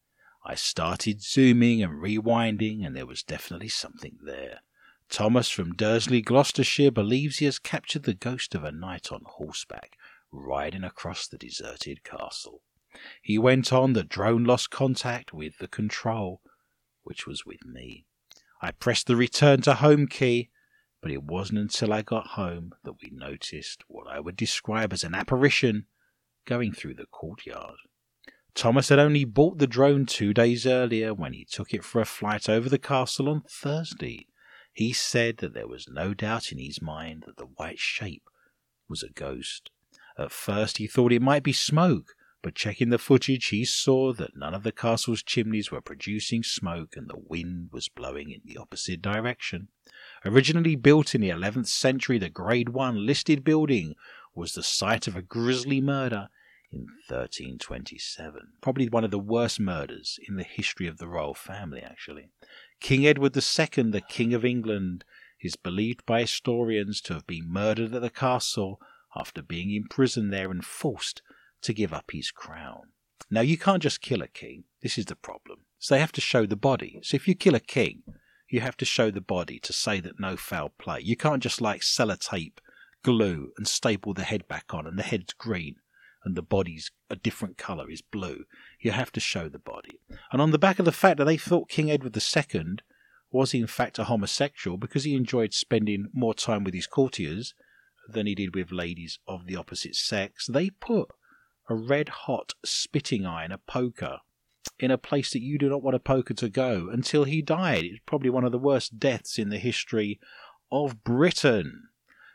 I 0.45 0.57
started 0.57 1.23
zooming 1.23 1.85
and 1.85 2.03
rewinding, 2.03 2.85
and 2.85 2.97
there 2.97 3.07
was 3.07 3.23
definitely 3.23 3.69
something 3.69 4.19
there. 4.21 4.63
Thomas 5.09 5.49
from 5.49 5.75
Dursley, 5.75 6.23
Gloucestershire, 6.23 6.91
believes 6.91 7.39
he 7.39 7.45
has 7.45 7.61
captured 7.61 8.03
the 8.03 8.15
ghost 8.15 8.57
of 8.57 8.65
a 8.65 8.73
knight 8.73 9.13
on 9.13 9.23
horseback 9.25 9.97
riding 10.33 10.83
across 10.83 11.29
the 11.29 11.39
deserted 11.39 12.03
castle. 12.03 12.63
He 13.23 13.39
went 13.39 13.73
on, 13.73 13.93
the 13.93 14.05
drone 14.05 14.45
lost 14.45 14.71
contact 14.71 15.33
with 15.33 15.59
the 15.59 15.69
control, 15.69 16.41
which 17.03 17.27
was 17.27 17.45
with 17.45 17.65
me. 17.65 18.07
I 18.63 18.71
pressed 18.71 19.07
the 19.07 19.17
return 19.17 19.61
to 19.63 19.75
home 19.75 20.07
key, 20.07 20.51
but 21.03 21.13
it 21.13 21.23
wasn't 21.23 21.59
until 21.59 21.93
I 21.93 22.03
got 22.03 22.29
home 22.29 22.73
that 22.85 22.95
we 23.03 23.11
noticed 23.13 23.85
what 23.87 24.09
I 24.09 24.19
would 24.19 24.37
describe 24.37 24.93
as 24.93 25.05
an 25.05 25.15
apparition 25.15 25.87
going 26.47 26.73
through 26.73 26.95
the 26.95 27.07
courtyard. 27.07 27.77
Thomas 28.55 28.89
had 28.89 28.99
only 28.99 29.25
bought 29.25 29.59
the 29.59 29.67
drone 29.67 30.07
two 30.07 30.33
days 30.33 30.67
earlier 30.67 31.13
when 31.13 31.35
he 31.35 31.45
took 31.45 31.75
it 31.75 31.85
for 31.85 32.01
a 32.01 32.07
flight 32.07 32.49
over 32.49 32.71
the 32.71 32.79
castle 32.79 33.29
on 33.29 33.43
Thursday. 33.43 34.27
He 34.73 34.95
said 34.95 35.39
that 35.39 35.53
there 35.53 35.69
was 35.69 35.89
no 35.89 36.15
doubt 36.15 36.51
in 36.53 36.59
his 36.59 36.81
mind 36.81 37.25
that 37.27 37.37
the 37.37 37.45
white 37.45 37.79
shape 37.79 38.29
was 38.89 39.03
a 39.03 39.11
ghost. 39.11 39.71
At 40.19 40.33
first 40.33 40.79
he 40.79 40.87
thought 40.87 41.13
it 41.13 41.21
might 41.21 41.43
be 41.43 41.53
smoke, 41.53 42.15
but 42.43 42.55
checking 42.55 42.91
the 42.91 42.99
footage 42.99 43.47
he 43.47 43.65
saw 43.65 44.13
that 44.13 44.37
none 44.37 44.55
of 44.55 44.63
the 44.63 44.73
castle's 44.73 45.23
chimneys 45.23 45.71
were 45.71 45.81
producing 45.81 46.43
smoke 46.43 46.95
and 46.97 47.09
the 47.09 47.19
wind 47.19 47.71
was 47.73 47.89
blowing 47.89 48.31
in 48.31 48.41
the 48.45 48.57
opposite 48.57 49.03
direction. 49.03 49.69
Originally 50.25 50.77
built 50.77 51.15
in 51.15 51.21
the 51.21 51.31
11th 51.31 51.69
century, 51.69 52.19
the 52.19 52.29
Grade 52.29 52.71
1 52.71 53.05
listed 53.05 53.45
building 53.45 53.95
was 54.35 54.53
the 54.53 54.63
site 54.63 55.07
of 55.07 55.17
a 55.17 55.23
grisly 55.23 55.81
murder 55.81 56.29
in 56.73 56.87
1327. 57.09 58.41
Probably 58.61 58.89
one 58.89 59.05
of 59.05 59.11
the 59.11 59.19
worst 59.19 59.61
murders 59.61 60.19
in 60.29 60.37
the 60.37 60.45
history 60.45 60.87
of 60.87 60.99
the 60.99 61.09
royal 61.09 61.35
family, 61.35 61.81
actually. 61.81 62.29
King 62.81 63.07
Edward 63.07 63.37
II, 63.37 63.91
the 63.91 64.03
King 64.09 64.35
of 64.35 64.45
England, 64.45 65.05
is 65.41 65.57
believed 65.57 66.05
by 66.07 66.21
historians 66.21 67.01
to 67.03 67.15
have 67.15 67.27
been 67.27 67.51
murdered 67.51 67.95
at 67.95 68.03
the 68.03 68.11
castle 68.11 68.81
after 69.15 69.43
being 69.43 69.75
imprisoned 69.75 70.33
there 70.33 70.51
and 70.51 70.65
forced 70.65 71.23
to 71.67 71.75
give 71.75 71.93
up 71.93 72.11
his 72.11 72.31
crown. 72.31 72.93
Now, 73.31 73.43
you 73.43 73.59
can't 73.59 73.83
just 73.83 74.01
kill 74.01 74.23
a 74.23 74.29
king. 74.29 74.65
This 74.83 74.99
is 74.99 75.07
the 75.07 75.17
problem. 75.17 75.61
So 75.79 75.95
they 75.95 76.01
have 76.01 76.13
to 76.13 76.21
show 76.21 76.47
the 76.47 76.57
body. 76.57 77.01
So 77.03 77.17
if 77.17 77.29
you 77.29 77.35
kill 77.35 77.55
a 77.55 77.61
king, 77.61 78.03
you 78.49 78.61
have 78.61 78.77
to 78.79 78.85
show 78.85 79.11
the 79.11 79.21
body 79.21 79.59
to 79.61 79.73
say 79.73 80.01
that 80.01 80.21
no 80.21 80.37
foul 80.37 80.73
play. 80.79 81.01
You 81.03 81.17
can't 81.17 81.43
just 81.43 81.61
like 81.61 81.81
sellotape, 81.81 82.59
glue, 83.03 83.53
and 83.57 83.67
staple 83.67 84.15
the 84.15 84.25
head 84.25 84.47
back 84.49 84.73
on, 84.73 84.87
and 84.87 84.99
the 84.99 85.03
head's 85.03 85.33
green 85.33 85.77
and 86.27 86.35
the 86.35 86.43
body's 86.43 86.91
a 87.09 87.15
different 87.15 87.57
colour, 87.57 87.89
is 87.89 88.03
blue. 88.03 88.45
You 88.81 88.91
have 88.91 89.13
to 89.13 89.21
show 89.21 89.49
the 89.49 89.61
body. 89.61 90.01
And 90.33 90.43
on 90.43 90.51
the 90.51 90.59
back 90.59 90.81
of 90.81 90.85
the 90.85 90.91
fact 90.91 91.19
that 91.19 91.25
they 91.25 91.37
thought 91.37 91.69
King 91.69 91.89
Edward 91.89 92.17
II 92.17 92.79
was 93.31 93.55
in 93.55 93.69
fact 93.69 93.99
a 94.01 94.05
homosexual 94.05 94.77
because 94.77 95.05
he 95.05 95.15
enjoyed 95.15 95.55
spending 95.55 96.09
more 96.13 96.35
time 96.35 96.65
with 96.65 96.75
his 96.75 96.89
courtiers 96.89 97.55
than 98.09 98.27
he 98.27 98.35
did 98.35 98.57
with 98.57 98.73
ladies 98.73 99.21
of 99.29 99.47
the 99.47 99.55
opposite 99.55 99.95
sex, 99.95 100.47
they 100.47 100.71
put 100.71 101.09
a 101.69 101.75
red 101.75 102.09
hot 102.09 102.55
spitting 102.65 103.27
iron, 103.27 103.53
a 103.53 103.59
poker, 103.59 104.19
in 104.79 104.91
a 104.91 104.99
place 104.99 105.33
that 105.33 105.43
you 105.43 105.59
do 105.59 105.69
not 105.69 105.83
want 105.83 105.97
a 105.97 106.01
poker 106.01 106.35
to 106.35 106.49
go 106.49 106.89
until 106.91 107.25
he 107.25 107.43
died. 107.43 107.85
It's 107.85 108.01
probably 108.07 108.31
one 108.31 108.45
of 108.45 108.53
the 108.53 108.59
worst 108.59 108.99
deaths 108.99 109.39
in 109.39 109.49
the 109.49 109.59
history 109.59 110.19
of 110.71 111.03
Britain. 111.05 111.89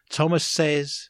Thomas 0.10 0.46
says 0.46 1.10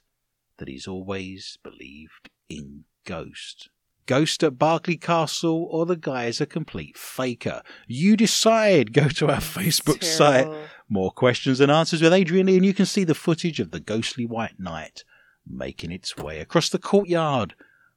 that 0.58 0.68
he's 0.68 0.88
always 0.88 1.58
believed 1.64 2.30
in 2.50 2.84
ghosts. 3.06 3.70
Ghost 4.06 4.44
at 4.44 4.58
Berkeley 4.58 4.98
Castle 4.98 5.68
or 5.72 5.86
the 5.86 5.96
guy 5.96 6.26
is 6.26 6.42
a 6.42 6.46
complete 6.46 6.98
faker. 6.98 7.62
You 7.88 8.18
decide. 8.18 8.94
Go 8.94 9.08
to 9.10 9.30
our 9.30 9.38
Facebook 9.40 10.04
site. 10.04 10.48
More 10.90 11.12
questions 11.12 11.62
and 11.62 11.72
answers 11.72 12.02
with 12.02 12.12
Adrian 12.12 12.48
Lee, 12.48 12.58
and 12.58 12.66
you 12.66 12.74
can 12.74 12.86
see 12.86 13.06
the 13.06 13.16
footage 13.16 13.60
of 13.60 13.72
the 13.72 13.80
ghostly 13.80 14.26
white 14.26 14.60
knight 14.60 15.04
making 15.48 15.92
its 15.92 16.16
way 16.18 16.40
across 16.40 16.70
the 16.70 16.78
courtyard 16.78 17.56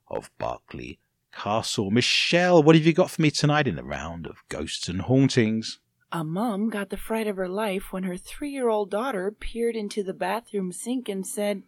of 0.08 0.30
Berkeley 0.38 0.98
Castle. 1.32 1.90
Michelle, 1.90 2.62
what 2.62 2.76
have 2.76 2.86
you 2.86 2.92
got 2.92 3.10
for 3.10 3.22
me 3.22 3.30
tonight 3.30 3.66
in 3.66 3.76
the 3.76 3.84
round 3.84 4.26
of 4.26 4.44
ghosts 4.48 4.88
and 4.88 5.02
hauntings? 5.02 5.80
A 6.12 6.22
mom 6.22 6.70
got 6.70 6.90
the 6.90 6.96
fright 6.96 7.26
of 7.26 7.36
her 7.36 7.48
life 7.48 7.92
when 7.92 8.04
her 8.04 8.16
three 8.16 8.50
year 8.50 8.68
old 8.68 8.90
daughter 8.90 9.32
peered 9.32 9.74
into 9.74 10.02
the 10.02 10.14
bathroom 10.14 10.70
sink 10.70 11.08
and 11.08 11.26
said, 11.26 11.62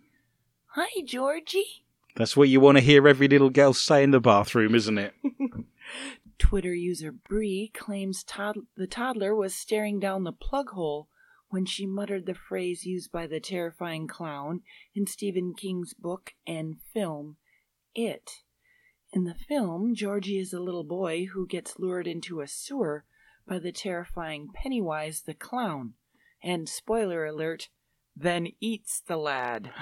Hi, 0.69 1.03
Georgie. 1.05 1.85
That's 2.15 2.37
what 2.37 2.49
you 2.49 2.61
want 2.61 2.79
to 2.79 2.85
hear 2.85 3.09
every 3.09 3.29
little 3.29 3.51
girl 3.51 3.73
say 3.73 4.03
in 4.03 4.11
the 4.11 4.21
bathroom, 4.21 4.75
isn't 4.75 4.99
it? 4.99 5.15
Twitter 6.39 6.75
user 6.75 7.13
Bree 7.13 7.71
claims 7.75 8.23
tod- 8.23 8.67
the 8.77 8.87
toddler 8.87 9.35
was 9.35 9.55
staring 9.55 9.99
down 9.99 10.25
the 10.25 10.33
plug 10.33 10.71
hole 10.71 11.09
when 11.49 11.65
she 11.65 11.87
muttered 11.87 12.27
the 12.27 12.35
phrase 12.35 12.85
used 12.85 13.11
by 13.11 13.27
the 13.27 13.41
terrifying 13.41 14.07
clown 14.07 14.61
in 14.95 15.07
Stephen 15.07 15.55
King's 15.55 15.95
book 15.95 16.35
and 16.47 16.77
film, 16.93 17.37
It. 17.99 18.43
In 19.11 19.25
the 19.25 19.35
film, 19.35 19.95
Georgie 19.95 20.39
is 20.39 20.53
a 20.53 20.61
little 20.61 20.85
boy 20.85 21.29
who 21.33 21.47
gets 21.47 21.79
lured 21.79 22.07
into 22.07 22.43
a 22.43 22.47
sewer 22.47 23.07
by 23.49 23.59
the 23.59 23.73
terrifying 23.73 24.51
Pennywise 24.53 25.23
the 25.23 25.33
clown, 25.33 25.95
and 26.43 26.69
spoiler 26.69 27.25
alert, 27.25 27.71
then 28.15 28.49
eats 28.61 29.01
the 29.01 29.17
lad. 29.17 29.73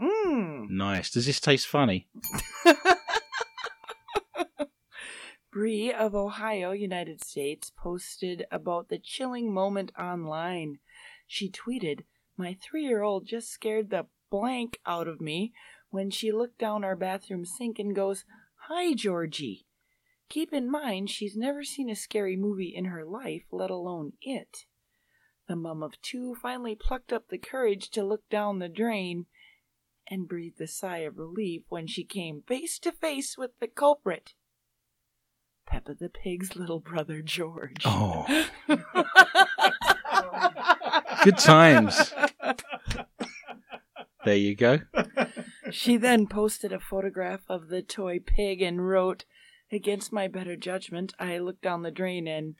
Mmm. 0.00 0.68
nice. 0.70 1.10
Does 1.10 1.26
this 1.26 1.38
taste 1.38 1.66
funny? 1.66 2.08
Bree 5.52 5.92
of 5.92 6.14
Ohio, 6.14 6.72
United 6.72 7.22
States, 7.22 7.70
posted 7.76 8.46
about 8.50 8.88
the 8.88 8.98
chilling 8.98 9.52
moment 9.52 9.92
online. 9.98 10.78
She 11.26 11.50
tweeted, 11.50 12.04
My 12.38 12.56
three 12.62 12.84
year 12.84 13.02
old 13.02 13.26
just 13.26 13.50
scared 13.50 13.90
the 13.90 14.06
blank 14.30 14.78
out 14.86 15.08
of 15.08 15.20
me 15.20 15.52
when 15.90 16.10
she 16.10 16.32
looked 16.32 16.58
down 16.58 16.84
our 16.84 16.96
bathroom 16.96 17.44
sink 17.44 17.78
and 17.78 17.94
goes, 17.94 18.24
Hi, 18.68 18.94
Georgie. 18.94 19.66
Keep 20.28 20.52
in 20.52 20.70
mind, 20.70 21.10
she's 21.10 21.36
never 21.36 21.64
seen 21.64 21.90
a 21.90 21.96
scary 21.96 22.36
movie 22.36 22.72
in 22.74 22.86
her 22.86 23.04
life, 23.04 23.42
let 23.50 23.70
alone 23.70 24.12
it. 24.22 24.64
The 25.48 25.56
mum 25.56 25.82
of 25.82 26.00
two 26.00 26.36
finally 26.40 26.76
plucked 26.76 27.12
up 27.12 27.28
the 27.28 27.38
courage 27.38 27.90
to 27.90 28.04
look 28.04 28.28
down 28.30 28.60
the 28.60 28.68
drain 28.68 29.26
and 30.08 30.28
breathed 30.28 30.60
a 30.60 30.68
sigh 30.68 30.98
of 30.98 31.18
relief 31.18 31.62
when 31.68 31.88
she 31.88 32.04
came 32.04 32.42
face 32.46 32.78
to 32.80 32.92
face 32.92 33.36
with 33.36 33.50
the 33.58 33.66
culprit. 33.66 34.34
Peppa 35.66 35.94
the 35.94 36.08
Pig's 36.08 36.54
little 36.54 36.80
brother 36.80 37.22
George. 37.22 37.82
Oh, 37.84 38.46
good 41.24 41.38
times. 41.38 42.12
There 44.24 44.36
you 44.36 44.54
go. 44.54 44.78
She 45.72 45.96
then 45.96 46.26
posted 46.26 46.72
a 46.72 46.80
photograph 46.80 47.40
of 47.48 47.68
the 47.68 47.82
toy 47.82 48.18
pig 48.18 48.62
and 48.62 48.86
wrote, 48.88 49.24
Against 49.72 50.12
my 50.12 50.26
better 50.26 50.56
judgment, 50.56 51.14
I 51.18 51.38
looked 51.38 51.62
down 51.62 51.82
the 51.82 51.90
drain 51.90 52.26
and 52.26 52.56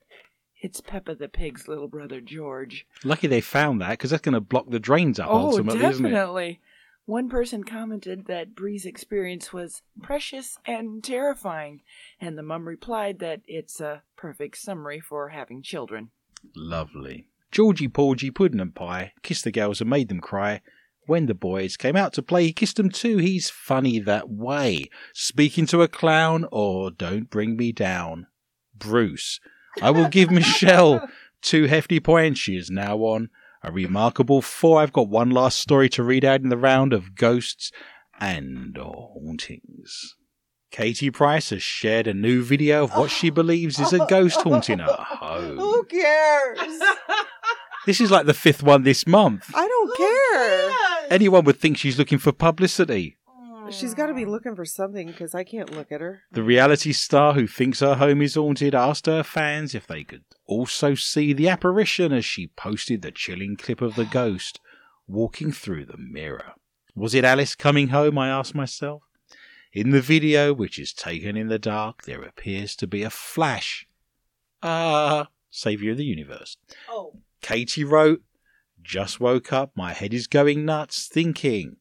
it's 0.62 0.80
Peppa 0.80 1.14
the 1.14 1.28
Pig's 1.28 1.66
little 1.68 1.88
brother 1.88 2.20
George. 2.20 2.86
Lucky 3.02 3.26
they 3.26 3.40
found 3.40 3.80
that 3.80 3.90
because 3.90 4.10
that's 4.10 4.22
going 4.22 4.34
to 4.34 4.40
block 4.40 4.70
the 4.70 4.78
drains 4.78 5.18
up 5.18 5.28
Oh, 5.28 5.48
ultimately, 5.50 5.84
isn't 5.84 6.04
it? 6.06 6.10
definitely. 6.10 6.60
One 7.06 7.28
person 7.28 7.64
commented 7.64 8.26
that 8.26 8.54
Bree's 8.54 8.84
experience 8.84 9.52
was 9.52 9.82
precious 10.02 10.58
and 10.64 11.02
terrifying, 11.02 11.80
and 12.20 12.38
the 12.38 12.42
mum 12.42 12.68
replied 12.68 13.18
that 13.18 13.40
it's 13.46 13.80
a 13.80 14.02
perfect 14.16 14.58
summary 14.58 15.00
for 15.00 15.30
having 15.30 15.62
children. 15.62 16.10
Lovely. 16.54 17.26
Georgie, 17.50 17.88
Porgy, 17.88 18.30
Puddin' 18.30 18.60
and 18.60 18.74
Pie 18.74 19.12
kissed 19.22 19.42
the 19.44 19.50
girls 19.50 19.80
and 19.80 19.90
made 19.90 20.08
them 20.08 20.20
cry. 20.20 20.60
When 21.06 21.26
the 21.26 21.34
boys 21.34 21.76
came 21.76 21.96
out 21.96 22.12
to 22.14 22.22
play, 22.22 22.44
he 22.44 22.52
kissed 22.52 22.76
them 22.76 22.90
too. 22.90 23.16
He's 23.16 23.50
funny 23.50 23.98
that 24.00 24.28
way. 24.28 24.90
Speaking 25.12 25.66
to 25.66 25.82
a 25.82 25.88
clown 25.88 26.46
or 26.52 26.90
don't 26.90 27.28
bring 27.30 27.56
me 27.56 27.72
down. 27.72 28.26
Bruce. 28.74 29.40
I 29.82 29.90
will 29.90 30.08
give 30.08 30.30
Michelle 30.30 31.08
two 31.42 31.64
hefty 31.64 32.00
points. 32.00 32.38
She 32.40 32.56
is 32.56 32.70
now 32.70 32.98
on 32.98 33.28
a 33.62 33.72
remarkable 33.72 34.42
four. 34.42 34.80
I've 34.80 34.92
got 34.92 35.08
one 35.08 35.30
last 35.30 35.58
story 35.58 35.88
to 35.90 36.02
read 36.02 36.24
out 36.24 36.42
in 36.42 36.48
the 36.48 36.56
round 36.56 36.92
of 36.92 37.14
ghosts 37.14 37.72
and 38.20 38.76
hauntings. 38.76 40.16
Katie 40.70 41.10
Price 41.10 41.50
has 41.50 41.62
shared 41.62 42.06
a 42.06 42.14
new 42.14 42.44
video 42.44 42.84
of 42.84 42.92
what 42.92 43.10
she 43.10 43.28
believes 43.28 43.80
is 43.80 43.92
a 43.92 44.06
ghost 44.06 44.40
haunting 44.42 44.78
her 44.78 44.86
home. 44.98 45.58
Who 45.58 45.84
cares? 45.84 46.58
This 47.86 48.00
is 48.00 48.10
like 48.10 48.26
the 48.26 48.34
fifth 48.34 48.62
one 48.62 48.82
this 48.82 49.06
month. 49.06 49.50
I 49.54 49.66
don't 49.66 49.96
care. 49.96 51.10
Anyone 51.10 51.44
would 51.44 51.58
think 51.58 51.78
she's 51.78 51.98
looking 51.98 52.18
for 52.18 52.32
publicity. 52.32 53.16
She's 53.70 53.94
got 53.94 54.06
to 54.06 54.14
be 54.14 54.24
looking 54.24 54.56
for 54.56 54.64
something 54.64 55.06
because 55.06 55.34
I 55.34 55.44
can't 55.44 55.72
look 55.74 55.92
at 55.92 56.00
her. 56.00 56.22
The 56.32 56.42
reality 56.42 56.92
star 56.92 57.34
who 57.34 57.46
thinks 57.46 57.80
her 57.80 57.94
home 57.94 58.20
is 58.20 58.34
haunted 58.34 58.74
asked 58.74 59.06
her 59.06 59.22
fans 59.22 59.74
if 59.74 59.86
they 59.86 60.02
could 60.02 60.24
also 60.46 60.94
see 60.94 61.32
the 61.32 61.48
apparition 61.48 62.12
as 62.12 62.24
she 62.24 62.48
posted 62.48 63.02
the 63.02 63.12
chilling 63.12 63.56
clip 63.56 63.80
of 63.80 63.94
the 63.94 64.04
ghost 64.04 64.60
walking 65.06 65.52
through 65.52 65.86
the 65.86 65.96
mirror. 65.96 66.52
Was 66.96 67.14
it 67.14 67.24
Alice 67.24 67.54
coming 67.54 67.88
home? 67.88 68.18
I 68.18 68.28
asked 68.28 68.54
myself. 68.54 69.02
In 69.72 69.90
the 69.90 70.00
video, 70.00 70.52
which 70.52 70.78
is 70.78 70.92
taken 70.92 71.36
in 71.36 71.46
the 71.46 71.58
dark, 71.58 72.02
there 72.02 72.22
appears 72.22 72.74
to 72.76 72.88
be 72.88 73.04
a 73.04 73.10
flash. 73.10 73.86
Ah, 74.64 75.28
Saviour 75.50 75.92
of 75.92 75.98
the 75.98 76.04
Universe. 76.04 76.56
Oh. 76.88 77.14
Katie 77.40 77.84
wrote, 77.84 78.22
Just 78.82 79.20
woke 79.20 79.52
up, 79.52 79.72
my 79.74 79.92
head 79.92 80.14
is 80.14 80.26
going 80.26 80.64
nuts, 80.64 81.08
thinking. 81.08 81.76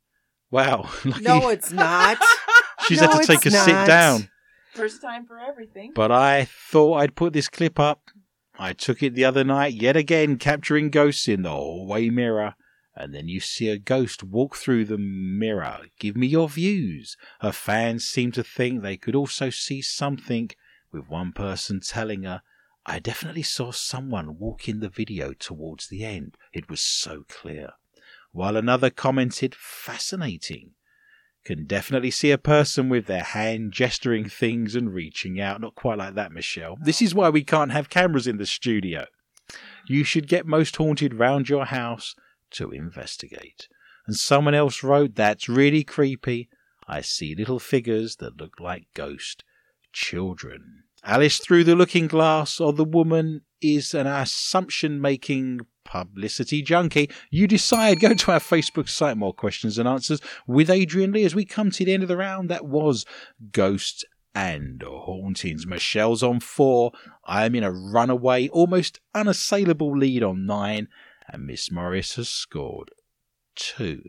Wow, 0.51 0.89
lucky 1.05 1.24
No, 1.24 1.49
it's 1.49 1.72
not. 1.72 2.18
she's 2.88 3.01
no, 3.01 3.07
had 3.10 3.22
to 3.22 3.28
take 3.28 3.45
a 3.45 3.49
it's 3.49 3.64
sit 3.64 3.88
down. 3.88 4.30
First 4.74 5.01
time 5.01 5.26
for 5.26 5.38
everything. 5.38 5.91
But 5.93 6.12
I 6.12 6.45
thought 6.45 6.95
I'd 6.95 7.16
put 7.16 7.34
this 7.34 7.49
clip 7.49 7.80
up. 7.80 8.10
I 8.57 8.74
took 8.74 9.01
it 9.01 9.14
the 9.14 9.26
other 9.26 9.43
night, 9.43 9.74
yet 9.74 9.95
again 9.95 10.38
capturing 10.38 10.89
ghosts 10.89 11.28
in 11.28 11.43
the 11.43 11.49
hallway 11.49 12.10
mirror. 12.10 12.55
And 12.95 13.16
then 13.16 13.30
you 13.30 13.39
see 13.39 13.70
a 13.70 13.78
ghost 13.78 14.24
walk 14.24 14.57
through 14.57 14.86
the 14.86 14.97
mirror. 14.97 15.80
Give 15.99 16.18
me 16.18 16.28
your 16.28 16.49
views. 16.49 17.16
Her 17.39 17.53
fans 17.53 18.05
seem 18.05 18.34
to 18.34 18.43
think 18.43 18.82
they 18.82 18.97
could 18.97 19.16
also 19.16 19.49
see 19.49 19.82
something, 19.82 20.49
with 20.91 21.07
one 21.07 21.32
person 21.32 21.80
telling 21.80 22.24
her, 22.24 22.41
I 22.89 22.97
definitely 22.97 23.43
saw 23.43 23.71
someone 23.71 24.39
walk 24.39 24.67
in 24.67 24.79
the 24.79 24.89
video 24.89 25.33
towards 25.33 25.89
the 25.89 26.03
end. 26.03 26.35
It 26.51 26.71
was 26.71 26.81
so 26.81 27.23
clear. 27.29 27.73
While 28.31 28.57
another 28.57 28.89
commented, 28.89 29.53
fascinating. 29.53 30.71
Can 31.45 31.67
definitely 31.67 32.09
see 32.09 32.31
a 32.31 32.39
person 32.39 32.89
with 32.89 33.05
their 33.05 33.23
hand 33.23 33.73
gesturing 33.73 34.27
things 34.27 34.73
and 34.73 34.91
reaching 34.91 35.39
out. 35.39 35.61
Not 35.61 35.75
quite 35.75 35.99
like 35.99 36.15
that, 36.15 36.31
Michelle. 36.31 36.79
This 36.81 36.99
is 36.99 37.13
why 37.13 37.29
we 37.29 37.43
can't 37.43 37.71
have 37.71 37.91
cameras 37.91 38.25
in 38.25 38.37
the 38.37 38.47
studio. 38.47 39.05
You 39.87 40.03
should 40.03 40.27
get 40.27 40.47
most 40.47 40.75
haunted 40.77 41.13
round 41.13 41.47
your 41.47 41.65
house 41.65 42.15
to 42.51 42.71
investigate. 42.71 43.67
And 44.07 44.15
someone 44.15 44.55
else 44.55 44.81
wrote, 44.81 45.13
That's 45.13 45.47
really 45.47 45.83
creepy. 45.83 46.49
I 46.87 47.01
see 47.01 47.35
little 47.35 47.59
figures 47.59 48.15
that 48.15 48.37
look 48.37 48.59
like 48.59 48.87
ghost 48.95 49.43
children. 49.93 50.85
Alice 51.03 51.39
through 51.39 51.63
the 51.63 51.75
looking 51.75 52.07
glass, 52.07 52.59
or 52.59 52.73
the 52.73 52.83
woman 52.83 53.41
is 53.61 53.93
an 53.93 54.07
assumption 54.07 55.01
making 55.01 55.61
publicity 55.85 56.61
junkie. 56.61 57.09
You 57.29 57.47
decide. 57.47 57.99
Go 57.99 58.13
to 58.13 58.31
our 58.31 58.39
Facebook 58.39 58.87
site, 58.87 59.17
more 59.17 59.33
questions 59.33 59.77
and 59.77 59.87
answers 59.87 60.21
with 60.45 60.69
Adrian 60.69 61.11
Lee 61.11 61.23
as 61.23 61.35
we 61.35 61.45
come 61.45 61.71
to 61.71 61.85
the 61.85 61.93
end 61.93 62.03
of 62.03 62.09
the 62.09 62.17
round. 62.17 62.49
That 62.49 62.65
was 62.65 63.05
Ghosts 63.51 64.03
and 64.35 64.81
Hauntings. 64.83 65.65
Michelle's 65.65 66.23
on 66.23 66.39
four. 66.39 66.91
I 67.25 67.45
am 67.45 67.55
in 67.55 67.63
a 67.63 67.71
runaway, 67.71 68.47
almost 68.49 68.99
unassailable 69.15 69.97
lead 69.97 70.23
on 70.23 70.45
nine, 70.45 70.87
and 71.27 71.45
Miss 71.45 71.71
Morris 71.71 72.15
has 72.15 72.29
scored 72.29 72.91
two. 73.55 74.03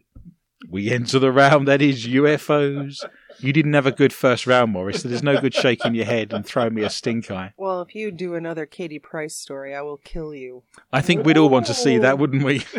We 0.68 0.91
enter 0.91 1.18
the 1.18 1.32
round 1.32 1.66
that 1.68 1.80
is 1.80 2.07
UFOs. 2.07 3.05
You 3.41 3.53
didn't 3.55 3.72
have 3.72 3.86
a 3.86 3.93
good 3.93 4.12
first 4.12 4.47
round, 4.47 4.72
Morris, 4.72 5.03
so 5.03 5.09
there's 5.09 5.22
no 5.22 5.41
good 5.41 5.55
shaking 5.55 5.95
your 5.95 6.05
head 6.05 6.32
and 6.32 6.45
throwing 6.45 6.74
me 6.74 6.82
a 6.82 6.91
stink 6.91 7.30
eye. 7.30 7.55
Well, 7.57 7.80
if 7.80 7.95
you 7.95 8.11
do 8.11 8.34
another 8.34 8.66
Katie 8.66 8.99
Price 8.99 9.34
story, 9.34 9.74
I 9.74 9.80
will 9.80 9.97
kill 9.97 10.34
you. 10.34 10.64
I 10.93 11.01
think 11.01 11.24
we'd 11.24 11.38
all 11.38 11.49
want 11.49 11.66
to 11.66 11.74
see 11.74 11.99
that, 11.99 12.18
wouldn't 12.18 12.43
we? 12.43 12.64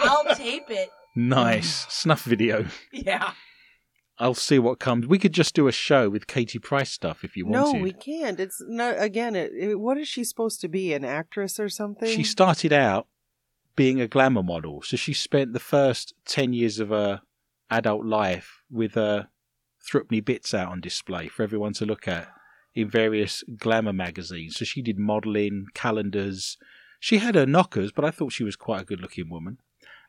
I'll 0.00 0.34
tape 0.34 0.68
it. 0.68 0.90
Nice. 1.14 1.86
Snuff 1.88 2.24
video. 2.24 2.66
Yeah. 2.92 3.32
I'll 4.18 4.34
see 4.34 4.58
what 4.58 4.78
comes. 4.78 5.06
We 5.06 5.18
could 5.18 5.32
just 5.32 5.54
do 5.54 5.68
a 5.68 5.72
show 5.72 6.08
with 6.08 6.26
Katie 6.26 6.58
Price 6.58 6.90
stuff 6.90 7.24
if 7.24 7.36
you 7.36 7.46
want. 7.46 7.74
No, 7.74 7.80
we 7.80 7.92
can't. 7.92 8.38
It's 8.38 8.62
not. 8.66 8.96
Again, 8.98 9.34
it, 9.34 9.52
it, 9.56 9.80
what 9.80 9.98
is 9.98 10.08
she 10.08 10.24
supposed 10.24 10.60
to 10.60 10.68
be? 10.68 10.92
An 10.92 11.04
actress 11.04 11.58
or 11.58 11.68
something? 11.68 12.08
She 12.08 12.22
started 12.22 12.72
out 12.72 13.06
being 13.76 14.00
a 14.00 14.06
glamour 14.08 14.42
model, 14.42 14.82
so 14.82 14.96
she 14.96 15.12
spent 15.12 15.52
the 15.52 15.60
first 15.60 16.14
10 16.26 16.52
years 16.52 16.78
of 16.78 16.90
her 16.90 17.22
adult 17.70 18.04
life 18.04 18.62
with 18.70 18.94
her 18.94 19.28
threepenny 19.88 20.20
bits 20.20 20.54
out 20.54 20.70
on 20.72 20.80
display 20.80 21.28
for 21.28 21.42
everyone 21.42 21.72
to 21.74 21.86
look 21.86 22.08
at 22.08 22.28
in 22.74 22.88
various 22.88 23.44
glamour 23.58 23.92
magazines. 23.92 24.56
So 24.56 24.64
she 24.64 24.82
did 24.82 24.98
modelling, 24.98 25.66
calendars. 25.74 26.56
She 27.00 27.18
had 27.18 27.34
her 27.34 27.46
knockers, 27.46 27.92
but 27.92 28.04
I 28.04 28.10
thought 28.10 28.32
she 28.32 28.44
was 28.44 28.56
quite 28.56 28.82
a 28.82 28.84
good 28.84 29.00
looking 29.00 29.28
woman. 29.28 29.58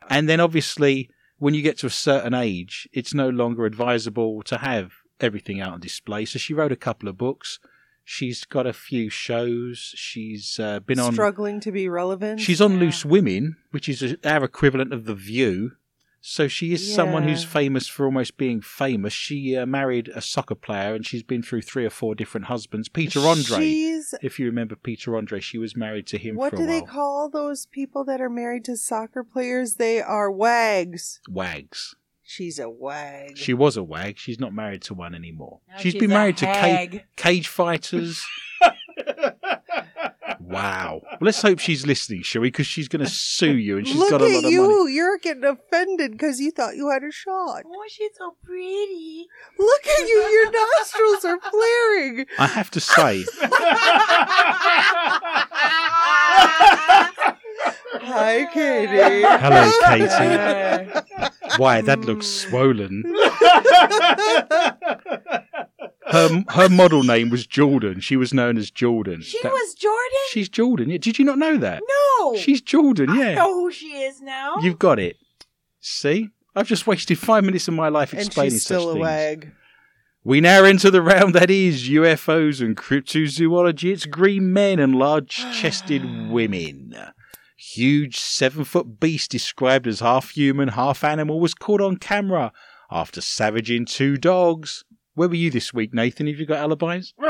And 0.08 0.28
then 0.28 0.40
obviously, 0.40 1.10
when 1.38 1.54
you 1.54 1.62
get 1.62 1.78
to 1.78 1.86
a 1.86 1.90
certain 1.90 2.34
age, 2.34 2.88
it's 2.92 3.12
no 3.14 3.28
longer 3.28 3.66
advisable 3.66 4.42
to 4.44 4.58
have 4.58 4.92
everything 5.20 5.60
out 5.60 5.72
on 5.74 5.80
display. 5.80 6.24
So 6.24 6.38
she 6.38 6.54
wrote 6.54 6.72
a 6.72 6.76
couple 6.76 7.08
of 7.08 7.16
books. 7.18 7.58
She's 8.04 8.44
got 8.44 8.66
a 8.66 8.72
few 8.72 9.10
shows. 9.10 9.92
She's 9.96 10.58
uh, 10.60 10.80
been 10.80 11.00
on. 11.00 11.12
struggling 11.12 11.58
to 11.60 11.72
be 11.72 11.88
relevant. 11.88 12.40
She's 12.40 12.60
on 12.60 12.74
Yeah. 12.74 12.80
Loose 12.80 13.04
Women, 13.04 13.56
which 13.72 13.88
is 13.88 14.02
a- 14.02 14.16
our 14.28 14.44
equivalent 14.44 14.92
of 14.92 15.04
The 15.06 15.14
View. 15.14 15.72
So 16.28 16.48
she 16.48 16.72
is 16.72 16.92
someone 16.92 17.22
who's 17.22 17.44
famous 17.44 17.86
for 17.86 18.04
almost 18.04 18.36
being 18.36 18.60
famous. 18.60 19.12
She 19.12 19.56
uh, 19.56 19.64
married 19.64 20.08
a 20.08 20.20
soccer 20.20 20.56
player 20.56 20.92
and 20.92 21.06
she's 21.06 21.22
been 21.22 21.40
through 21.40 21.62
three 21.62 21.86
or 21.86 21.90
four 21.90 22.16
different 22.16 22.46
husbands. 22.46 22.88
Peter 22.88 23.20
Andre. 23.20 23.60
She's. 23.60 24.12
If 24.20 24.40
you 24.40 24.46
remember 24.46 24.74
Peter 24.74 25.16
Andre, 25.16 25.38
she 25.38 25.56
was 25.56 25.76
married 25.76 26.08
to 26.08 26.18
him 26.18 26.34
What 26.34 26.50
for 26.50 26.56
a 26.56 26.58
do 26.58 26.66
they 26.66 26.80
call 26.80 27.30
those 27.30 27.66
people 27.66 28.02
that 28.06 28.20
are 28.20 28.28
married 28.28 28.64
to 28.64 28.76
soccer 28.76 29.22
players? 29.22 29.74
They 29.74 30.02
are 30.02 30.28
wags. 30.28 31.20
Wags. 31.28 31.94
She's 32.24 32.58
a 32.58 32.68
wag. 32.68 33.38
She 33.38 33.54
was 33.54 33.76
a 33.76 33.84
wag. 33.84 34.18
She's 34.18 34.40
not 34.40 34.52
married 34.52 34.82
to 34.82 34.94
one 34.94 35.14
anymore. 35.14 35.60
Now 35.68 35.76
she's 35.76 35.92
she's 35.92 36.00
been 36.00 36.10
a 36.10 36.14
married 36.14 36.38
to 36.38 36.46
ca- 36.46 37.04
cage 37.14 37.46
fighters. 37.46 38.26
wow. 40.48 41.02
Let's 41.20 41.42
hope 41.42 41.58
she's 41.58 41.86
listening, 41.86 42.22
shall 42.22 42.42
we? 42.42 42.48
Because 42.48 42.66
she's 42.66 42.88
going 42.88 43.04
to 43.04 43.10
sue 43.10 43.56
you 43.56 43.78
and 43.78 43.86
she's 43.86 43.96
Look 43.96 44.10
got 44.10 44.22
a 44.22 44.26
at 44.26 44.30
lot 44.32 44.44
of 44.44 44.50
you. 44.50 44.62
money. 44.62 44.92
You're 44.94 45.18
getting 45.18 45.44
offended 45.44 46.12
because 46.12 46.40
you 46.40 46.50
thought 46.50 46.76
you 46.76 46.90
had 46.90 47.02
a 47.02 47.12
shot. 47.12 47.62
Oh, 47.66 47.84
she's 47.88 48.10
so 48.16 48.36
pretty. 48.44 49.26
Look 49.58 49.86
at 49.86 50.08
you. 50.08 50.22
Your 50.30 50.50
nostrils 50.52 51.24
are 51.24 51.40
flaring. 51.50 52.26
I 52.38 52.46
have 52.46 52.70
to 52.72 52.80
say, 52.80 53.24
Hi, 57.98 58.46
Katie. 58.52 59.22
Hello, 59.22 59.70
Katie. 59.84 61.26
Why, 61.58 61.80
that 61.80 62.00
looks 62.00 62.26
swollen. 62.26 63.02
Her, 66.08 66.44
her 66.50 66.68
model 66.68 67.02
name 67.02 67.30
was 67.30 67.46
Jordan. 67.46 68.00
She 68.00 68.16
was 68.16 68.32
known 68.32 68.56
as 68.58 68.70
Jordan. 68.70 69.22
She 69.22 69.40
That- 69.42 69.52
was 69.52 69.74
Jordan? 69.74 70.18
She's 70.30 70.48
Jordan. 70.48 70.90
Yeah. 70.90 70.98
Did 70.98 71.18
you 71.18 71.24
not 71.24 71.38
know 71.38 71.56
that? 71.56 71.82
no. 72.20 72.36
She's 72.36 72.60
Jordan, 72.60 73.10
I 73.10 73.16
yeah. 73.18 73.34
know 73.34 73.54
who 73.54 73.70
she 73.72 73.88
is 74.02 74.20
now. 74.20 74.56
You've 74.62 74.78
got 74.78 74.98
it. 74.98 75.16
See? 75.80 76.28
I've 76.54 76.66
just 76.68 76.86
wasted 76.86 77.18
five 77.18 77.44
minutes 77.44 77.68
of 77.68 77.74
my 77.74 77.88
life 77.88 78.12
And 78.12 78.22
explaining 78.22 78.52
she's 78.52 78.64
still 78.64 78.80
such 78.80 78.88
a 78.88 78.92
things. 78.94 79.02
wag. 79.02 79.52
We 80.24 80.40
now 80.40 80.64
enter 80.64 80.90
the 80.90 81.02
round 81.02 81.34
that 81.34 81.50
is 81.50 81.88
UFOs 81.88 82.60
and 82.60 82.76
cryptozoology. 82.76 83.92
It's 83.92 84.06
green 84.06 84.52
men 84.52 84.78
and 84.78 84.94
large 84.96 85.28
chested 85.52 86.02
women. 86.30 86.94
Huge 87.56 88.16
seven 88.18 88.64
foot 88.64 88.98
beast 89.00 89.30
described 89.30 89.86
as 89.86 90.00
half 90.00 90.30
human, 90.30 90.68
half 90.68 91.04
animal 91.04 91.40
was 91.40 91.54
caught 91.54 91.80
on 91.80 91.96
camera 91.96 92.52
after 92.90 93.20
savaging 93.20 93.84
two 93.86 94.16
dogs. 94.16 94.84
Where 95.16 95.30
were 95.30 95.34
you 95.34 95.50
this 95.50 95.72
week, 95.72 95.94
Nathan? 95.94 96.26
Have 96.26 96.38
you 96.38 96.46
got 96.46 96.58
alibis? 96.58 97.12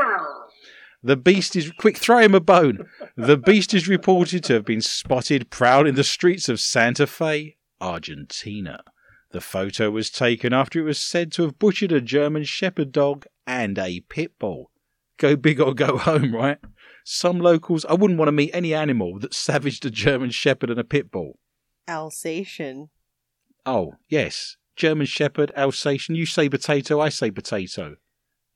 The 1.02 1.16
beast 1.16 1.54
is 1.54 1.70
quick, 1.78 1.98
throw 1.98 2.18
him 2.18 2.34
a 2.34 2.40
bone. 2.40 2.88
The 3.16 3.36
beast 3.36 3.72
is 3.74 3.86
reported 3.86 4.42
to 4.44 4.54
have 4.54 4.64
been 4.64 4.80
spotted 4.80 5.50
prowling 5.50 5.94
the 5.94 6.02
streets 6.02 6.48
of 6.48 6.58
Santa 6.58 7.06
Fe, 7.06 7.58
Argentina. 7.80 8.80
The 9.30 9.40
photo 9.40 9.90
was 9.90 10.10
taken 10.10 10.52
after 10.52 10.80
it 10.80 10.84
was 10.84 10.98
said 10.98 11.30
to 11.32 11.42
have 11.42 11.60
butchered 11.60 11.92
a 11.92 12.00
German 12.00 12.42
Shepherd 12.42 12.90
dog 12.90 13.26
and 13.46 13.78
a 13.78 14.00
pit 14.08 14.32
bull. 14.40 14.72
Go 15.18 15.36
big 15.36 15.60
or 15.60 15.74
go 15.74 15.96
home, 15.96 16.34
right? 16.34 16.58
Some 17.04 17.38
locals, 17.38 17.84
I 17.84 17.92
wouldn't 17.92 18.18
want 18.18 18.28
to 18.28 18.32
meet 18.32 18.50
any 18.52 18.74
animal 18.74 19.20
that 19.20 19.34
savaged 19.34 19.86
a 19.86 19.90
German 19.90 20.30
Shepherd 20.30 20.70
and 20.70 20.80
a 20.80 20.84
pit 20.84 21.12
bull. 21.12 21.38
Alsatian. 21.86 22.88
Oh, 23.64 23.94
yes. 24.08 24.56
German 24.76 25.06
Shepherd, 25.06 25.50
Alsatian. 25.56 26.14
You 26.14 26.26
say 26.26 26.48
potato, 26.48 27.00
I 27.00 27.08
say 27.08 27.30
potato. 27.30 27.96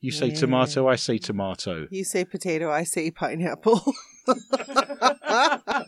You 0.00 0.10
say 0.12 0.26
Yeah. 0.28 0.34
tomato, 0.36 0.86
I 0.88 0.96
say 0.96 1.18
tomato. 1.18 1.86
You 1.90 2.04
say 2.04 2.24
potato, 2.24 2.70
I 2.70 2.84
say 2.84 3.10
pineapple. 3.10 3.82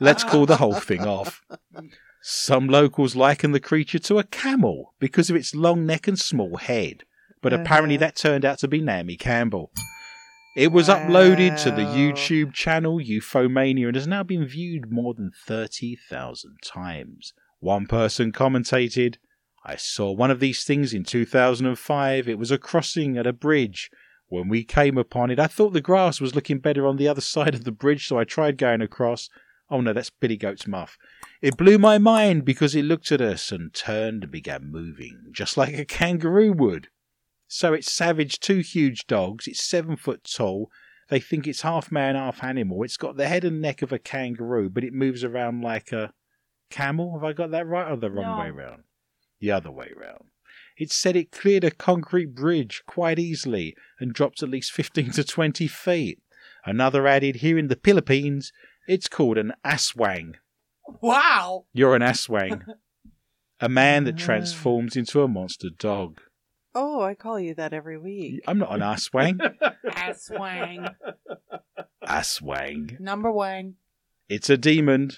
Let's 0.00 0.24
call 0.24 0.46
the 0.46 0.56
whole 0.58 0.74
thing 0.74 1.02
off. 1.06 1.42
Some 2.22 2.68
locals 2.68 3.16
liken 3.16 3.52
the 3.52 3.60
creature 3.60 3.98
to 4.00 4.18
a 4.18 4.24
camel 4.24 4.94
because 4.98 5.28
of 5.30 5.36
its 5.36 5.54
long 5.54 5.84
neck 5.86 6.06
and 6.08 6.18
small 6.18 6.56
head, 6.56 7.04
but 7.40 7.52
apparently 7.52 7.96
Uh-huh. 7.96 8.06
that 8.06 8.16
turned 8.16 8.44
out 8.44 8.58
to 8.60 8.68
be 8.68 8.80
Naomi 8.80 9.16
Campbell. 9.16 9.72
It 10.56 10.70
was 10.70 10.88
uploaded 10.88 11.60
to 11.62 11.70
the 11.70 11.82
YouTube 11.86 12.52
channel 12.52 12.98
Ufomania 12.98 13.86
and 13.86 13.96
has 13.96 14.06
now 14.06 14.22
been 14.22 14.46
viewed 14.46 14.92
more 14.92 15.14
than 15.14 15.30
30,000 15.46 16.58
times. 16.62 17.32
One 17.60 17.86
person 17.86 18.32
commentated, 18.32 19.16
I 19.64 19.76
saw 19.76 20.10
one 20.10 20.30
of 20.30 20.40
these 20.40 20.64
things 20.64 20.92
in 20.92 21.04
2005. 21.04 22.28
It 22.28 22.38
was 22.38 22.50
a 22.50 22.58
crossing 22.58 23.16
at 23.16 23.26
a 23.26 23.32
bridge. 23.32 23.90
When 24.28 24.48
we 24.48 24.64
came 24.64 24.96
upon 24.98 25.30
it, 25.30 25.38
I 25.38 25.46
thought 25.46 25.72
the 25.72 25.80
grass 25.80 26.20
was 26.20 26.34
looking 26.34 26.58
better 26.58 26.86
on 26.86 26.96
the 26.96 27.06
other 27.08 27.20
side 27.34 27.54
of 27.54 27.64
the 27.64 27.72
bridge, 27.72 28.06
so 28.06 28.18
I 28.18 28.24
tried 28.24 28.56
going 28.58 28.80
across. 28.80 29.28
Oh 29.70 29.80
no, 29.80 29.92
that's 29.92 30.10
Billy 30.10 30.36
Goat's 30.36 30.66
muff. 30.66 30.98
It 31.40 31.56
blew 31.56 31.78
my 31.78 31.98
mind 31.98 32.44
because 32.44 32.74
it 32.74 32.84
looked 32.84 33.10
at 33.12 33.20
us 33.20 33.50
and 33.52 33.72
turned 33.72 34.24
and 34.24 34.32
began 34.32 34.70
moving, 34.70 35.18
just 35.32 35.56
like 35.56 35.76
a 35.78 35.84
kangaroo 35.84 36.52
would. 36.52 36.88
So 37.48 37.72
it 37.72 37.84
savaged 37.84 38.42
two 38.42 38.58
huge 38.58 39.06
dogs. 39.06 39.46
It's 39.46 39.62
seven 39.62 39.96
foot 39.96 40.24
tall. 40.24 40.70
They 41.08 41.20
think 41.20 41.46
it's 41.46 41.62
half 41.62 41.92
man, 41.92 42.14
half 42.14 42.42
animal. 42.42 42.82
It's 42.82 42.96
got 42.96 43.16
the 43.16 43.28
head 43.28 43.44
and 43.44 43.60
neck 43.60 43.82
of 43.82 43.92
a 43.92 43.98
kangaroo, 43.98 44.70
but 44.70 44.84
it 44.84 44.92
moves 44.94 45.24
around 45.24 45.62
like 45.62 45.92
a 45.92 46.12
camel. 46.70 47.12
Have 47.14 47.24
I 47.24 47.32
got 47.32 47.50
that 47.50 47.66
right 47.66 47.90
or 47.90 47.96
the 47.96 48.10
wrong 48.10 48.36
No. 48.38 48.42
way 48.42 48.50
round? 48.50 48.82
The 49.42 49.50
other 49.50 49.70
way 49.72 49.90
round. 49.94 50.26
It 50.78 50.90
said 50.92 51.16
it 51.16 51.32
cleared 51.32 51.64
a 51.64 51.70
concrete 51.72 52.34
bridge 52.34 52.82
quite 52.86 53.18
easily 53.18 53.74
and 54.00 54.14
dropped 54.14 54.42
at 54.42 54.48
least 54.48 54.72
15 54.72 55.10
to 55.12 55.24
20 55.24 55.66
feet. 55.66 56.20
Another 56.64 57.06
added, 57.08 57.36
here 57.36 57.58
in 57.58 57.66
the 57.66 57.78
Philippines, 57.84 58.52
it's 58.86 59.08
called 59.08 59.36
an 59.36 59.52
aswang. 59.66 60.34
wow. 61.00 61.64
You're 61.72 61.96
an 61.96 62.02
aswang. 62.02 62.62
a 63.60 63.68
man 63.68 64.04
that 64.04 64.14
Ah. 64.14 64.24
transforms 64.24 64.96
into 64.96 65.22
a 65.22 65.28
monster 65.28 65.68
dog. 65.76 66.20
oh, 66.74 67.02
I 67.02 67.14
call 67.14 67.38
you 67.40 67.54
that 67.56 67.72
every 67.74 67.98
week. 67.98 68.42
I'm 68.46 68.58
not 68.58 68.72
an 68.72 68.80
aswang. 68.80 69.38
Ass 69.92 70.30
wang. 70.30 70.86
aswang. 72.06 72.98
Number 73.00 73.30
one. 73.30 73.74
It's 74.28 74.48
a 74.48 74.56
demon. 74.56 75.10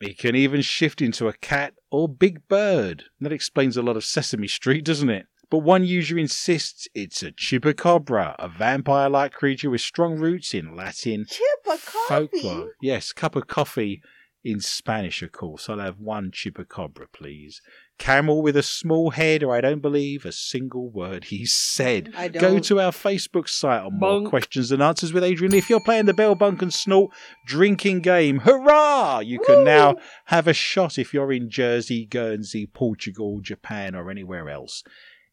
It 0.00 0.18
can 0.18 0.36
even 0.36 0.60
shift 0.60 1.00
into 1.00 1.28
a 1.28 1.32
cat 1.32 1.74
or 1.90 2.08
big 2.08 2.46
bird. 2.48 3.04
That 3.20 3.32
explains 3.32 3.76
a 3.76 3.82
lot 3.82 3.96
of 3.96 4.04
Sesame 4.04 4.48
Street, 4.48 4.84
doesn't 4.84 5.10
it? 5.10 5.26
But 5.50 5.58
one 5.58 5.84
user 5.84 6.18
insists 6.18 6.88
it's 6.94 7.22
a 7.22 7.30
chupacabra, 7.30 8.34
a 8.38 8.48
vampire 8.48 9.08
like 9.08 9.32
creature 9.32 9.70
with 9.70 9.82
strong 9.82 10.16
roots 10.16 10.52
in 10.52 10.74
Latin 10.74 11.26
Chip 11.28 11.46
a 11.70 11.76
folklore. 11.76 12.72
Yes, 12.82 13.12
cup 13.12 13.36
of 13.36 13.46
coffee 13.46 14.02
in 14.44 14.60
Spanish, 14.60 15.22
of 15.22 15.32
course. 15.32 15.68
I'll 15.68 15.78
have 15.78 15.98
one 15.98 16.30
chupacabra, 16.30 17.06
please. 17.12 17.62
Camel 17.98 18.42
with 18.42 18.56
a 18.56 18.62
small 18.62 19.10
head, 19.10 19.42
or 19.42 19.54
I 19.54 19.62
don't 19.62 19.80
believe 19.80 20.26
a 20.26 20.32
single 20.32 20.90
word 20.90 21.24
he 21.24 21.46
said. 21.46 22.12
I 22.14 22.28
Go 22.28 22.58
to 22.58 22.80
our 22.80 22.90
Facebook 22.90 23.48
site 23.48 23.82
on 23.82 23.98
more 23.98 24.28
questions 24.28 24.70
and 24.70 24.82
answers 24.82 25.12
with 25.12 25.24
Adrian. 25.24 25.54
If 25.54 25.70
you're 25.70 25.80
playing 25.80 26.06
the 26.06 26.12
Bell 26.12 26.34
Bunk 26.34 26.60
and 26.60 26.74
Snort 26.74 27.10
drinking 27.46 28.00
game, 28.00 28.40
hurrah! 28.40 29.20
You 29.20 29.38
can 29.38 29.58
Woo! 29.58 29.64
now 29.64 29.96
have 30.26 30.46
a 30.46 30.52
shot 30.52 30.98
if 30.98 31.14
you're 31.14 31.32
in 31.32 31.48
Jersey, 31.48 32.04
Guernsey, 32.04 32.66
Portugal, 32.66 33.40
Japan, 33.40 33.94
or 33.94 34.10
anywhere 34.10 34.50
else. 34.50 34.82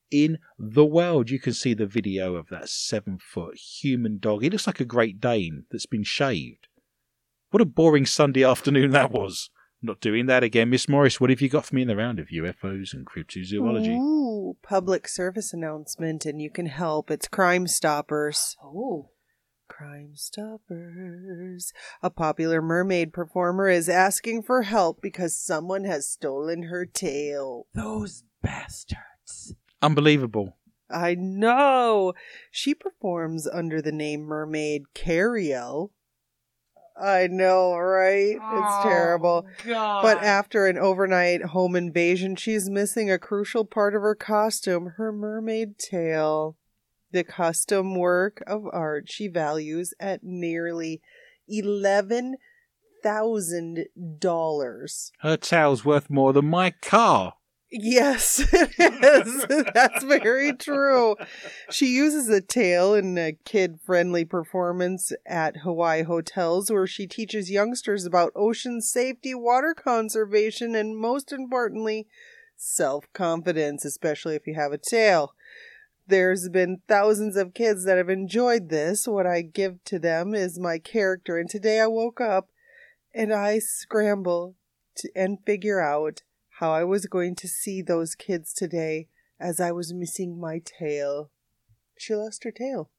In 0.10 0.40
the 0.58 0.86
world, 0.86 1.30
you 1.30 1.40
can 1.40 1.54
see 1.54 1.74
the 1.74 1.86
video 1.86 2.36
of 2.36 2.48
that 2.50 2.70
seven 2.70 3.18
foot 3.18 3.58
human 3.58 4.20
dog. 4.20 4.44
He 4.44 4.50
looks 4.50 4.68
like 4.68 4.80
a 4.80 4.86
Great 4.86 5.20
Dane 5.20 5.66
that's 5.72 5.86
been 5.86 6.04
shaved. 6.04 6.68
What 7.52 7.62
a 7.62 7.66
boring 7.66 8.06
Sunday 8.06 8.46
afternoon 8.46 8.92
that 8.92 9.12
was. 9.12 9.50
Not 9.82 10.00
doing 10.00 10.28
that 10.28 10.42
again. 10.42 10.70
Miss 10.70 10.88
Morris, 10.88 11.20
what 11.20 11.30
have 11.30 11.42
you 11.42 11.50
got 11.50 11.66
for 11.66 11.76
me 11.76 11.82
in 11.82 11.90
the 11.90 11.98
round 11.98 12.18
of 12.18 12.30
UFOs 12.30 12.94
and 12.94 13.06
cryptozoology? 13.06 13.98
Ooh, 13.98 14.56
public 14.64 15.06
service 15.08 15.52
announcement, 15.52 16.26
and 16.26 16.42
you 16.42 16.50
can 16.50 16.68
help. 16.68 17.12
It's 17.12 17.28
Crime 17.28 17.68
Stoppers. 17.68 18.56
Oh. 18.64 19.10
Crime 19.68 20.12
Stoppers. 20.16 21.74
A 22.02 22.10
popular 22.10 22.62
mermaid 22.62 23.12
performer 23.12 23.68
is 23.68 23.90
asking 23.90 24.44
for 24.44 24.62
help 24.62 25.02
because 25.02 25.38
someone 25.38 25.84
has 25.84 26.08
stolen 26.08 26.64
her 26.64 26.86
tail. 26.86 27.68
Those 27.74 28.24
bastards. 28.42 29.56
Unbelievable. 29.82 30.58
I 30.90 31.16
know. 31.16 32.14
She 32.50 32.74
performs 32.74 33.46
under 33.46 33.82
the 33.82 33.92
name 33.92 34.22
Mermaid 34.22 34.84
Kariel. 34.96 35.90
I 37.02 37.28
know, 37.28 37.76
right? 37.76 38.36
It's 38.36 38.42
oh, 38.42 38.82
terrible. 38.84 39.48
Oh, 39.48 39.66
God. 39.66 40.02
But 40.04 40.24
after 40.24 40.68
an 40.68 40.78
overnight 40.78 41.46
home 41.46 41.76
invasion, 41.76 42.36
she's 42.36 42.70
missing 42.70 43.10
a 43.10 43.18
crucial 43.18 43.66
part 43.66 43.96
of 43.96 44.02
her 44.02 44.16
costume, 44.16 44.94
her 44.98 45.12
mermaid 45.12 45.78
tail. 45.78 46.58
The 47.12 47.24
custom 47.24 47.96
work 47.96 48.42
of 48.48 48.66
art 48.72 49.10
she 49.10 49.28
values 49.28 49.94
at 50.00 50.24
nearly 50.24 51.02
eleven 51.48 52.38
thousand 53.04 53.86
dollars. 54.20 55.12
Her 55.20 55.36
tail's 55.38 55.84
worth 55.84 56.10
more 56.10 56.32
than 56.32 56.46
my 56.46 56.70
car. 56.70 57.34
Yes, 57.72 58.46
it 58.54 59.26
is. 59.28 59.66
That's 59.74 60.04
very 60.04 60.52
true. 60.52 61.16
She 61.70 61.88
uses 61.88 62.28
a 62.28 62.42
tail 62.42 62.94
in 62.94 63.18
a 63.18 63.32
kid 63.46 63.80
friendly 63.86 64.26
performance 64.26 65.14
at 65.26 65.58
Hawaii 65.58 66.04
hotels 66.04 66.70
where 66.70 66.86
she 66.86 67.08
teaches 67.08 67.50
youngsters 67.50 68.06
about 68.06 68.34
ocean 68.36 68.82
safety, 68.82 69.34
water 69.34 69.74
conservation, 69.74 70.76
and 70.76 70.98
most 70.98 71.32
importantly, 71.32 72.08
self 72.58 73.06
confidence, 73.14 73.86
especially 73.86 74.36
if 74.36 74.46
you 74.46 74.56
have 74.56 74.74
a 74.74 74.78
tail. 74.78 75.34
There's 76.08 76.50
been 76.50 76.82
thousands 76.90 77.38
of 77.38 77.54
kids 77.54 77.86
that 77.86 77.98
have 77.98 78.10
enjoyed 78.10 78.68
this. 78.68 79.08
What 79.08 79.26
I 79.26 79.44
give 79.44 79.82
to 79.86 79.98
them 79.98 80.36
is 80.36 80.60
my 80.60 80.78
character, 80.78 81.38
and 81.38 81.50
today 81.50 81.80
I 81.80 81.88
woke 81.88 82.20
up 82.20 82.50
and 83.14 83.34
I 83.34 83.60
scramble 83.60 84.56
to, 84.96 85.10
and 85.16 85.38
figure 85.46 85.80
out 85.80 86.24
how 86.62 86.72
I 86.72 86.84
was 86.86 87.08
going 87.08 87.36
to 87.36 87.48
see 87.48 87.82
those 87.82 88.16
kids 88.16 88.54
today 88.54 89.08
as 89.40 89.60
I 89.60 89.72
was 89.72 89.94
missing 89.94 90.40
my 90.40 90.62
tail. 90.64 91.32
She 91.98 92.16
lost 92.16 92.44
her 92.46 92.52
tail. 92.52 92.90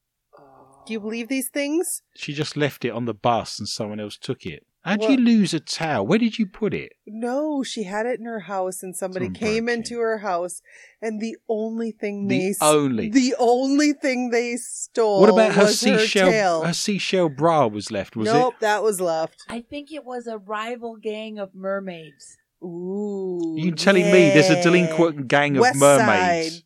Do 0.85 0.91
you 0.91 0.99
believe 0.99 1.29
these 1.29 1.47
things? 1.49 2.01
She 2.15 2.33
just 2.33 2.57
left 2.57 2.83
it 2.83 2.89
on 2.91 3.05
the 3.05 3.13
bus 3.13 3.57
and 3.57 3.67
someone 3.67 4.01
else 4.01 4.17
took 4.17 4.45
it. 4.45 4.65
How'd 4.83 4.99
Well- 4.99 5.11
you 5.11 5.17
lose 5.17 5.53
a 5.53 5.61
towel? 5.61 6.05
Where 6.05 6.19
did 6.19 6.37
you 6.37 6.45
put 6.45 6.73
it? 6.73 6.91
No, 7.07 7.63
she 7.63 7.83
had 7.83 8.05
it 8.05 8.19
in 8.19 8.25
her 8.25 8.41
house, 8.41 8.83
and 8.83 8.93
somebody 8.93 9.27
Someone 9.27 9.39
came 9.39 9.65
broke 9.67 9.77
into 9.77 9.93
in. 9.93 9.99
her 10.01 10.17
house, 10.17 10.61
and 11.01 11.21
the 11.21 11.37
only 11.47 11.91
thing 11.93 12.27
The 12.27 12.37
they 12.37 12.53
only. 12.59 13.09
the 13.09 13.33
only 13.39 13.93
thing 13.93 14.31
they 14.31 14.57
stole. 14.57 15.21
what 15.21 15.29
about 15.29 15.53
her 15.53 15.61
was 15.61 15.81
her 15.85 15.99
seashell? 15.99 16.29
tail. 16.29 16.63
Her 16.65 16.73
seashell 16.73 17.29
bra 17.29 17.67
was 17.67 17.91
left, 17.91 18.17
was 18.17 18.25
nope, 18.25 18.55
that 18.59 18.83
was 18.83 18.99
left. 18.99 19.45
I 19.47 19.61
think 19.61 19.89
it 19.93 20.03
was 20.03 20.27
a 20.27 20.37
rival 20.37 20.97
gang 20.97 21.39
of 21.39 21.55
mermaids. 21.55 22.37
Ooh? 22.63 23.55
You 23.57 23.71
telling 23.73 24.05
me 24.05 24.29
there's 24.29 24.49
a 24.49 24.61
delinquent 24.63 25.27
gang 25.27 25.57
of 25.57 25.61
West 25.61 25.79
mermaids? 25.79 26.63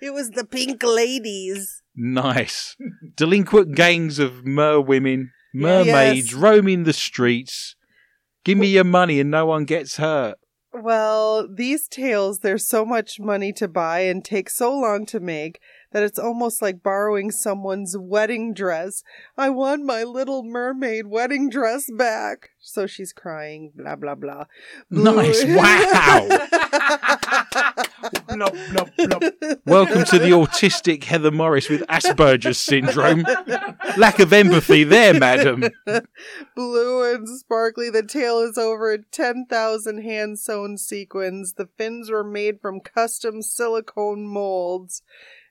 It 0.00 0.12
was 0.12 0.30
the 0.30 0.44
pink 0.44 0.82
ladies. 0.82 1.82
Nice. 1.96 2.76
Delinquent 3.16 3.74
gangs 3.74 4.18
of 4.18 4.44
mer 4.44 4.80
women, 4.80 5.32
mermaids 5.54 6.32
yes. 6.32 6.34
roaming 6.34 6.84
the 6.84 6.92
streets. 6.92 7.74
Give 8.44 8.58
me 8.58 8.68
your 8.68 8.84
money 8.84 9.20
and 9.20 9.30
no 9.30 9.46
one 9.46 9.64
gets 9.64 9.96
hurt. 9.96 10.38
Well, 10.72 11.48
these 11.52 11.88
tails, 11.88 12.40
there's 12.40 12.66
so 12.66 12.84
much 12.84 13.18
money 13.18 13.52
to 13.54 13.66
buy 13.66 14.00
and 14.00 14.24
take 14.24 14.48
so 14.48 14.72
long 14.72 15.04
to 15.06 15.18
make 15.18 15.60
that 15.92 16.02
it's 16.02 16.18
almost 16.18 16.62
like 16.62 16.82
borrowing 16.82 17.30
someone's 17.30 17.96
wedding 17.98 18.54
dress. 18.54 19.02
I 19.36 19.50
want 19.50 19.84
my 19.84 20.04
little 20.04 20.42
mermaid 20.42 21.06
wedding 21.08 21.50
dress 21.50 21.90
back. 21.90 22.50
So 22.60 22.86
she's 22.86 23.12
crying, 23.12 23.72
blah, 23.74 23.96
blah, 23.96 24.14
blah. 24.14 24.44
Nice. 24.90 25.44
Wow. 25.44 26.28
Blub, 28.28 28.56
blub, 28.70 28.90
blub. 28.96 29.22
Welcome 29.66 30.04
to 30.04 30.18
the 30.18 30.30
autistic 30.30 31.04
Heather 31.04 31.30
Morris 31.30 31.68
with 31.68 31.82
Asperger's 31.88 32.58
syndrome. 32.58 33.26
Lack 33.96 34.20
of 34.20 34.32
empathy 34.32 34.84
there, 34.84 35.12
madam. 35.12 35.64
Blue 36.54 37.12
and 37.12 37.28
sparkly, 37.28 37.90
the 37.90 38.02
tail 38.02 38.38
is 38.40 38.56
over 38.56 38.96
10,000 38.98 40.02
hand 40.02 40.38
sewn 40.38 40.78
sequins. 40.78 41.54
The 41.54 41.68
fins 41.76 42.10
were 42.10 42.24
made 42.24 42.60
from 42.60 42.80
custom 42.80 43.42
silicone 43.42 44.26
molds 44.26 45.02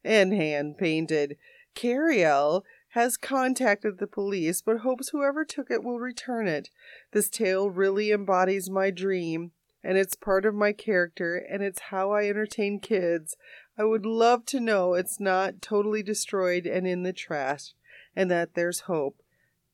and 0.03 0.33
hand 0.33 0.77
painted. 0.77 1.37
Kariel 1.75 2.63
has 2.89 3.17
contacted 3.17 3.99
the 3.99 4.07
police 4.07 4.61
but 4.61 4.79
hopes 4.79 5.09
whoever 5.09 5.45
took 5.45 5.69
it 5.69 5.83
will 5.83 5.99
return 5.99 6.47
it. 6.47 6.69
This 7.11 7.29
tale 7.29 7.69
really 7.69 8.11
embodies 8.11 8.69
my 8.69 8.89
dream, 8.89 9.51
and 9.83 9.97
it's 9.97 10.15
part 10.15 10.45
of 10.45 10.55
my 10.55 10.73
character, 10.73 11.37
and 11.37 11.63
it's 11.63 11.81
how 11.89 12.11
I 12.11 12.27
entertain 12.27 12.79
kids. 12.79 13.37
I 13.77 13.83
would 13.83 14.05
love 14.05 14.45
to 14.47 14.59
know 14.59 14.93
it's 14.93 15.19
not 15.19 15.61
totally 15.61 16.03
destroyed 16.03 16.65
and 16.65 16.87
in 16.87 17.03
the 17.03 17.13
trash, 17.13 17.73
and 18.15 18.29
that 18.31 18.55
there's 18.55 18.81
hope 18.81 19.21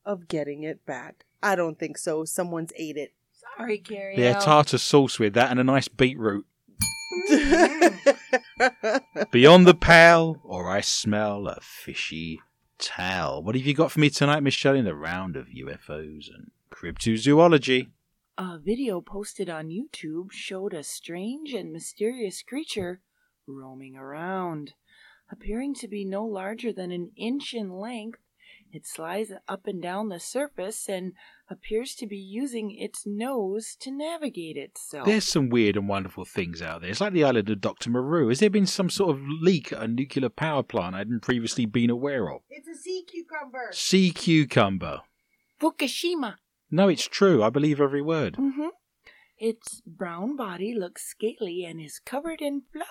of 0.04 0.28
getting 0.28 0.62
it 0.62 0.84
back. 0.86 1.24
I 1.42 1.56
don't 1.56 1.78
think 1.78 1.98
so. 1.98 2.24
Someone's 2.24 2.72
ate 2.76 2.96
it. 2.96 3.12
Sorry, 3.56 3.78
Carrie. 3.78 4.18
Yeah, 4.18 4.38
tartar 4.38 4.78
sauce 4.78 5.18
with 5.18 5.34
that 5.34 5.50
and 5.50 5.58
a 5.58 5.64
nice 5.64 5.88
beetroot. 5.88 6.46
Beyond 9.30 9.66
the 9.66 9.76
pale, 9.78 10.40
or 10.42 10.68
I 10.68 10.80
smell 10.80 11.46
a 11.48 11.58
fishy 11.60 12.40
towel. 12.78 13.42
What 13.42 13.54
have 13.54 13.66
you 13.66 13.74
got 13.74 13.92
for 13.92 14.00
me 14.00 14.10
tonight, 14.10 14.42
Miss 14.42 14.54
Shelley, 14.54 14.80
in 14.80 14.84
the 14.84 14.94
round 14.94 15.36
of 15.36 15.46
UFOs 15.46 16.28
and 16.32 16.50
cryptozoology? 16.70 17.90
A 18.38 18.58
video 18.58 19.00
posted 19.00 19.48
on 19.48 19.68
YouTube 19.68 20.32
showed 20.32 20.74
a 20.74 20.82
strange 20.82 21.52
and 21.52 21.72
mysterious 21.72 22.42
creature 22.42 23.00
roaming 23.46 23.96
around. 23.96 24.74
Appearing 25.30 25.74
to 25.76 25.88
be 25.88 26.04
no 26.04 26.24
larger 26.24 26.72
than 26.72 26.92
an 26.92 27.12
inch 27.16 27.54
in 27.54 27.70
length, 27.70 28.20
it 28.72 28.86
slides 28.86 29.32
up 29.48 29.66
and 29.66 29.80
down 29.80 30.08
the 30.08 30.20
surface 30.20 30.88
and 30.88 31.12
appears 31.48 31.94
to 31.94 32.06
be 32.06 32.16
using 32.16 32.70
its 32.72 33.04
nose 33.06 33.76
to 33.80 33.90
navigate 33.90 34.56
itself. 34.56 35.06
There's 35.06 35.24
some 35.28 35.48
weird 35.48 35.76
and 35.76 35.88
wonderful 35.88 36.24
things 36.24 36.60
out 36.60 36.80
there. 36.80 36.90
It's 36.90 37.00
like 37.00 37.12
the 37.12 37.24
island 37.24 37.48
of 37.50 37.60
Dr. 37.60 37.90
Moreau. 37.90 38.28
Has 38.28 38.40
there 38.40 38.50
been 38.50 38.66
some 38.66 38.90
sort 38.90 39.10
of 39.16 39.22
leak 39.40 39.72
at 39.72 39.82
a 39.82 39.88
nuclear 39.88 40.28
power 40.28 40.62
plant 40.62 40.94
I 40.94 40.98
hadn't 40.98 41.22
previously 41.22 41.64
been 41.66 41.90
aware 41.90 42.30
of? 42.30 42.40
It's 42.50 42.68
a 42.68 42.74
sea 42.74 43.04
cucumber. 43.08 43.68
Sea 43.70 44.10
cucumber. 44.10 45.02
Fukushima. 45.60 46.36
No, 46.70 46.88
it's 46.88 47.06
true. 47.06 47.42
I 47.42 47.50
believe 47.50 47.80
every 47.80 48.02
word. 48.02 48.34
Mm-hmm. 48.34 48.68
Its 49.38 49.82
brown 49.86 50.34
body 50.36 50.74
looks 50.74 51.04
scaly 51.06 51.64
and 51.64 51.80
is 51.80 52.00
covered 52.04 52.40
in 52.40 52.62
fluff. 52.72 52.88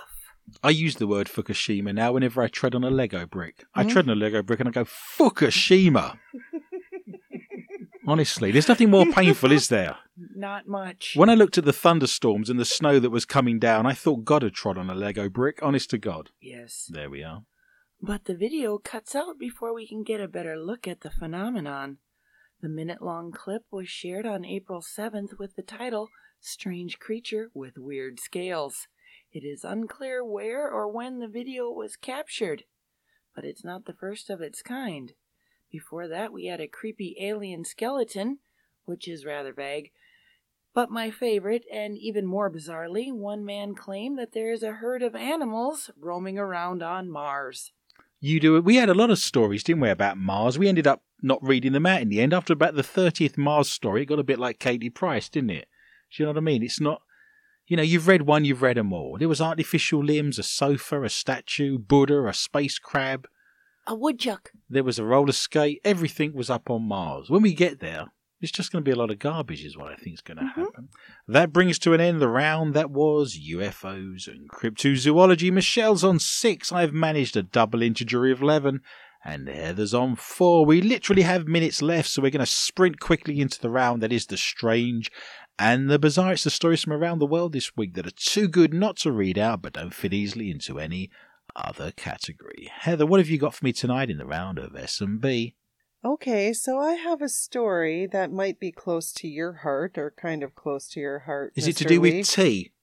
I 0.64 0.70
use 0.70 0.96
the 0.98 1.08
word 1.08 1.28
Fukushima 1.28 1.94
now 1.94 2.12
whenever 2.14 2.42
I 2.42 2.48
tread 2.48 2.76
on 2.76 2.84
a 2.84 2.92
Lego 2.92 3.26
brick. 3.26 3.66
I 3.74 3.84
Hmm? 3.84 3.90
tread 3.90 4.06
on 4.06 4.12
a 4.12 4.16
Lego 4.16 4.44
brick 4.44 4.60
and 4.60 4.70
I 4.70 4.72
go, 4.72 4.86
Fukushima. 4.86 6.18
Honestly, 8.08 8.52
there's 8.52 8.68
nothing 8.68 8.90
more 8.90 9.06
painful, 9.12 9.52
is 9.52 9.68
there? 9.68 9.98
Not 10.18 10.68
much. 10.68 11.14
When 11.16 11.30
I 11.30 11.36
looked 11.36 11.58
at 11.58 11.66
the 11.66 11.74
thunderstorms 11.74 12.50
and 12.50 12.60
the 12.60 12.66
snow 12.66 13.00
that 13.00 13.10
was 13.10 13.26
coming 13.26 13.60
down, 13.60 13.86
I 13.86 13.94
thought 13.94 14.26
God 14.26 14.44
had 14.44 14.54
trod 14.54 14.78
on 14.78 14.90
a 14.90 14.96
Lego 14.96 15.30
brick. 15.30 15.60
Honest 15.62 15.90
to 15.92 15.98
God. 15.98 16.30
Yes. 16.42 16.88
There 16.90 17.10
we 17.10 17.24
are. 17.24 17.44
But 18.02 18.26
the 18.26 18.36
video 18.36 18.78
cuts 18.78 19.16
out 19.16 19.40
before 19.40 19.74
we 19.74 19.88
can 19.88 20.04
get 20.04 20.22
a 20.22 20.28
better 20.28 20.58
look 20.58 20.88
at 20.88 21.02
the 21.02 21.10
phenomenon. 21.10 21.98
The 22.62 22.70
minute 22.70 23.02
long 23.02 23.32
clip 23.32 23.64
was 23.72 23.90
shared 23.90 24.26
on 24.26 24.46
April 24.46 24.82
7th 24.82 25.38
with 25.40 25.56
the 25.56 25.64
title 25.64 26.10
Strange 26.40 27.00
Creature 27.00 27.50
with 27.54 27.74
Weird 27.78 28.20
Scales. 28.20 28.88
It 29.32 29.44
is 29.44 29.64
unclear 29.64 30.24
where 30.24 30.70
or 30.70 30.92
when 30.92 31.20
the 31.20 31.28
video 31.28 31.70
was 31.70 31.96
captured, 31.96 32.64
but 33.36 33.44
it's 33.44 33.66
not 33.66 33.86
the 33.86 33.94
first 33.94 34.30
of 34.30 34.42
its 34.42 34.62
kind. 34.62 35.14
Before 35.76 36.08
that, 36.08 36.32
we 36.32 36.46
had 36.46 36.62
a 36.62 36.70
creepy 36.70 37.18
alien 37.20 37.66
skeleton, 37.66 38.40
which 38.86 39.10
is 39.10 39.26
rather 39.26 39.52
vague. 39.52 39.92
But 40.74 40.90
my 40.90 41.12
favorite, 41.12 41.66
and 41.70 41.98
even 41.98 42.26
more 42.26 42.50
bizarrely, 42.50 43.12
one 43.12 43.44
man 43.44 43.76
claimed 43.76 44.18
that 44.18 44.32
there 44.32 44.54
is 44.54 44.64
a 44.64 44.72
herd 44.72 45.04
of 45.04 45.16
animals 45.16 45.92
roaming 46.00 46.40
around 46.40 46.82
on 46.82 47.12
Mars. 47.12 47.74
You 48.22 48.40
do 48.40 48.56
it. 48.56 48.64
We 48.64 48.78
had 48.78 48.88
a 48.88 48.94
lot 48.94 49.10
of 49.10 49.20
stories, 49.20 49.66
didn't 49.66 49.82
we, 49.82 49.90
about 49.90 50.18
Mars? 50.18 50.58
We 50.58 50.70
ended 50.70 50.88
up 50.88 51.04
not 51.22 51.46
reading 51.46 51.74
them 51.74 51.86
out 51.86 52.02
in 52.02 52.08
the 52.08 52.22
end. 52.22 52.34
After 52.34 52.54
about 52.54 52.76
the 52.76 52.82
30th 52.82 53.38
Mars 53.38 53.70
story, 53.70 54.04
it 54.04 54.06
got 54.06 54.20
a 54.20 54.24
bit 54.24 54.40
like 54.40 54.60
Katie 54.60 54.90
Price, 54.90 55.28
didn't 55.28 55.50
it? 55.50 55.68
Do 56.10 56.24
you 56.24 56.26
know 56.26 56.32
what 56.32 56.38
I 56.38 56.42
mean? 56.42 56.64
It's 56.64 56.80
not, 56.80 57.02
you 57.68 57.76
know, 57.76 57.84
you've 57.84 58.08
read 58.08 58.22
one, 58.22 58.46
you've 58.46 58.62
read 58.62 58.78
them 58.78 58.94
all. 58.94 59.18
There 59.20 59.28
was 59.28 59.42
artificial 59.42 60.02
limbs, 60.02 60.40
a 60.40 60.44
sofa, 60.44 61.02
a 61.02 61.10
statue, 61.10 61.78
Buddha, 61.78 62.28
a 62.28 62.34
space 62.34 62.80
crab. 62.80 63.28
A 63.88 63.96
woodchuck. 63.96 64.52
There 64.70 64.84
was 64.84 64.98
a 65.00 65.06
roller 65.06 65.32
skate. 65.32 65.80
Everything 65.84 66.34
was 66.34 66.50
up 66.50 66.70
on 66.70 66.84
Mars. 66.88 67.30
When 67.30 67.42
we 67.44 67.54
get 67.54 67.80
there, 67.80 68.06
it's 68.42 68.52
just 68.52 68.72
going 68.72 68.84
to 68.84 68.88
be 68.88 68.92
a 68.92 68.96
lot 68.96 69.12
of 69.12 69.20
garbage, 69.20 69.64
is 69.64 69.78
what 69.78 69.92
I 69.92 69.96
think 69.96 70.16
is 70.16 70.22
going 70.22 70.38
to 70.38 70.44
Mhm. 70.44 70.56
happen. 70.56 70.90
That 71.28 71.54
brings 71.54 71.78
to 71.80 71.94
an 71.94 72.02
end 72.02 72.20
the 72.20 72.28
round 72.28 72.74
that 72.74 72.90
was 72.90 73.36
UFOs 73.38 74.28
and 74.28 74.50
cryptozoology. 74.50 75.52
Michelle's 75.52 76.04
on 76.04 76.20
six. 76.20 76.72
I've 76.72 76.94
managed 76.94 77.38
a 77.38 77.44
double 77.44 77.82
integer 77.82 78.26
of 78.32 78.42
11. 78.42 78.82
And 79.28 79.48
Heather's 79.48 79.94
on 79.96 80.16
four. 80.16 80.66
We 80.68 80.82
literally 80.82 81.24
have 81.24 81.48
minutes 81.48 81.82
left, 81.82 82.10
so 82.10 82.22
we're 82.22 82.30
going 82.30 82.42
to 82.42 82.46
sprint 82.46 83.00
quickly 83.00 83.40
into 83.40 83.60
the 83.60 83.72
round 83.72 84.04
that 84.04 84.14
is 84.14 84.28
the 84.28 84.38
strange 84.38 85.12
and 85.58 85.90
the 85.90 85.98
bizarre. 85.98 86.34
It's 86.34 86.44
the 86.44 86.52
stories 86.52 86.84
from 86.84 86.94
around 86.94 87.18
the 87.18 87.26
world 87.26 87.54
this 87.54 87.76
week 87.76 87.96
that 87.96 88.06
are 88.06 88.12
too 88.12 88.48
good 88.48 88.72
not 88.72 88.98
to 88.98 89.12
read 89.12 89.40
out, 89.40 89.64
but 89.64 89.74
don't 89.74 89.96
fit 89.96 90.14
easily 90.14 90.52
into 90.52 90.80
any 90.80 91.10
other 91.56 91.92
category. 91.92 92.72
Heather, 92.74 93.06
what 93.06 93.20
have 93.20 93.30
you 93.30 93.38
got 93.38 93.54
for 93.54 93.66
me 93.66 93.74
tonight 93.74 94.10
in 94.10 94.18
the 94.18 94.26
round 94.26 94.60
of 94.60 94.76
S&B? 94.76 95.56
Okay, 96.04 96.54
so 96.54 96.78
I 96.80 96.94
have 96.94 97.22
a 97.22 97.30
story 97.30 98.06
that 98.06 98.32
might 98.32 98.60
be 98.60 98.72
close 98.72 99.12
to 99.14 99.28
your 99.28 99.54
heart 99.54 99.98
or 99.98 100.14
kind 100.16 100.44
of 100.44 100.54
close 100.54 100.88
to 100.90 101.00
your 101.00 101.20
heart. 101.20 101.54
Is 101.56 101.68
it 101.68 101.78
to 101.78 101.84
do 101.84 102.00
Lee. 102.00 102.20
with 102.20 102.30
tea, 102.30 102.74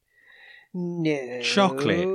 no 0.75 1.41
chocolate? 1.41 2.09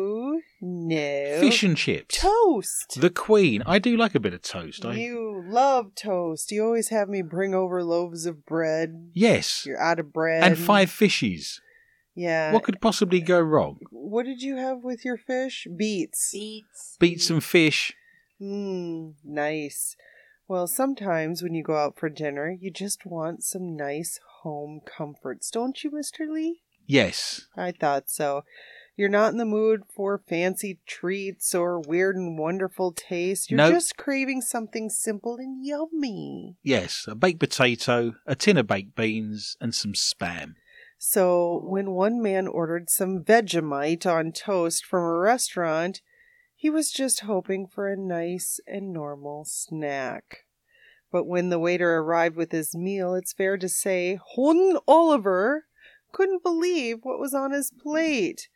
No. 0.60 1.40
fish 1.40 1.64
and 1.64 1.78
chips, 1.78 2.18
toast? 2.18 3.00
the 3.00 3.12
Queen? 3.12 3.64
I 3.66 3.80
do 3.80 3.96
like 3.96 4.16
a 4.16 4.20
bit 4.20 4.34
of 4.34 4.42
toast. 4.42 4.84
I... 4.84 4.96
You 4.96 5.44
love 5.48 5.94
toast. 5.96 6.52
You 6.52 6.66
always 6.66 6.90
have 6.90 7.08
me 7.08 7.22
bring 7.22 7.54
over 7.54 7.84
loaves 7.84 8.26
of 8.26 8.46
bread. 8.46 9.12
Yes, 9.14 9.66
You're 9.66 9.80
out 9.80 10.00
of 10.00 10.12
bread. 10.12 10.44
and 10.44 10.58
five 10.58 10.90
fishes. 10.90 11.62
Yeah. 12.18 12.52
What 12.52 12.64
could 12.64 12.82
possibly 12.82 13.22
go 13.22 13.40
wrong? 13.40 13.78
What 13.92 14.26
did 14.26 14.42
you 14.42 14.56
have 14.58 14.80
with 14.84 15.06
your 15.06 15.18
fish? 15.18 15.68
Beets. 15.78 16.32
Beets. 16.34 16.98
Beat 17.00 17.30
and 17.30 17.44
fish. 17.44 17.94
Mmm, 18.42 19.14
nice. 19.24 19.96
Well, 20.48 20.66
sometimes 20.68 21.44
when 21.44 21.54
you 21.54 21.62
go 21.64 21.76
out 21.76 21.98
for 22.00 22.10
dinner, 22.10 22.50
you 22.60 22.72
just 22.72 23.06
want 23.06 23.44
some 23.44 23.76
nice 23.76 24.20
home 24.42 24.82
comforts, 24.86 25.52
don't 25.52 25.84
you, 25.84 25.92
Mr. 25.92 26.28
Lee? 26.28 26.62
Yes, 26.86 27.48
I 27.56 27.72
thought 27.72 28.10
so. 28.10 28.44
You're 28.96 29.10
not 29.10 29.32
in 29.32 29.38
the 29.38 29.46
mood 29.46 29.82
for 29.94 30.24
fancy 30.28 30.80
treats 30.88 31.54
or 31.54 31.80
weird 31.80 32.16
and 32.16 32.36
wonderful 32.40 32.94
taste. 32.94 33.52
You're 33.52 33.58
Nope. 33.58 33.74
just 33.74 33.96
craving 33.98 34.42
something 34.42 34.90
simple 34.90 35.36
and 35.36 35.64
yummy. 35.64 36.56
yes. 36.64 37.06
A 37.08 37.14
baked 37.14 37.40
potato, 37.40 38.16
a 38.26 38.36
tin 38.36 38.58
of 38.58 38.66
baked 38.66 38.96
beans, 38.96 39.56
and 39.62 39.76
some 39.76 39.94
spam. 39.94 40.56
So, 40.98 41.62
when 41.64 41.92
one 41.92 42.22
man 42.22 42.48
ordered 42.48 42.90
some 42.90 43.24
Vegemite 43.24 44.06
on 44.06 44.32
toast 44.32 44.84
from 44.86 45.04
a 45.04 45.14
restaurant, 45.14 46.02
He 46.56 46.72
was 46.72 46.92
just 46.92 47.20
hoping 47.20 47.68
for 47.68 47.88
a 47.88 47.96
nice 47.96 48.60
and 48.66 48.92
normal 48.92 49.46
snack. 49.46 50.46
But 51.12 51.26
when 51.26 51.50
the 51.50 51.60
waiter 51.60 51.98
arrived 51.98 52.36
with 52.36 52.52
his 52.52 52.76
meal, 52.76 53.14
it's 53.14 53.32
fair 53.32 53.58
to 53.58 53.70
say 53.70 54.20
Hon 54.36 54.80
Oliver 54.88 55.66
couldn't 56.12 56.44
believe 56.44 57.00
what 57.04 57.20
was 57.20 57.36
on 57.36 57.52
his 57.52 57.72
plate. 57.72 58.50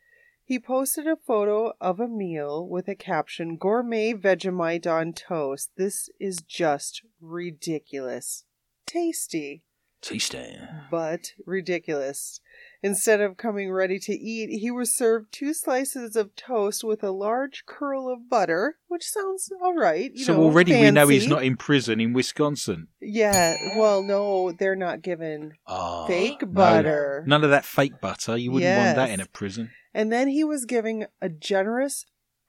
He 0.44 0.58
posted 0.58 1.06
a 1.06 1.16
photo 1.16 1.72
of 1.80 2.00
a 2.00 2.08
meal 2.08 2.66
with 2.66 2.88
a 2.88 2.96
caption 2.96 3.56
Gourmet 3.56 4.14
Vegemite 4.14 4.86
on 4.86 5.12
toast. 5.12 5.70
This 5.76 6.10
is 6.18 6.38
just 6.42 7.02
ridiculous. 7.20 8.44
Tasty, 8.84 9.62
Tasty. 10.02 10.58
but 10.90 11.32
ridiculous. 11.46 12.40
Instead 12.82 13.20
of 13.20 13.36
coming 13.36 13.70
ready 13.70 13.98
to 14.00 14.12
eat, 14.12 14.58
he 14.60 14.70
was 14.70 14.92
served 14.94 15.32
two 15.32 15.54
slices 15.54 16.16
of 16.16 16.34
toast 16.34 16.82
with 16.82 17.04
a 17.04 17.12
large 17.12 17.62
curl 17.64 18.12
of 18.12 18.28
butter, 18.28 18.76
which 18.88 19.04
sounds 19.04 19.48
all 19.62 19.74
right. 19.74 20.10
You 20.12 20.24
So 20.24 20.34
know, 20.34 20.42
already 20.42 20.72
we 20.72 20.90
know 20.90 21.06
he's 21.06 21.28
not 21.28 21.44
in 21.44 21.56
prison 21.56 22.00
in 22.00 22.12
Wisconsin. 22.12 22.88
Yeah, 23.00 23.54
well, 23.76 24.02
no, 24.02 24.50
they're 24.50 24.74
not 24.74 25.00
given 25.02 25.52
Oh, 25.68 26.06
fake 26.08 26.42
no. 26.42 26.48
butter. 26.48 27.22
None 27.26 27.44
of 27.44 27.50
that 27.50 27.64
fake 27.64 28.00
butter. 28.00 28.36
You 28.36 28.50
wouldn't 28.50 28.76
want 28.76 28.96
that 28.96 29.10
in 29.10 29.20
a 29.20 29.26
prison. 29.26 29.70
And 29.94 30.10
then 30.10 30.26
he 30.26 30.42
was 30.42 30.64
giving 30.64 31.04
a 31.20 31.28
generous 31.28 32.04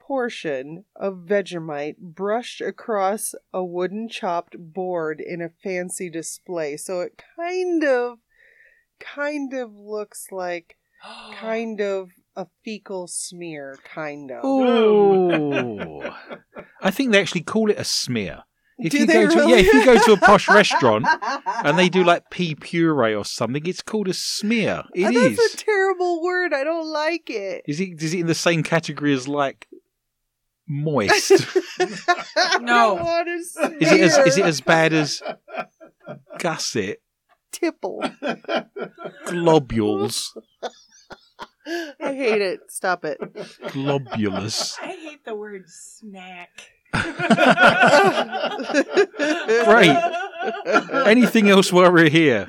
portion 0.08 0.86
of 0.96 1.26
Vegemite 1.28 1.98
brushed 1.98 2.62
across 2.62 3.34
a 3.54 3.64
wooden 3.64 4.08
chopped 4.10 4.56
board 4.58 5.22
in 5.22 5.42
a 5.42 5.50
fancy 5.64 6.10
display. 6.10 6.78
So 6.78 7.02
it 7.02 7.22
kind 7.38 7.84
of, 7.84 8.20
kind 9.00 9.54
of 9.54 9.72
looks 9.74 10.28
like 10.32 10.76
kind 11.36 11.80
of 11.82 12.10
a 12.36 12.48
fecal 12.66 13.08
smear, 13.08 13.78
kind 13.86 14.32
of. 14.32 14.42
Oh, 14.44 16.16
I 16.82 16.92
think 16.92 17.12
they 17.12 17.22
actually 17.22 17.42
call 17.42 17.70
it 17.70 17.78
a 17.80 17.84
smear. 17.84 18.44
If 18.80 18.92
Do 18.92 18.98
you 19.00 19.06
they 19.06 19.14
go 19.14 19.30
to 19.30 19.36
really? 19.36 19.52
yeah, 19.52 19.58
if 19.60 19.74
you 19.74 19.86
go 19.86 19.98
to 20.04 20.14
a 20.14 20.18
posh 20.18 20.50
restaurant 20.50 21.06
and 21.64 21.78
they 21.78 21.90
do 21.90 22.04
like 22.12 22.30
pea 22.32 22.56
puree 22.56 23.14
or 23.14 23.24
something, 23.24 23.64
it's 23.68 23.84
called 23.84 24.08
a 24.08 24.14
smear. 24.14 24.84
It 24.96 25.06
Oh, 25.06 25.10
is. 25.10 25.38
That's 25.38 25.54
a 25.54 25.58
terrible 25.58 26.24
word. 26.24 26.54
I 26.54 26.64
don't 26.64 26.88
like 26.92 27.30
it. 27.30 27.62
Is 27.68 27.80
it 27.80 28.02
is 28.02 28.16
it 28.16 28.22
in 28.22 28.28
the 28.28 28.34
same 28.36 28.64
category 28.64 29.14
as 29.14 29.28
like 29.28 29.68
moist? 30.68 31.32
I 31.80 32.58
No. 32.62 32.96
don't 32.96 33.04
want 33.04 33.28
to 33.28 33.34
is 33.34 33.92
it 33.92 34.02
as 34.02 34.18
is 34.20 34.38
it 34.38 34.46
as 34.46 34.62
bad 34.62 34.94
as 34.94 35.22
gusset, 36.40 36.98
tipple? 37.52 38.04
globules, 39.26 40.38
I 41.66 42.14
hate 42.14 42.42
it. 42.42 42.60
Stop 42.70 43.06
it. 43.06 43.18
globulous? 43.68 44.78
I 44.82 44.88
hate 44.88 45.24
the 45.26 45.36
word 45.36 45.64
snack. 45.68 46.50
Great. 49.66 49.98
Anything 51.08 51.50
else 51.50 51.72
while 51.74 51.92
we're 51.92 52.10
here? 52.10 52.48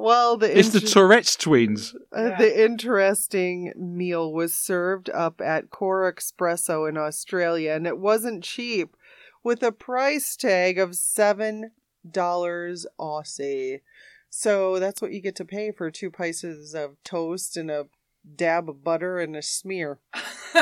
Well, 0.00 0.36
the 0.36 0.58
It's 0.58 0.70
the 0.70 0.80
Tourette's 0.80 1.36
twins. 1.36 1.94
uh, 2.12 2.36
the 2.38 2.64
interesting 2.64 3.72
meal 3.76 4.32
was 4.32 4.54
served 4.54 5.10
up 5.10 5.40
at 5.40 5.70
Cora 5.70 6.14
Espresso 6.14 6.88
in 6.88 6.96
Australia, 6.96 7.72
and 7.72 7.86
it 7.86 7.98
wasn't 7.98 8.44
cheap, 8.44 8.96
with 9.42 9.62
a 9.62 9.72
price 9.72 10.36
tag 10.36 10.78
of 10.78 10.94
seven 10.96 11.72
dollars 12.08 12.86
Aussie. 12.98 13.80
So 14.30 14.78
that's 14.78 15.00
what 15.02 15.12
you 15.12 15.20
get 15.20 15.36
to 15.36 15.44
pay 15.44 15.72
for 15.72 15.90
two 15.90 16.10
pieces 16.10 16.74
of 16.74 16.96
toast 17.04 17.56
and 17.56 17.70
a 17.70 17.86
dab 18.36 18.68
of 18.68 18.84
butter 18.84 19.18
and 19.18 19.34
a 19.34 19.42
smear 19.42 20.00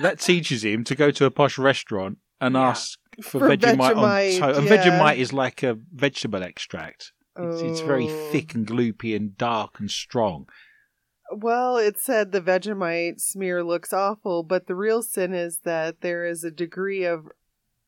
That 0.00 0.18
teaches 0.20 0.64
him 0.64 0.84
to 0.84 0.94
go 0.94 1.10
to 1.10 1.24
a 1.26 1.30
posh 1.30 1.58
restaurant 1.58 2.18
and 2.40 2.54
Yeah. 2.54 2.68
ask 2.70 2.98
for, 3.22 3.40
For 3.40 3.48
Vegemite, 3.48 3.76
Vegemite, 3.94 4.34
on 4.34 4.40
toast. 4.40 4.58
And 4.60 4.68
yeah. 4.68 4.76
Vegemite 4.76 5.16
is 5.16 5.32
like 5.32 5.62
a 5.62 5.78
vegetable 5.94 6.42
extract. 6.42 7.12
It's, 7.36 7.62
it's 7.62 7.80
very 7.80 8.06
Oh. 8.08 8.28
thick 8.30 8.54
and 8.54 8.66
gloopy 8.66 9.16
and 9.16 9.36
dark 9.38 9.80
and 9.80 9.90
strong. 9.90 10.48
Well, 11.34 11.78
it 11.78 11.98
said 11.98 12.30
the 12.32 12.42
Vegemite 12.42 13.20
smear 13.20 13.64
looks 13.64 13.92
awful, 13.92 14.42
but 14.42 14.66
the 14.66 14.74
real 14.74 15.02
sin 15.02 15.32
is 15.32 15.60
that 15.64 16.02
there 16.02 16.26
is 16.26 16.44
a 16.44 16.50
degree 16.50 17.04
of 17.04 17.28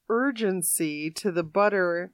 urgency 0.09 1.11
to 1.11 1.31
the 1.33 1.43
butter. 1.43 2.13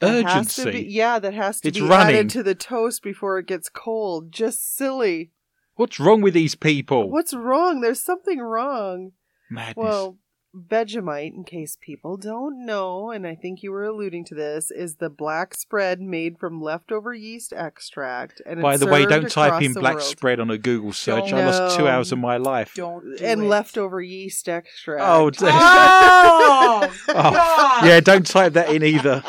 that 0.00 0.12
be- 0.24 0.26
Urgency. 0.26 0.86
yeah, 0.88 1.18
that 1.18 1.32
has 1.34 1.60
to 1.60 1.68
It's 1.68 1.78
be 1.78 1.84
running. 1.86 2.16
added 2.16 2.30
to 2.30 2.42
the 2.42 2.54
toast 2.54 3.02
before 3.02 3.38
it 3.38 3.46
gets 3.46 3.68
cold. 3.70 4.32
Just 4.32 4.76
silly. 4.76 5.30
What's 5.76 5.98
wrong 6.00 6.20
with 6.20 6.34
these 6.34 6.54
people? 6.54 7.08
What's 7.10 7.32
wrong? 7.32 7.80
There's 7.80 8.04
something 8.04 8.38
wrong. 8.40 9.12
Madness. 9.50 9.76
Well, 9.76 10.18
Vegemite, 10.54 11.34
in 11.34 11.44
case 11.44 11.76
people 11.80 12.16
don't 12.16 12.64
know, 12.64 13.10
and 13.10 13.26
I 13.26 13.34
think 13.34 13.62
you 13.62 13.72
were 13.72 13.84
alluding 13.84 14.24
to 14.26 14.34
this, 14.34 14.70
is 14.70 14.96
the 14.96 15.10
black 15.10 15.54
spread 15.54 16.00
made 16.00 16.38
from 16.38 16.62
leftover 16.62 17.12
yeast 17.12 17.52
extract. 17.52 18.40
And 18.46 18.62
By 18.62 18.74
it's 18.74 18.84
the 18.84 18.90
way, 18.90 19.04
don't 19.04 19.28
type 19.30 19.60
in 19.62 19.72
black 19.72 19.94
world. 19.94 20.06
spread 20.06 20.38
on 20.40 20.50
a 20.50 20.58
Google 20.58 20.92
search. 20.92 21.30
Don't. 21.30 21.40
I 21.40 21.46
lost 21.50 21.76
two 21.76 21.88
hours 21.88 22.12
of 22.12 22.18
my 22.18 22.36
life. 22.36 22.72
Don't 22.74 23.02
do 23.18 23.24
and 23.24 23.42
it. 23.42 23.46
leftover 23.46 24.00
yeast 24.00 24.48
extract. 24.48 25.02
Oh, 25.04 25.30
dear. 25.30 25.50
Oh, 25.52 26.94
Oh, 27.08 27.80
yeah, 27.84 28.00
don't 28.00 28.26
type 28.26 28.52
that 28.54 28.70
in 28.70 28.82
either. 28.82 29.22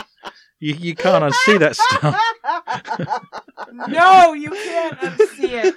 You, 0.59 0.73
you 0.76 0.95
can't 0.95 1.23
unsee 1.23 1.59
that 1.59 1.76
stuff. 1.76 2.15
No, 3.88 4.34
you 4.34 4.51
can't 4.51 4.97
unsee 4.99 5.65
it. 5.65 5.76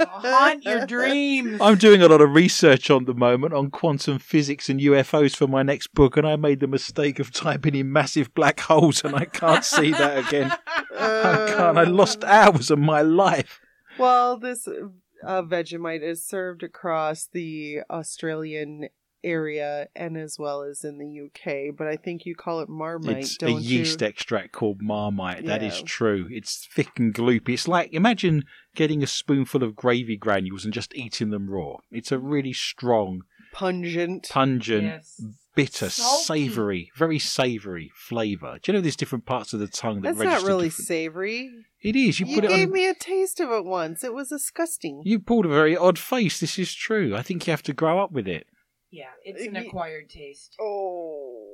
Haunt 0.00 0.64
your 0.64 0.86
dreams. 0.86 1.60
I'm 1.60 1.76
doing 1.76 2.02
a 2.02 2.08
lot 2.08 2.20
of 2.20 2.34
research 2.34 2.90
on 2.90 3.04
the 3.04 3.14
moment 3.14 3.54
on 3.54 3.70
quantum 3.70 4.18
physics 4.18 4.68
and 4.68 4.80
UFOs 4.80 5.36
for 5.36 5.46
my 5.46 5.62
next 5.62 5.94
book, 5.94 6.16
and 6.16 6.26
I 6.26 6.36
made 6.36 6.60
the 6.60 6.66
mistake 6.66 7.18
of 7.18 7.32
typing 7.32 7.74
in 7.74 7.92
massive 7.92 8.34
black 8.34 8.60
holes, 8.60 9.04
and 9.04 9.14
I 9.14 9.24
can't 9.24 9.64
see 9.64 9.92
that 9.92 10.26
again. 10.26 10.52
I 10.98 11.54
can't. 11.56 11.78
I 11.78 11.84
lost 11.84 12.24
hours 12.24 12.70
of 12.70 12.78
my 12.78 13.02
life. 13.02 13.60
Well, 13.98 14.38
this 14.38 14.66
uh, 14.66 15.42
Vegemite 15.42 16.02
is 16.02 16.24
served 16.24 16.62
across 16.62 17.28
the 17.32 17.80
Australian 17.90 18.88
area 19.24 19.88
and 19.96 20.16
as 20.16 20.38
well 20.38 20.62
as 20.62 20.84
in 20.84 20.98
the 20.98 21.26
UK, 21.26 21.74
but 21.76 21.86
I 21.86 21.96
think 21.96 22.24
you 22.24 22.34
call 22.34 22.60
it 22.60 22.68
Marmite, 22.68 23.18
it's 23.18 23.36
don't 23.36 23.58
a 23.58 23.60
yeast 23.60 24.00
you? 24.00 24.06
extract 24.06 24.52
called 24.52 24.80
Marmite. 24.80 25.44
That 25.46 25.62
is 25.62 25.82
true. 25.82 26.26
It's 26.30 26.66
thick 26.72 26.98
and 26.98 27.12
gloopy. 27.14 27.50
It's 27.50 27.68
like 27.68 27.92
imagine 27.92 28.44
getting 28.74 29.02
a 29.02 29.06
spoonful 29.06 29.62
of 29.62 29.74
gravy 29.76 30.16
granules 30.16 30.64
and 30.64 30.72
just 30.72 30.94
eating 30.94 31.30
them 31.30 31.50
raw. 31.50 31.76
It's 31.90 32.12
a 32.12 32.18
really 32.18 32.52
strong, 32.52 33.22
Pungent. 33.52 34.28
pungent, 34.30 34.84
Yes. 34.84 35.20
bitter, 35.56 35.90
Salty. 35.90 36.24
savoury, 36.48 36.90
very 36.94 37.18
savoury 37.18 37.90
flavour. 37.94 38.58
Do 38.62 38.70
you 38.70 38.78
know 38.78 38.82
there's 38.82 38.94
different 38.96 39.26
parts 39.26 39.52
of 39.52 39.58
the 39.60 39.66
tongue 39.66 40.02
that 40.02 40.16
That's 40.16 40.42
not 40.42 40.42
really 40.46 40.68
different- 40.68 40.86
savory. 40.86 41.50
It 41.80 41.94
is. 41.96 42.18
You, 42.20 42.26
You, 42.26 42.38
it 42.38 42.48
gave 42.48 42.68
on. 42.68 42.72
me 42.72 42.88
a 42.88 42.94
taste 42.94 43.38
of 43.40 43.50
it 43.50 43.64
once. 43.64 44.02
It 44.02 44.12
was 44.12 44.30
disgusting. 44.30 45.02
You 45.04 45.20
pulled 45.20 45.46
a 45.46 45.48
very 45.48 45.76
odd 45.76 45.98
face. 45.98 46.40
This 46.40 46.58
is 46.58 46.74
true. 46.74 47.14
I 47.16 47.22
think 47.22 47.46
you 47.46 47.52
have 47.52 47.62
to 47.64 47.72
grow 47.72 48.00
up 48.02 48.10
with 48.12 48.26
it. 48.26 48.46
Yeah, 48.90 49.10
it's 49.22 49.44
an 49.44 49.56
acquired 49.56 50.08
taste. 50.08 50.56
Oh. 50.60 51.46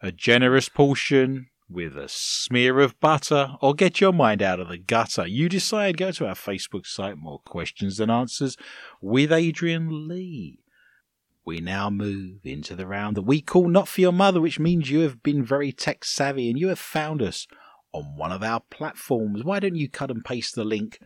A 0.00 0.10
generous 0.10 0.68
portion 0.68 1.48
with 1.68 1.96
a 1.96 2.08
smear 2.08 2.80
of 2.80 2.98
butter, 3.00 3.54
or 3.60 3.74
get 3.74 4.00
your 4.00 4.12
mind 4.12 4.42
out 4.42 4.60
of 4.60 4.68
the 4.68 4.78
gutter. 4.78 5.26
You 5.26 5.48
decide. 5.48 5.96
Go 5.96 6.10
to 6.12 6.26
our 6.26 6.34
Facebook 6.34 6.86
site, 6.86 7.16
More 7.16 7.40
Questions 7.44 7.96
Than 7.96 8.10
Answers, 8.10 8.56
with 9.00 9.32
Adrian 9.32 10.08
Lee. 10.08 10.58
We 11.44 11.60
now 11.60 11.90
move 11.90 12.40
into 12.44 12.76
the 12.76 12.86
round 12.86 13.16
that 13.16 13.22
we 13.22 13.40
call 13.40 13.68
Not 13.68 13.88
For 13.88 14.00
Your 14.00 14.12
Mother, 14.12 14.40
which 14.40 14.60
means 14.60 14.90
you 14.90 15.00
have 15.00 15.22
been 15.22 15.44
very 15.44 15.72
tech 15.72 16.04
savvy 16.04 16.48
and 16.50 16.58
you 16.58 16.68
have 16.68 16.78
found 16.78 17.20
us 17.22 17.46
on 17.92 18.16
one 18.16 18.32
of 18.32 18.42
our 18.42 18.60
platforms. 18.70 19.42
Why 19.42 19.58
don't 19.58 19.74
you 19.76 19.88
cut 19.88 20.10
and 20.10 20.24
paste 20.24 20.54
the 20.54 20.64
link 20.64 20.98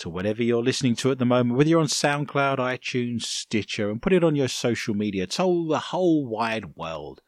to 0.00 0.10
whatever 0.10 0.42
you're 0.42 0.62
listening 0.62 0.96
to 0.96 1.10
at 1.10 1.18
the 1.18 1.24
moment, 1.24 1.56
whether 1.56 1.70
you're 1.70 1.80
on 1.80 1.86
SoundCloud, 1.86 2.58
iTunes, 2.58 3.22
Stitcher, 3.22 3.90
and 3.90 4.02
put 4.02 4.12
it 4.12 4.24
on 4.24 4.34
your 4.34 4.48
social 4.48 4.94
media. 4.94 5.26
Tell 5.26 5.66
the 5.66 5.78
whole 5.78 6.26
wide 6.26 6.76
world 6.76 7.22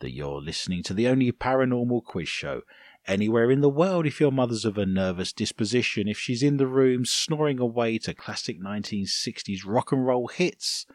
that 0.00 0.12
you're 0.12 0.40
listening 0.40 0.82
to 0.84 0.94
the 0.94 1.08
only 1.08 1.32
paranormal 1.32 2.04
quiz 2.04 2.28
show 2.28 2.62
anywhere 3.06 3.50
in 3.50 3.62
the 3.62 3.70
world 3.70 4.06
if 4.06 4.20
your 4.20 4.30
mother's 4.30 4.64
of 4.64 4.76
a 4.76 4.86
nervous 4.86 5.32
disposition, 5.32 6.08
if 6.08 6.18
she's 6.18 6.42
in 6.42 6.58
the 6.58 6.66
room 6.66 7.04
snoring 7.04 7.58
away 7.58 7.98
to 7.98 8.14
classic 8.14 8.60
1960s 8.60 9.60
rock 9.64 9.92
and 9.92 10.06
roll 10.06 10.28
hits. 10.28 10.86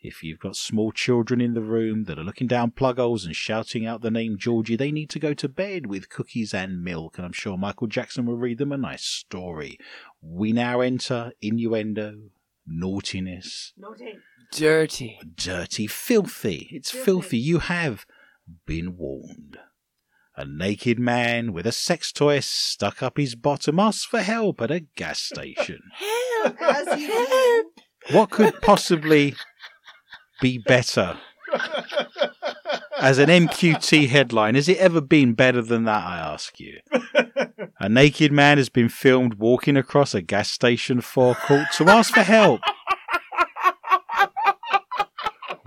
If 0.00 0.22
you've 0.22 0.38
got 0.38 0.54
small 0.54 0.92
children 0.92 1.40
in 1.40 1.54
the 1.54 1.60
room 1.60 2.04
that 2.04 2.18
are 2.18 2.24
looking 2.24 2.46
down 2.46 2.70
plug 2.70 2.98
holes 2.98 3.24
and 3.24 3.34
shouting 3.34 3.84
out 3.84 4.00
the 4.00 4.12
name 4.12 4.38
Georgie, 4.38 4.76
they 4.76 4.92
need 4.92 5.10
to 5.10 5.18
go 5.18 5.34
to 5.34 5.48
bed 5.48 5.86
with 5.86 6.08
cookies 6.08 6.54
and 6.54 6.84
milk, 6.84 7.18
and 7.18 7.26
I'm 7.26 7.32
sure 7.32 7.58
Michael 7.58 7.88
Jackson 7.88 8.24
will 8.24 8.36
read 8.36 8.58
them 8.58 8.70
a 8.70 8.76
nice 8.76 9.02
story. 9.04 9.76
We 10.22 10.52
now 10.52 10.80
enter 10.80 11.32
innuendo, 11.42 12.30
naughtiness, 12.64 13.72
Dirty. 14.52 15.18
dirty, 15.34 15.86
filthy. 15.88 16.68
It's 16.72 16.90
filthy. 16.90 17.04
Filthy. 17.04 17.38
You 17.38 17.58
have 17.58 18.06
been 18.66 18.96
warned. 18.96 19.58
A 20.36 20.44
naked 20.44 21.00
man 21.00 21.52
with 21.52 21.66
a 21.66 21.72
sex 21.72 22.12
toy 22.12 22.38
stuck 22.40 23.02
up 23.02 23.16
his 23.16 23.34
bottom 23.34 23.80
asks 23.80 24.04
for 24.04 24.20
help 24.20 24.62
at 24.62 24.70
a 24.70 24.80
gas 24.94 25.20
station. 25.20 25.80
As 26.60 27.00
you 27.00 27.08
do. 27.08 27.70
What 28.16 28.30
could 28.30 28.62
possibly 28.62 29.34
be 30.40 30.58
better 30.58 31.18
As 33.00 33.18
an 33.18 33.28
MQT 33.28 34.08
headline, 34.08 34.54
has 34.54 34.68
it 34.68 34.78
ever 34.78 35.00
been 35.00 35.34
better 35.34 35.62
than 35.62 35.84
that, 35.84 36.04
I 36.04 36.18
ask 36.18 36.58
you? 36.58 36.80
A 37.78 37.88
naked 37.88 38.32
man 38.32 38.58
has 38.58 38.68
been 38.68 38.88
filmed 38.88 39.34
walking 39.34 39.76
across 39.76 40.14
a 40.14 40.22
gas 40.22 40.50
station 40.50 41.00
forecourt 41.00 41.68
to 41.74 41.88
ask 41.88 42.12
for 42.12 42.22
help. 42.22 42.60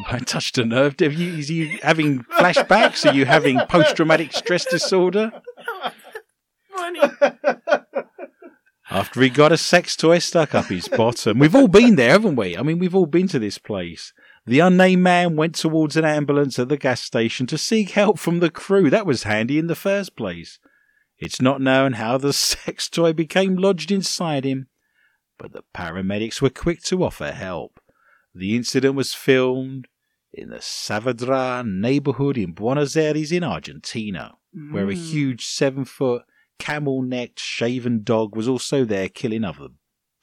I 0.07 0.19
touched 0.19 0.57
a 0.57 0.65
nerve. 0.65 0.95
Have 0.99 1.13
you, 1.13 1.37
is 1.37 1.49
you 1.49 1.79
having 1.81 2.23
flashbacks? 2.23 3.09
Are 3.09 3.13
you 3.13 3.25
having 3.25 3.59
post 3.69 3.95
traumatic 3.95 4.33
stress 4.33 4.65
disorder? 4.65 5.31
Funny. 6.75 6.99
After 8.89 9.21
he 9.21 9.29
got 9.29 9.53
a 9.53 9.57
sex 9.57 9.95
toy 9.95 10.19
stuck 10.19 10.53
up 10.53 10.65
his 10.65 10.89
bottom. 10.89 11.39
We've 11.39 11.55
all 11.55 11.69
been 11.69 11.95
there, 11.95 12.11
haven't 12.11 12.35
we? 12.35 12.57
I 12.57 12.61
mean, 12.61 12.77
we've 12.77 12.95
all 12.95 13.05
been 13.05 13.29
to 13.29 13.39
this 13.39 13.57
place. 13.57 14.11
The 14.45 14.59
unnamed 14.59 15.03
man 15.03 15.35
went 15.35 15.55
towards 15.55 15.95
an 15.95 16.05
ambulance 16.05 16.57
at 16.57 16.67
the 16.69 16.77
gas 16.77 17.01
station 17.01 17.45
to 17.47 17.57
seek 17.57 17.91
help 17.91 18.17
from 18.17 18.39
the 18.39 18.49
crew. 18.49 18.89
That 18.89 19.05
was 19.05 19.23
handy 19.23 19.59
in 19.59 19.67
the 19.67 19.75
first 19.75 20.15
place. 20.15 20.59
It's 21.19 21.39
not 21.41 21.61
known 21.61 21.93
how 21.93 22.17
the 22.17 22.33
sex 22.49 22.89
toy 22.89 23.13
became 23.13 23.55
lodged 23.55 23.91
inside 23.91 24.43
him, 24.43 24.67
but 25.37 25.53
the 25.53 25.63
paramedics 25.75 26.41
were 26.41 26.49
quick 26.49 26.81
to 26.83 27.03
offer 27.03 27.31
help. 27.31 27.79
The 28.33 28.55
incident 28.55 28.95
was 28.95 29.13
filmed 29.13 29.87
in 30.33 30.49
the 30.49 30.57
Saavedra 30.57 31.63
neighborhood 31.67 32.37
in 32.37 32.53
Buenos 32.53 32.95
Aires 32.95 33.31
in 33.31 33.43
Argentina, 33.43 34.35
where 34.71 34.89
a 34.89 34.95
Mm. 34.95 35.11
huge 35.11 35.45
seven 35.45 35.85
foot 35.85 36.23
camel 36.57 37.01
necked 37.01 37.39
shaven 37.39 38.01
dog 38.03 38.35
was 38.35 38.47
also 38.47 38.85
there 38.85 39.09
killing 39.09 39.43
other 39.43 39.67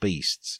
beasts. 0.01 0.59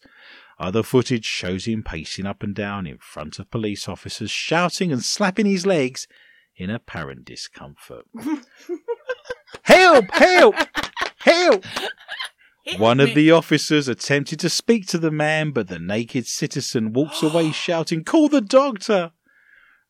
Other 0.60 0.84
footage 0.84 1.24
shows 1.24 1.66
him 1.66 1.84
pacing 1.84 2.26
up 2.26 2.44
and 2.44 2.54
down 2.54 2.86
in 2.86 2.98
front 2.98 3.40
of 3.40 3.50
police 3.50 3.88
officers, 3.88 4.30
shouting 4.30 4.92
and 4.92 5.02
slapping 5.02 5.46
his 5.46 5.66
legs 5.66 6.06
in 6.58 6.70
apparent 6.70 7.24
discomfort. 7.24 8.06
help! 9.64 10.12
Help! 10.12 10.56
Help! 11.20 11.66
One 12.78 13.00
of 13.00 13.16
the 13.16 13.32
officers 13.32 13.88
attempted 13.88 14.42
to 14.42 14.50
speak 14.50 14.86
to 14.88 14.98
the 14.98 15.12
man, 15.12 15.52
but 15.52 15.70
the 15.70 15.80
naked 15.80 16.28
citizen 16.28 16.92
walks 16.92 17.24
away 17.24 17.52
shouting, 17.54 18.04
Call 18.04 18.28
the 18.28 18.42
doctor! 18.42 19.14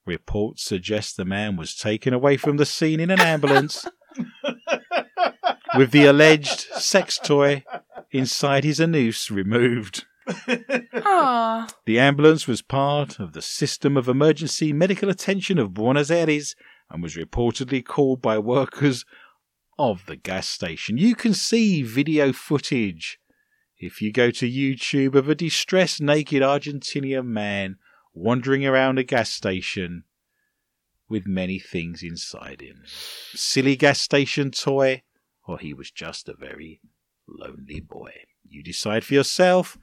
Reports 0.06 0.64
suggest 0.64 1.18
the 1.18 1.26
man 1.26 1.56
was 1.56 1.76
taken 1.76 2.14
away 2.14 2.38
from 2.38 2.58
the 2.58 2.66
scene 2.66 3.00
in 3.00 3.10
an 3.10 3.20
ambulance 3.20 3.88
with 5.76 5.92
the 5.92 6.06
alleged 6.06 6.62
sex 6.78 7.18
toy 7.18 7.64
inside 8.12 8.64
his 8.64 8.80
anus 8.80 9.30
removed. 9.30 10.06
The 11.86 12.00
ambulance 12.00 12.48
was 12.48 12.62
part 12.62 13.20
of 13.20 13.34
the 13.34 13.42
system 13.42 13.98
of 13.98 14.08
emergency 14.08 14.72
medical 14.74 15.10
attention 15.10 15.58
of 15.58 15.74
Buenos 15.74 16.12
Aires 16.12 16.56
and 16.90 17.02
was 17.02 17.16
reportedly 17.16 17.84
called 17.84 18.22
by 18.22 18.38
workers 18.38 19.06
of 19.78 20.06
the 20.06 20.16
gas 20.16 20.48
station. 20.48 20.98
You 20.98 21.16
can 21.16 21.34
see 21.34 21.82
video 21.82 22.34
footage 22.34 23.20
if 23.78 24.02
you 24.02 24.12
go 24.12 24.30
to 24.32 24.50
YouTube 24.50 25.16
of 25.16 25.30
a 25.30 25.36
distressed 25.36 26.02
naked 26.02 26.44
Argentinian 26.44 27.26
man 27.26 27.78
wandering 28.14 28.66
around 28.66 29.00
a 29.00 29.04
gas 29.04 29.32
station 29.32 30.04
with 31.08 31.26
many 31.26 31.58
things 31.60 32.04
inside 32.04 32.62
him. 32.62 32.84
Silly 33.34 33.76
gas 33.76 34.00
station 34.00 34.52
toy, 34.52 35.02
or 35.48 35.58
he 35.58 35.74
was 35.74 35.90
just 35.90 36.30
a 36.30 36.36
very 36.36 36.82
lonely 37.28 37.80
boy. 37.80 38.12
You 38.44 38.62
decide 38.64 39.04
for 39.04 39.14
yourself. 39.14 39.78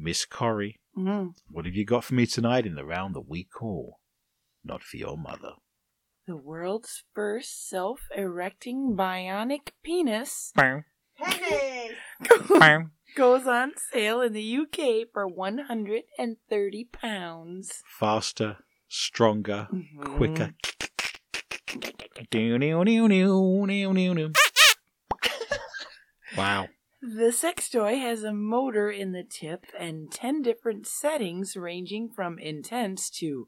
Miss 0.00 0.24
Corrie, 0.24 0.78
Mm. 0.96 1.34
what 1.50 1.64
have 1.64 1.74
you 1.74 1.84
got 1.84 2.04
for 2.04 2.14
me 2.14 2.24
tonight 2.26 2.64
in 2.66 2.74
the 2.76 2.84
round 2.84 3.14
that 3.14 3.28
we 3.28 3.42
call 3.44 3.98
Not 4.64 4.82
for 4.82 4.96
Your 4.96 5.16
Mother? 5.18 5.52
The 6.26 6.36
world's 6.36 7.04
first 7.14 7.68
self 7.68 8.00
erecting 8.16 8.96
bionic 8.96 9.70
penis 9.82 10.52
Hey! 11.16 11.90
goes 13.16 13.46
on 13.46 13.72
sale 13.92 14.20
in 14.20 14.32
the 14.34 14.42
UK 14.42 15.06
for 15.12 15.26
£130. 15.26 17.82
Faster, 17.98 18.58
stronger, 18.88 19.68
Mhm. 19.72 20.16
quicker. 20.16 20.54
Wow. 26.36 26.68
The 27.00 27.30
sex 27.30 27.70
toy 27.70 27.96
has 27.98 28.24
a 28.24 28.32
motor 28.32 28.90
in 28.90 29.12
the 29.12 29.22
tip 29.22 29.66
and 29.78 30.10
10 30.10 30.42
different 30.42 30.86
settings 30.86 31.56
ranging 31.56 32.10
from 32.10 32.40
intense 32.40 33.08
to 33.10 33.46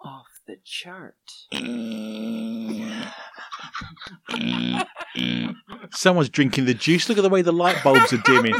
off 0.00 0.40
the 0.48 0.56
chart. 0.64 1.14
Someone's 5.92 6.30
drinking 6.30 6.64
the 6.64 6.74
juice. 6.74 7.08
Look 7.08 7.18
at 7.18 7.22
the 7.22 7.28
way 7.28 7.42
the 7.42 7.52
light 7.52 7.82
bulbs 7.84 8.12
are 8.12 8.22
dimming. 8.24 8.54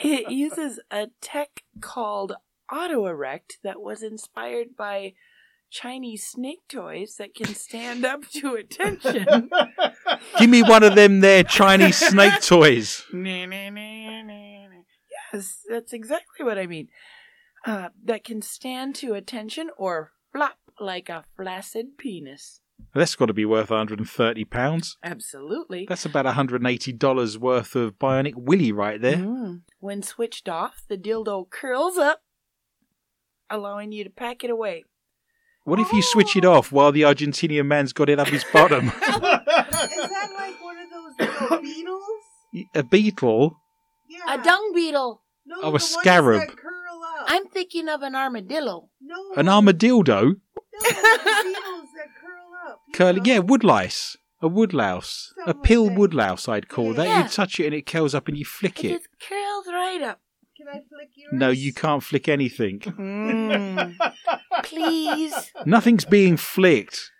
It 0.00 0.32
uses 0.32 0.80
a 0.90 1.08
tech 1.20 1.62
called 1.80 2.32
Auto 2.72 3.06
Erect 3.06 3.58
that 3.62 3.80
was 3.80 4.02
inspired 4.02 4.76
by 4.76 5.14
Chinese 5.72 6.26
snake 6.26 6.60
toys 6.68 7.16
that 7.18 7.34
can 7.34 7.54
stand 7.54 8.04
up 8.04 8.28
to 8.28 8.54
attention. 8.54 9.48
Give 10.38 10.50
me 10.50 10.62
one 10.62 10.82
of 10.82 10.94
them 10.94 11.20
there 11.20 11.42
Chinese 11.42 11.96
snake 11.96 12.40
toys. 12.42 13.02
yes, 15.32 15.60
that's 15.68 15.94
exactly 15.94 16.44
what 16.44 16.58
I 16.58 16.66
mean. 16.66 16.88
Uh, 17.64 17.88
that 18.04 18.22
can 18.22 18.42
stand 18.42 18.94
to 18.96 19.14
attention 19.14 19.70
or 19.78 20.12
flop 20.30 20.58
like 20.78 21.08
a 21.08 21.24
flaccid 21.36 21.96
penis. 21.96 22.60
That's 22.94 23.14
got 23.14 23.26
to 23.26 23.32
be 23.32 23.46
worth 23.46 23.70
£130. 23.70 24.96
Absolutely. 25.02 25.86
That's 25.88 26.04
about 26.04 26.26
$180 26.26 27.36
worth 27.38 27.74
of 27.76 27.98
bionic 27.98 28.34
willy 28.36 28.72
right 28.72 29.00
there. 29.00 29.16
Mm. 29.16 29.62
When 29.78 30.02
switched 30.02 30.50
off, 30.50 30.82
the 30.88 30.98
dildo 30.98 31.48
curls 31.48 31.96
up, 31.96 32.20
allowing 33.48 33.92
you 33.92 34.04
to 34.04 34.10
pack 34.10 34.44
it 34.44 34.50
away. 34.50 34.84
What 35.64 35.78
if 35.78 35.92
you 35.92 35.98
oh. 35.98 36.12
switch 36.12 36.34
it 36.36 36.44
off 36.44 36.72
while 36.72 36.90
the 36.92 37.02
Argentinian 37.02 37.66
man's 37.66 37.92
got 37.92 38.08
it 38.08 38.18
up 38.18 38.28
his 38.28 38.44
bottom? 38.52 38.86
Is 38.88 38.92
that 38.92 40.30
like 40.36 40.60
one 40.62 40.76
of 40.78 40.90
those 40.90 41.12
little 41.40 41.58
beetles? 41.62 42.02
a 42.74 42.82
beetle? 42.82 43.60
Yeah. 44.08 44.34
A 44.34 44.42
dung 44.42 44.72
beetle. 44.74 45.22
No, 45.46 45.56
Oh, 45.62 45.74
a 45.76 45.80
scarab. 45.80 46.48
curl 46.56 47.02
up. 47.18 47.26
I'm 47.28 47.46
thinking 47.48 47.88
of 47.88 48.02
an 48.02 48.14
armadillo. 48.14 48.88
no, 49.00 49.32
An 49.36 49.48
armadillo? 49.48 50.02
No, 50.02 50.34
beetles 50.82 51.88
that 51.94 52.10
curl 52.20 52.50
up. 52.68 52.80
you 52.88 52.94
Curly, 52.94 53.20
know? 53.20 53.24
yeah, 53.32 53.38
woodlice. 53.38 54.16
A 54.40 54.48
woodlouse. 54.48 55.32
A 55.36 55.40
Something 55.46 55.54
like 55.60 55.62
pill 55.64 55.86
that. 55.86 55.98
woodlouse, 55.98 56.48
I'd 56.48 56.68
call 56.68 56.92
that. 56.94 57.06
Yeah. 57.06 57.22
You 57.22 57.28
touch 57.28 57.60
it 57.60 57.66
and 57.66 57.74
it 57.76 57.86
curls 57.86 58.14
up 58.14 58.26
and 58.26 58.36
you 58.36 58.44
flick 58.44 58.84
It 58.84 58.90
it. 58.90 58.94
just 58.94 59.08
curls 59.28 59.66
right 59.68 60.02
up. 60.02 60.20
Can 60.62 60.68
I 60.68 60.82
flick 60.88 61.10
yours? 61.16 61.32
No, 61.32 61.50
you 61.50 61.72
can't 61.72 62.04
flick 62.04 62.28
anything. 62.28 62.78
Mm. 62.80 63.96
Please. 64.62 65.34
Nothing's 65.66 66.04
being 66.04 66.36
flicked. 66.36 67.10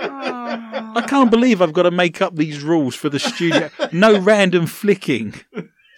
Oh. 0.00 0.92
I 0.96 1.04
can't 1.06 1.30
believe 1.30 1.60
I've 1.60 1.74
got 1.74 1.82
to 1.82 1.90
make 1.90 2.22
up 2.22 2.36
these 2.36 2.62
rules 2.62 2.94
for 2.94 3.10
the 3.10 3.18
studio. 3.18 3.68
No 3.92 4.18
random 4.18 4.66
flicking. 4.66 5.34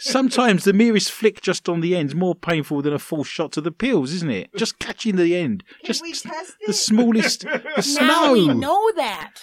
Sometimes 0.00 0.64
the 0.64 0.72
merest 0.72 1.12
flick 1.12 1.40
just 1.40 1.68
on 1.68 1.82
the 1.82 1.94
end's 1.94 2.16
more 2.16 2.34
painful 2.34 2.82
than 2.82 2.92
a 2.92 2.98
full 2.98 3.22
shot 3.22 3.52
to 3.52 3.60
the 3.60 3.70
pills, 3.70 4.12
isn't 4.14 4.30
it? 4.30 4.50
Just 4.56 4.80
catching 4.80 5.14
the 5.14 5.36
end. 5.36 5.62
Can 5.80 5.86
just 5.86 6.02
we 6.02 6.12
test 6.12 6.56
the 6.66 6.70
it? 6.70 6.74
smallest. 6.74 7.42
The 7.42 7.98
Now 8.00 8.32
we 8.32 8.48
know 8.48 8.90
that. 8.96 9.34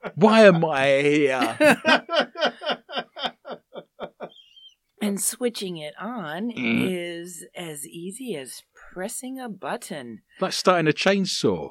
Why 0.16 0.46
am 0.46 0.64
I 0.64 0.86
here? 1.02 1.58
And 5.00 5.20
switching 5.20 5.78
it 5.78 5.94
on 5.98 6.50
mm. 6.50 6.90
is 6.90 7.46
as 7.54 7.86
easy 7.86 8.36
as 8.36 8.62
pressing 8.92 9.38
a 9.40 9.48
button. 9.48 10.20
Like 10.40 10.52
starting 10.52 10.88
a 10.88 10.92
chainsaw. 10.92 11.70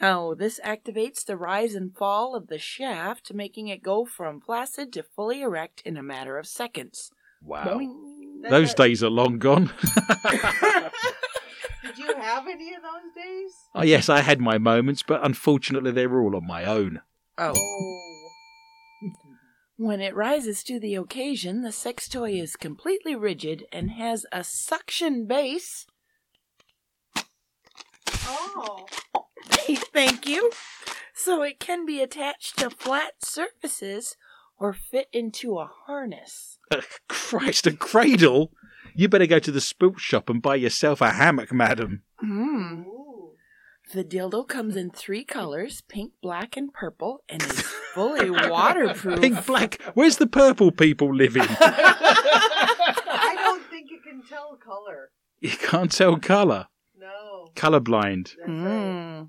Oh, 0.00 0.34
this 0.34 0.60
activates 0.64 1.24
the 1.24 1.36
rise 1.36 1.74
and 1.74 1.96
fall 1.96 2.34
of 2.34 2.48
the 2.48 2.58
shaft, 2.58 3.32
making 3.32 3.68
it 3.68 3.82
go 3.82 4.04
from 4.04 4.40
flaccid 4.40 4.92
to 4.94 5.02
fully 5.02 5.40
erect 5.40 5.82
in 5.84 5.96
a 5.96 6.02
matter 6.02 6.36
of 6.36 6.46
seconds. 6.46 7.10
Wow. 7.42 7.64
Boing. 7.64 8.50
Those 8.50 8.74
days 8.74 9.02
are 9.02 9.10
long 9.10 9.38
gone. 9.38 9.72
Did 11.82 11.98
you 11.98 12.14
have 12.16 12.46
any 12.48 12.74
of 12.74 12.82
those 12.82 13.14
days? 13.14 13.52
oh, 13.74 13.82
yes, 13.82 14.08
I 14.08 14.20
had 14.20 14.40
my 14.40 14.58
moments, 14.58 15.02
but 15.02 15.24
unfortunately 15.24 15.92
they 15.92 16.06
were 16.06 16.22
all 16.22 16.36
on 16.36 16.46
my 16.46 16.64
own. 16.64 17.00
Oh. 17.38 17.54
oh. 17.56 18.13
When 19.76 20.00
it 20.00 20.14
rises 20.14 20.62
to 20.64 20.78
the 20.78 20.94
occasion, 20.94 21.62
the 21.62 21.72
sex 21.72 22.08
toy 22.08 22.32
is 22.32 22.54
completely 22.54 23.16
rigid 23.16 23.66
and 23.72 23.90
has 23.90 24.24
a 24.30 24.44
suction 24.44 25.26
base. 25.26 25.86
Oh. 28.26 28.86
Thank 29.92 30.28
you. 30.28 30.50
So 31.12 31.42
it 31.42 31.58
can 31.58 31.84
be 31.84 32.00
attached 32.00 32.58
to 32.58 32.70
flat 32.70 33.14
surfaces 33.20 34.16
or 34.58 34.72
fit 34.72 35.08
into 35.12 35.58
a 35.58 35.70
harness. 35.86 36.58
Uh, 36.70 36.80
Christ, 37.08 37.66
a 37.66 37.72
cradle? 37.72 38.52
You 38.94 39.08
better 39.08 39.26
go 39.26 39.40
to 39.40 39.50
the 39.50 39.60
sports 39.60 40.02
shop 40.02 40.30
and 40.30 40.40
buy 40.40 40.54
yourself 40.54 41.00
a 41.00 41.10
hammock, 41.10 41.52
madam. 41.52 42.02
Mm. 42.22 42.84
The 43.92 44.04
dildo 44.04 44.46
comes 44.48 44.76
in 44.76 44.90
three 44.90 45.24
colors 45.36 45.82
pink, 45.88 46.12
black, 46.22 46.56
and 46.56 46.72
purple, 46.72 47.22
and 47.28 47.42
is 47.42 47.60
fully 47.94 48.30
waterproof. 48.30 49.20
Pink, 49.20 49.46
black. 49.46 49.80
Where's 49.94 50.16
the 50.16 50.26
purple 50.26 50.70
people 50.70 51.14
living? 51.14 51.42
I 51.48 53.34
don't 53.36 53.64
think 53.70 53.90
you 53.90 54.00
can 54.00 54.22
tell 54.28 54.56
color. 54.56 55.10
you 55.40 55.50
can't 55.50 55.92
tell 55.92 56.18
colour. 56.18 56.66
No. 56.98 57.48
Colourblind. 57.54 58.34
That's 58.38 58.48
right. 58.48 58.48
Mm. 58.48 59.28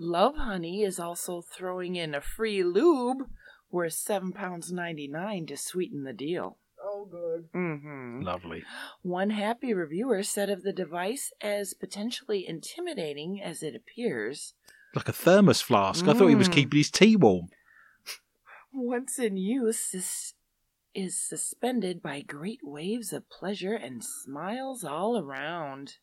Lovehoney 0.00 0.84
is 0.86 0.98
also 0.98 1.40
throwing 1.40 1.96
in 1.96 2.14
a 2.14 2.20
free 2.20 2.62
lube 2.62 3.22
worth 3.70 3.94
seven 3.94 4.32
pounds 4.32 4.70
ninety 4.72 5.08
nine 5.08 5.46
to 5.46 5.56
sweeten 5.56 6.04
the 6.04 6.12
deal. 6.12 6.58
Good. 7.04 7.48
Mm-hmm. 7.52 8.22
Lovely. 8.22 8.64
One 9.02 9.30
happy 9.30 9.74
reviewer 9.74 10.22
said 10.22 10.48
of 10.50 10.62
the 10.62 10.72
device 10.72 11.32
as 11.40 11.74
potentially 11.74 12.46
intimidating 12.48 13.42
as 13.42 13.62
it 13.62 13.74
appears. 13.74 14.54
Like 14.94 15.08
a 15.08 15.12
thermos 15.12 15.60
flask. 15.60 16.06
I 16.08 16.14
thought 16.14 16.28
he 16.28 16.34
was 16.34 16.48
Mm. 16.48 16.52
keeping 16.54 16.78
his 16.78 16.90
tea 16.90 17.16
warm. 17.16 17.48
Once 18.72 19.18
in 19.18 19.36
use, 19.36 19.90
this 19.90 20.34
is 20.94 21.18
suspended 21.20 22.02
by 22.02 22.22
great 22.22 22.60
waves 22.62 23.12
of 23.12 23.28
pleasure 23.28 23.74
and 23.74 24.02
smiles 24.02 24.82
all 24.84 25.18
around. 25.18 25.96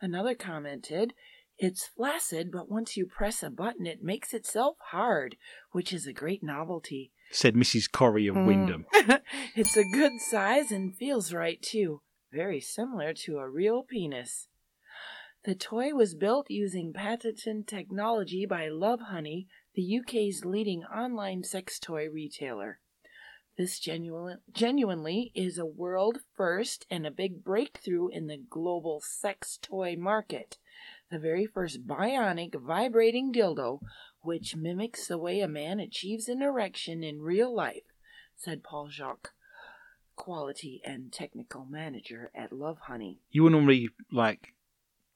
Another 0.00 0.34
commented, 0.34 1.14
It's 1.56 1.86
flaccid, 1.86 2.50
but 2.50 2.68
once 2.68 2.96
you 2.96 3.06
press 3.06 3.40
a 3.42 3.48
button, 3.48 3.86
it 3.86 4.02
makes 4.02 4.34
itself 4.34 4.76
hard, 4.90 5.36
which 5.70 5.92
is 5.92 6.04
a 6.04 6.12
great 6.12 6.42
novelty. 6.42 7.12
Said 7.30 7.54
Mrs. 7.54 7.90
Corrie 7.90 8.26
of 8.28 8.36
Mm. 8.36 8.46
Wyndham. 8.46 8.86
it's 9.56 9.76
a 9.76 9.84
good 9.84 10.20
size 10.20 10.70
and 10.70 10.94
feels 10.96 11.32
right 11.32 11.60
too. 11.60 12.00
Very 12.32 12.60
similar 12.60 13.12
to 13.24 13.38
a 13.38 13.48
real 13.48 13.82
penis. 13.82 14.48
The 15.44 15.54
toy 15.54 15.92
was 15.94 16.14
built 16.14 16.46
using 16.48 16.92
patented 16.92 17.66
technology 17.66 18.46
by 18.46 18.68
Love 18.68 19.00
Honey, 19.10 19.46
the 19.74 19.98
UK's 20.00 20.44
leading 20.44 20.84
online 20.84 21.42
sex 21.42 21.78
toy 21.78 22.08
retailer. 22.08 22.80
This 23.58 23.78
genuine, 23.78 24.38
genuinely 24.52 25.30
is 25.34 25.58
a 25.58 25.66
world 25.66 26.18
first 26.34 26.86
and 26.90 27.06
a 27.06 27.10
big 27.10 27.44
breakthrough 27.44 28.08
in 28.08 28.26
the 28.26 28.38
global 28.50 29.00
sex 29.04 29.58
toy 29.60 29.96
market. 29.96 30.58
The 31.10 31.18
very 31.18 31.46
first 31.46 31.86
bionic 31.86 32.54
vibrating 32.60 33.32
dildo, 33.32 33.80
which 34.24 34.56
mimics 34.56 35.06
the 35.06 35.18
way 35.18 35.40
a 35.40 35.48
man 35.48 35.80
achieves 35.80 36.28
an 36.28 36.42
erection 36.42 37.02
in 37.04 37.20
real 37.22 37.54
life, 37.54 37.82
said 38.36 38.62
Paul 38.62 38.88
Jacques, 38.88 39.30
quality 40.16 40.80
and 40.84 41.12
technical 41.12 41.66
manager 41.68 42.30
at 42.34 42.50
Lovehoney. 42.50 43.18
You 43.30 43.42
wouldn't 43.42 43.60
normally 43.60 43.90
like 44.12 44.54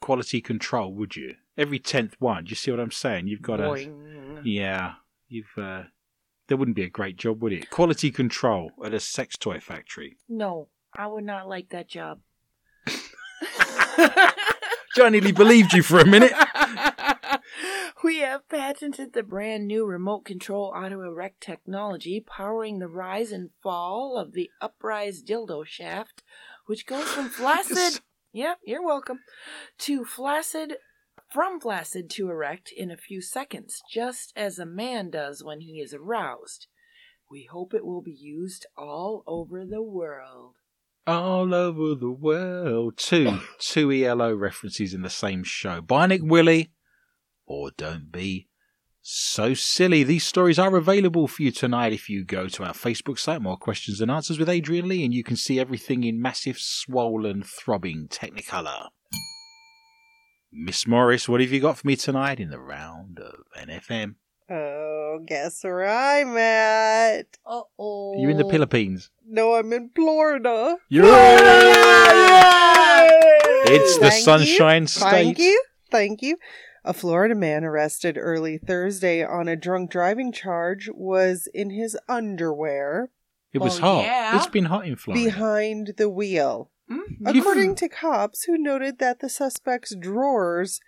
quality 0.00 0.40
control, 0.40 0.92
would 0.94 1.16
you? 1.16 1.34
Every 1.56 1.78
tenth 1.78 2.16
one. 2.18 2.44
Do 2.44 2.50
you 2.50 2.56
see 2.56 2.70
what 2.70 2.80
I'm 2.80 2.90
saying? 2.90 3.28
You've 3.28 3.42
got. 3.42 3.60
Boing. 3.60 4.40
Yeah. 4.44 4.94
You've. 5.28 5.56
uh 5.56 5.84
There 6.46 6.56
wouldn't 6.56 6.76
be 6.76 6.84
a 6.84 6.90
great 6.90 7.16
job, 7.16 7.42
would 7.42 7.52
it? 7.52 7.70
Quality 7.70 8.10
control 8.10 8.70
at 8.84 8.94
a 8.94 9.00
sex 9.00 9.36
toy 9.36 9.60
factory. 9.60 10.16
No, 10.28 10.68
I 10.96 11.06
would 11.06 11.24
not 11.24 11.48
like 11.48 11.70
that 11.70 11.88
job. 11.88 12.20
I 15.00 15.10
nearly 15.10 15.32
believed 15.32 15.72
you 15.74 15.82
for 15.82 16.00
a 16.00 16.06
minute. 16.06 16.32
we 18.08 18.20
have 18.20 18.48
patented 18.48 19.12
the 19.12 19.22
brand 19.22 19.66
new 19.66 19.84
remote 19.84 20.24
control 20.24 20.72
auto 20.74 21.02
erect 21.02 21.42
technology 21.42 22.24
powering 22.26 22.78
the 22.78 22.88
rise 22.88 23.32
and 23.32 23.50
fall 23.62 24.16
of 24.16 24.32
the 24.32 24.48
uprise 24.62 25.22
dildo 25.22 25.62
shaft, 25.66 26.22
which 26.64 26.86
goes 26.86 27.04
from 27.04 27.28
flaccid. 27.28 28.00
Yep, 28.32 28.60
you're 28.64 28.82
welcome. 28.82 29.18
To 29.80 30.06
flaccid. 30.06 30.76
From 31.30 31.60
flaccid 31.60 32.08
to 32.12 32.30
erect 32.30 32.72
in 32.74 32.90
a 32.90 32.96
few 32.96 33.20
seconds, 33.20 33.82
just 33.92 34.32
as 34.34 34.58
a 34.58 34.64
man 34.64 35.10
does 35.10 35.44
when 35.44 35.60
he 35.60 35.72
is 35.72 35.92
aroused. 35.92 36.66
We 37.30 37.46
hope 37.52 37.74
it 37.74 37.84
will 37.84 38.00
be 38.00 38.16
used 38.18 38.64
all 38.74 39.22
over 39.26 39.66
the 39.66 39.82
world. 39.82 40.54
All 41.06 41.52
over 41.52 41.94
the 41.94 42.10
world. 42.10 42.96
Two. 42.96 43.40
Two 43.58 43.92
ELO 43.92 44.34
references 44.34 44.94
in 44.94 45.02
the 45.02 45.10
same 45.10 45.44
show. 45.44 45.82
Bionic 45.82 46.22
Willie 46.22 46.70
or 47.48 47.70
Don't 47.76 48.12
Be 48.12 48.46
So 49.02 49.54
Silly. 49.54 50.04
These 50.04 50.24
stories 50.24 50.58
are 50.58 50.76
available 50.76 51.26
for 51.26 51.42
you 51.42 51.50
tonight 51.50 51.92
if 51.92 52.08
you 52.08 52.24
go 52.24 52.46
to 52.48 52.64
our 52.64 52.74
Facebook 52.74 53.18
site, 53.18 53.42
More 53.42 53.56
Questions 53.56 54.00
and 54.00 54.10
Answers 54.10 54.38
with 54.38 54.48
Adrian 54.48 54.86
Lee, 54.86 55.04
and 55.04 55.12
you 55.14 55.24
can 55.24 55.36
see 55.36 55.58
everything 55.58 56.04
in 56.04 56.20
massive, 56.22 56.58
swollen, 56.58 57.42
throbbing 57.42 58.06
Technicolor. 58.08 58.88
Miss 60.52 60.86
Morris, 60.86 61.28
what 61.28 61.40
have 61.40 61.50
you 61.52 61.60
got 61.60 61.78
for 61.78 61.86
me 61.86 61.96
tonight 61.96 62.38
in 62.40 62.50
the 62.50 62.60
round 62.60 63.18
of 63.18 63.34
NFM? 63.58 64.14
Oh, 64.50 65.18
guess 65.26 65.62
where 65.62 65.86
I'm 65.86 66.36
at? 66.38 67.36
Uh 67.44 67.60
oh. 67.78 68.14
You're 68.18 68.30
in 68.30 68.38
the 68.38 68.48
Philippines? 68.48 69.10
No, 69.26 69.54
I'm 69.54 69.70
in 69.74 69.90
Florida. 69.94 70.76
You're 70.88 71.04
It's 73.70 73.98
the 73.98 74.08
Thank 74.08 74.14
you. 74.14 74.22
Sunshine 74.22 74.86
State. 74.86 75.10
Thank 75.10 75.38
you. 75.38 75.62
Thank 75.90 76.22
you. 76.22 76.36
A 76.88 76.94
Florida 76.94 77.34
man 77.34 77.64
arrested 77.64 78.16
early 78.18 78.56
Thursday 78.56 79.22
on 79.22 79.46
a 79.46 79.56
drunk 79.56 79.90
driving 79.90 80.32
charge 80.32 80.88
was 80.94 81.46
in 81.52 81.68
his 81.68 81.98
underwear 82.08 83.10
It 83.52 83.58
was 83.58 83.78
Well, 83.78 83.96
hot. 83.96 84.04
yeah. 84.04 84.36
It's 84.38 84.46
been 84.46 84.64
hot 84.64 84.86
in 84.86 84.96
Florida. 84.96 85.22
behind 85.22 85.94
the 85.98 86.08
wheel. 86.08 86.70
Mhm. 86.90 87.26
According 87.38 87.74
to 87.76 87.90
cops 87.90 88.44
who 88.44 88.56
noted 88.56 88.98
that 89.00 89.20
the 89.20 89.28
suspect's 89.28 89.94
drawers 89.94 90.80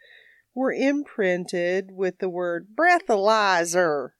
were 0.54 0.72
imprinted 0.72 1.90
with 1.90 2.16
the 2.18 2.30
word 2.30 2.68
breathalyzer 2.74 4.12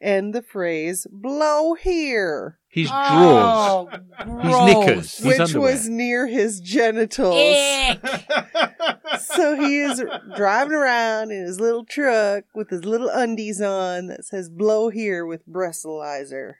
and 0.00 0.34
the 0.34 0.42
phrase 0.42 1.06
blow 1.12 1.74
here, 1.74 2.58
His 2.76 2.90
oh, 2.92 3.88
drawers. 3.88 4.02
Oh, 4.20 4.36
His 4.36 4.52
gross. 4.52 4.66
knickers. 4.66 5.16
His 5.16 5.26
which 5.26 5.40
underwear. 5.40 5.72
was 5.72 5.88
near 5.88 6.26
his 6.26 6.60
genitals. 6.60 7.34
Ick. 7.34 8.00
So 9.18 9.56
he 9.56 9.78
is 9.78 10.02
driving 10.36 10.74
around 10.74 11.30
in 11.30 11.42
his 11.42 11.58
little 11.58 11.84
truck 11.84 12.44
with 12.54 12.68
his 12.70 12.84
little 12.84 13.08
undies 13.08 13.62
on 13.62 14.08
that 14.08 14.24
says 14.24 14.50
blow 14.50 14.90
here 14.90 15.24
with 15.24 15.48
breathalyzer. 15.48 16.54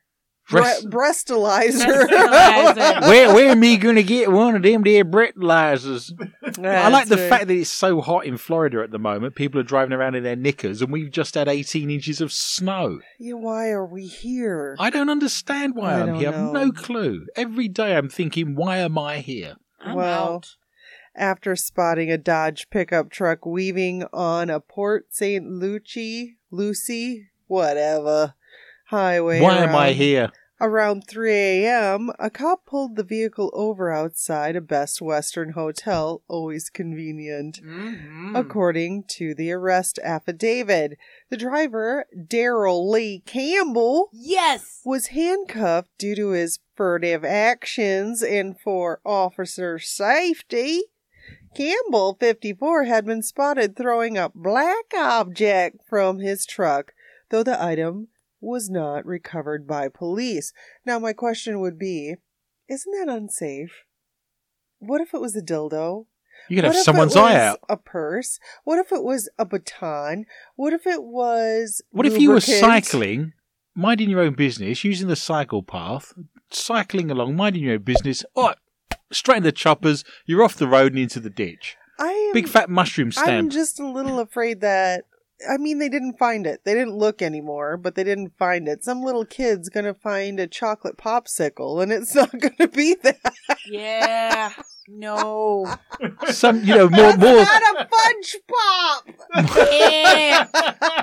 Breast- 0.48 0.88
Bre- 0.88 0.96
breastalizer. 0.98 2.06
Breastalizer. 2.08 3.00
where 3.08 3.34
where 3.34 3.50
am 3.50 3.62
I 3.62 3.76
gonna 3.76 4.02
get 4.02 4.30
one 4.30 4.54
of 4.56 4.62
them 4.62 4.82
there 4.82 5.04
breastalizers? 5.04 6.12
I 6.64 6.88
like 6.88 7.08
the 7.08 7.16
fact 7.16 7.48
that 7.48 7.54
it's 7.56 7.70
so 7.70 8.00
hot 8.00 8.26
in 8.26 8.36
Florida 8.36 8.82
at 8.82 8.90
the 8.90 8.98
moment. 8.98 9.34
People 9.34 9.60
are 9.60 9.64
driving 9.64 9.92
around 9.92 10.14
in 10.14 10.22
their 10.22 10.36
knickers, 10.36 10.82
and 10.82 10.92
we've 10.92 11.10
just 11.10 11.34
had 11.34 11.48
18 11.48 11.90
inches 11.90 12.20
of 12.20 12.32
snow. 12.32 13.00
Yeah, 13.18 13.34
why 13.34 13.68
are 13.70 13.84
we 13.86 14.06
here? 14.06 14.76
I 14.78 14.90
don't 14.90 15.10
understand 15.10 15.74
why 15.74 15.94
I 15.94 16.00
I'm 16.00 16.06
don't 16.06 16.14
here. 16.16 16.28
I've 16.28 16.52
no 16.52 16.70
clue. 16.72 17.26
Every 17.36 17.68
day 17.68 17.96
I'm 17.96 18.08
thinking, 18.08 18.54
why 18.54 18.78
am 18.78 18.96
I 18.98 19.18
here? 19.18 19.56
I'm 19.80 19.96
Well, 19.96 20.34
out. 20.34 20.56
After 21.14 21.56
spotting 21.56 22.10
a 22.10 22.18
Dodge 22.18 22.68
pickup 22.70 23.10
truck 23.10 23.46
weaving 23.46 24.04
on 24.12 24.50
a 24.50 24.60
Port 24.60 25.06
St. 25.14 25.44
Lucie, 25.46 26.36
Lucy, 26.50 27.28
whatever, 27.46 28.34
highway. 28.86 29.40
why 29.40 29.58
am 29.58 29.74
I 29.74 29.92
here? 29.92 30.30
Around 30.58 31.02
3 31.06 31.30
a.m., 31.32 32.10
a 32.18 32.30
cop 32.30 32.64
pulled 32.64 32.96
the 32.96 33.04
vehicle 33.04 33.50
over 33.52 33.92
outside 33.92 34.56
a 34.56 34.62
Best 34.62 35.02
Western 35.02 35.50
hotel, 35.50 36.22
always 36.28 36.70
convenient. 36.70 37.60
Mhm. 37.62 38.34
According 38.34 39.04
to 39.08 39.34
the 39.34 39.52
arrest 39.52 39.98
affidavit, 40.02 40.96
the 41.28 41.36
driver, 41.36 42.06
Daryl 42.16 42.90
Lee 42.90 43.22
Campbell, 43.26 44.08
Yes. 44.14 44.80
was 44.82 45.08
handcuffed 45.08 45.90
due 45.98 46.14
to 46.14 46.30
his 46.30 46.58
furtive 46.74 47.22
actions 47.22 48.22
and 48.22 48.58
for 48.58 49.00
officer 49.04 49.78
safety. 49.78 50.84
Campbell, 51.54 52.16
54, 52.18 52.84
had 52.84 53.04
been 53.04 53.22
spotted 53.22 53.76
throwing 53.76 54.16
a 54.16 54.30
black 54.34 54.94
object 54.96 55.82
from 55.86 56.18
his 56.20 56.46
truck, 56.46 56.94
though 57.28 57.42
the 57.42 57.62
item 57.62 58.08
was 58.46 58.70
not 58.70 59.04
recovered 59.04 59.66
by 59.66 59.88
police. 59.88 60.52
Now, 60.84 60.98
my 60.98 61.12
question 61.12 61.60
would 61.60 61.78
be 61.78 62.14
isn't 62.68 62.92
that 62.92 63.12
unsafe? 63.12 63.84
What 64.78 65.00
if 65.00 65.14
it 65.14 65.20
was 65.20 65.36
a 65.36 65.42
dildo? 65.42 66.06
You 66.48 66.56
could 66.56 66.66
What 66.66 66.74
have 66.74 66.84
someone's 66.84 67.16
eye 67.16 67.40
out. 67.40 67.60
A 67.68 67.76
purse? 67.76 68.38
What 68.64 68.78
if 68.78 68.92
it 68.92 69.02
was 69.02 69.28
a 69.38 69.44
baton? 69.44 70.26
What 70.54 70.72
if 70.72 70.86
it 70.86 71.02
was. 71.02 71.82
What 71.90 72.06
if 72.06 72.20
you 72.20 72.30
were 72.30 72.40
cycling, 72.40 73.32
minding 73.74 74.10
your 74.10 74.20
own 74.20 74.34
business, 74.34 74.84
using 74.84 75.08
the 75.08 75.16
cycle 75.16 75.62
path, 75.62 76.12
cycling 76.50 77.10
along, 77.10 77.36
minding 77.36 77.62
your 77.62 77.74
own 77.74 77.82
business? 77.82 78.24
Oh, 78.34 78.54
straight 79.10 79.38
in 79.38 79.42
the 79.42 79.52
choppers. 79.52 80.04
You're 80.24 80.44
off 80.44 80.56
the 80.56 80.68
road 80.68 80.92
and 80.92 81.00
into 81.00 81.20
the 81.20 81.30
ditch. 81.30 81.76
I 81.98 82.08
am, 82.08 82.32
Big 82.34 82.48
fat 82.48 82.68
mushroom 82.68 83.10
I'm 83.16 83.48
just 83.48 83.80
a 83.80 83.88
little 83.88 84.18
afraid 84.20 84.60
that. 84.60 85.04
I 85.48 85.58
mean, 85.58 85.78
they 85.78 85.88
didn't 85.88 86.18
find 86.18 86.46
it. 86.46 86.62
They 86.64 86.72
didn't 86.74 86.96
look 86.96 87.20
anymore, 87.22 87.76
but 87.76 87.94
they 87.94 88.04
didn't 88.04 88.32
find 88.38 88.68
it. 88.68 88.82
Some 88.84 89.02
little 89.02 89.24
kid's 89.24 89.68
gonna 89.68 89.94
find 89.94 90.40
a 90.40 90.46
chocolate 90.46 90.96
popsicle, 90.96 91.82
and 91.82 91.92
it's 91.92 92.14
not 92.14 92.30
gonna 92.38 92.68
be 92.68 92.94
that. 93.02 93.34
Yeah. 93.68 94.52
No. 94.88 95.66
Some, 96.28 96.62
you 96.62 96.74
know, 96.76 96.88
more 96.88 97.16
more 97.16 97.36
Not 97.44 97.62
a 97.76 97.88
fudge 97.88 98.36
pop. 98.48 99.04
Yeah. 99.72 100.46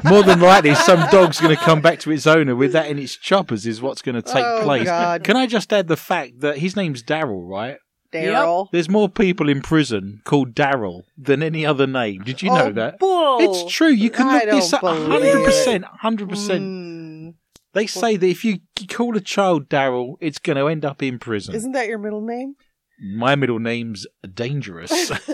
more 0.05 0.23
than 0.23 0.39
likely, 0.39 0.73
some 0.76 0.99
dog's 1.10 1.41
going 1.41 1.53
to 1.53 1.61
come 1.61 1.81
back 1.81 1.99
to 1.99 2.11
its 2.11 2.26
owner 2.26 2.55
with 2.55 2.72
that 2.72 2.88
in 2.89 2.97
its 2.97 3.18
choppers. 3.18 3.65
Is 3.68 3.81
what's 3.81 4.01
going 4.01 4.15
to 4.15 4.22
take 4.22 4.43
Oh, 4.45 4.61
place. 4.64 4.85
God. 4.85 5.26
Can 5.26 5.35
I 5.35 5.47
just 5.47 5.73
add 5.73 5.89
the 5.89 5.97
fact 5.97 6.39
that 6.39 6.60
his 6.60 6.77
name's 6.77 7.03
Daryl, 7.03 7.45
right? 7.45 7.77
Daryl. 8.14 8.68
There's 8.72 8.90
more 8.90 9.10
people 9.10 9.49
in 9.49 9.61
prison 9.61 10.22
called 10.23 10.53
Daryl 10.56 11.03
than 11.18 11.41
any 11.44 11.65
other 11.65 11.88
name. 11.88 12.23
Did 12.23 12.41
you 12.41 12.49
know 12.49 12.65
Oh, 12.65 12.72
that? 12.73 12.99
Bull. 12.99 13.38
It's 13.41 13.72
true. 13.73 13.90
You 13.90 14.10
can 14.10 14.27
I 14.27 14.34
look 14.40 14.49
this 14.52 14.73
up. 14.73 14.81
Hundred 14.81 15.44
percent. 15.45 15.85
Hundred 15.85 16.30
percent. 16.30 16.61
Mm. 16.64 17.34
They 17.73 17.88
say 17.88 18.18
that 18.18 18.27
if 18.27 18.45
you 18.45 18.60
call 18.88 19.18
a 19.18 19.22
child 19.22 19.68
Daryl, 19.68 20.15
it's 20.22 20.38
going 20.40 20.57
to 20.57 20.68
end 20.68 20.85
up 20.85 21.02
in 21.02 21.18
prison. 21.19 21.56
Isn't 21.56 21.72
that 21.72 21.88
your 21.88 21.98
middle 21.98 22.22
name? 22.22 22.56
My 22.99 23.34
middle 23.35 23.60
name's 23.60 24.06
Dangerous. 24.34 24.91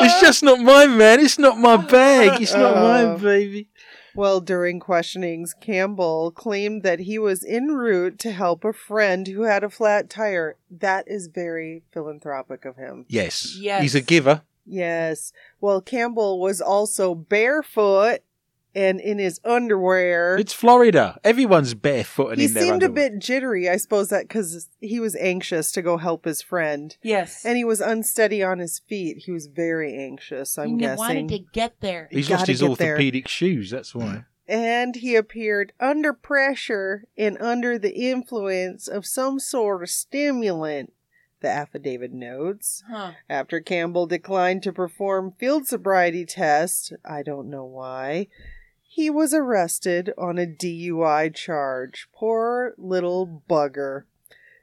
it's 0.00 0.20
just 0.20 0.42
not 0.42 0.58
mine, 0.60 0.96
man. 0.96 1.20
It's 1.20 1.38
not 1.38 1.58
my 1.58 1.76
bag. 1.76 2.40
It's 2.40 2.54
not 2.54 2.76
Oh. 2.76 2.80
mine, 3.12 3.18
baby. 3.22 3.68
Well, 4.14 4.40
during 4.40 4.80
questionings, 4.80 5.54
Campbell 5.60 6.30
claimed 6.30 6.82
that 6.82 7.00
he 7.00 7.18
was 7.18 7.44
en 7.44 7.68
route 7.68 8.18
to 8.20 8.32
help 8.32 8.64
a 8.64 8.72
friend 8.72 9.26
who 9.26 9.42
had 9.42 9.64
a 9.64 9.70
flat 9.70 10.10
tire. 10.10 10.56
That 10.70 11.08
is 11.08 11.28
very 11.28 11.82
philanthropic 11.92 12.64
of 12.64 12.76
him. 12.76 13.06
Yes. 13.08 13.56
Yes. 13.58 13.82
He's 13.82 13.94
a 13.94 14.00
giver. 14.00 14.42
Yes. 14.66 15.32
Well, 15.60 15.80
Campbell 15.80 16.40
was 16.40 16.60
also 16.60 17.14
barefoot 17.14 18.20
and 18.74 19.00
in 19.00 19.18
his 19.18 19.40
underwear. 19.44 20.36
It's 20.38 20.52
Florida. 20.52 21.18
Everyone's 21.24 21.74
barefoot 21.74 22.28
and 22.32 22.40
he 22.40 22.46
in 22.46 22.54
their 22.54 22.62
seemed 22.62 22.82
a 22.82 22.86
underwear. 22.86 23.10
bit 23.10 23.18
jittery, 23.20 23.68
I 23.68 23.76
suppose 23.76 24.08
that 24.08 24.28
because 24.28 24.68
he 24.80 24.98
was 25.00 25.14
anxious 25.16 25.72
to 25.72 25.82
go 25.82 25.96
help 25.98 26.24
his 26.24 26.42
friend. 26.42 26.96
Yes. 27.02 27.44
And 27.44 27.56
he 27.56 27.64
was 27.64 27.80
unsteady 27.80 28.42
on 28.42 28.58
his 28.58 28.78
feet. 28.78 29.18
He 29.26 29.30
was 29.32 29.46
very 29.46 29.96
anxious, 29.96 30.56
I'm 30.58 30.70
he 30.70 30.76
guessing. 30.78 30.98
wanted 30.98 31.28
to 31.28 31.38
get 31.52 31.80
there. 31.80 32.08
He's 32.10 32.28
gotta 32.28 32.40
lost 32.40 32.48
his 32.48 32.60
get 32.62 32.78
there. 32.78 32.92
orthopedic 32.94 33.28
shoes. 33.28 33.70
That's 33.70 33.94
why. 33.94 34.24
and 34.48 34.96
he 34.96 35.14
appeared 35.16 35.72
under 35.78 36.12
pressure 36.12 37.04
and 37.16 37.36
under 37.40 37.78
the 37.78 37.94
influence 38.10 38.88
of 38.88 39.06
some 39.06 39.38
sort 39.38 39.82
of 39.82 39.90
stimulant, 39.90 40.92
the 41.40 41.48
affidavit 41.48 42.12
notes. 42.12 42.82
Huh. 42.88 43.12
After 43.28 43.60
Campbell 43.60 44.06
declined 44.06 44.62
to 44.64 44.72
perform 44.72 45.32
field 45.38 45.66
sobriety 45.66 46.24
tests, 46.24 46.92
I 47.04 47.22
don't 47.22 47.50
know 47.50 47.64
why, 47.64 48.28
he 48.94 49.08
was 49.08 49.32
arrested 49.32 50.12
on 50.18 50.38
a 50.38 50.46
DUI 50.46 51.34
charge. 51.34 52.08
Poor 52.14 52.74
little 52.76 53.42
bugger. 53.48 54.02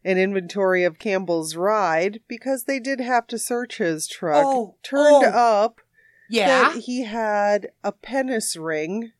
An 0.05 0.17
inventory 0.17 0.83
of 0.83 0.99
Campbell's 0.99 1.55
ride, 1.55 2.21
because 2.27 2.63
they 2.65 2.79
did 2.79 2.99
have 3.01 3.25
to 3.27 3.37
search 3.39 3.79
his 3.79 4.07
truck, 4.07 4.43
Oh, 4.45 4.75
turned 4.83 5.25
oh. 5.25 5.29
up 5.29 5.81
Yeah. 6.29 6.47
that 6.73 6.77
he 6.83 7.03
had 7.03 7.71
a 7.83 7.91
penis 7.91 8.55
ring 8.55 9.11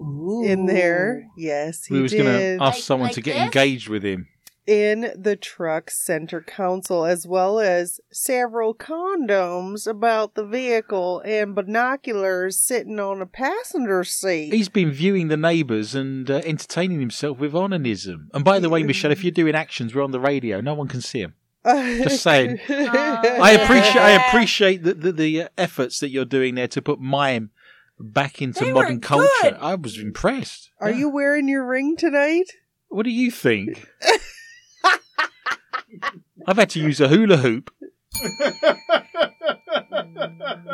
in 0.00 0.66
there. 0.66 1.26
Yes, 1.36 1.86
he 1.86 1.94
We 1.94 2.02
was 2.02 2.12
going 2.12 2.26
to 2.26 2.52
ask 2.62 2.74
Like- 2.74 2.82
someone 2.82 3.06
like 3.08 3.14
to 3.14 3.20
get 3.22 3.32
this? 3.34 3.42
engaged 3.44 3.88
with 3.88 4.04
him. 4.04 4.28
In 4.68 5.10
the 5.16 5.34
truck's 5.34 5.96
center 5.98 6.42
console, 6.42 7.06
as 7.06 7.26
well 7.26 7.58
as 7.58 8.00
several 8.12 8.74
condoms 8.74 9.86
about 9.86 10.34
the 10.34 10.44
vehicle 10.44 11.22
and 11.24 11.54
binoculars 11.54 12.60
sitting 12.60 13.00
on 13.00 13.22
a 13.22 13.26
passenger 13.26 14.04
seat. 14.04 14.52
He's 14.52 14.68
been 14.68 14.90
viewing 14.90 15.28
the 15.28 15.38
neighbours 15.38 15.94
and 15.94 16.30
uh, 16.30 16.42
entertaining 16.44 17.00
himself 17.00 17.38
with 17.38 17.54
onanism. 17.54 18.26
And 18.34 18.44
by 18.44 18.58
the 18.58 18.68
way, 18.68 18.82
Michelle, 18.82 19.10
if 19.10 19.24
you're 19.24 19.30
doing 19.30 19.54
actions, 19.54 19.94
we're 19.94 20.04
on 20.04 20.10
the 20.10 20.20
radio. 20.20 20.60
No 20.60 20.74
one 20.74 20.86
can 20.88 21.00
see 21.00 21.20
him. 21.22 21.34
Just 21.66 22.22
saying. 22.22 22.58
I 22.68 23.58
appreciate 23.62 23.96
I 24.02 24.28
appreciate 24.28 24.82
the 24.84 24.94
the, 24.94 25.12
the 25.12 25.42
uh, 25.42 25.48
efforts 25.56 25.98
that 26.00 26.10
you're 26.10 26.24
doing 26.24 26.54
there 26.56 26.68
to 26.68 26.82
put 26.82 27.00
mime 27.00 27.50
back 27.98 28.40
into 28.42 28.64
They 28.64 28.72
modern 28.72 29.00
culture. 29.00 29.56
I 29.60 29.74
was 29.74 29.98
impressed. 29.98 30.70
Are 30.78 30.90
Yeah. 30.90 30.96
you 30.98 31.08
wearing 31.08 31.48
your 31.48 31.66
ring 31.66 31.96
tonight? 31.96 32.52
What 32.88 33.02
do 33.04 33.10
you 33.10 33.30
think? 33.30 33.86
I've 36.48 36.56
had 36.56 36.70
to 36.70 36.80
use 36.80 36.98
a 36.98 37.08
hula 37.08 37.36
hoop. 37.36 37.70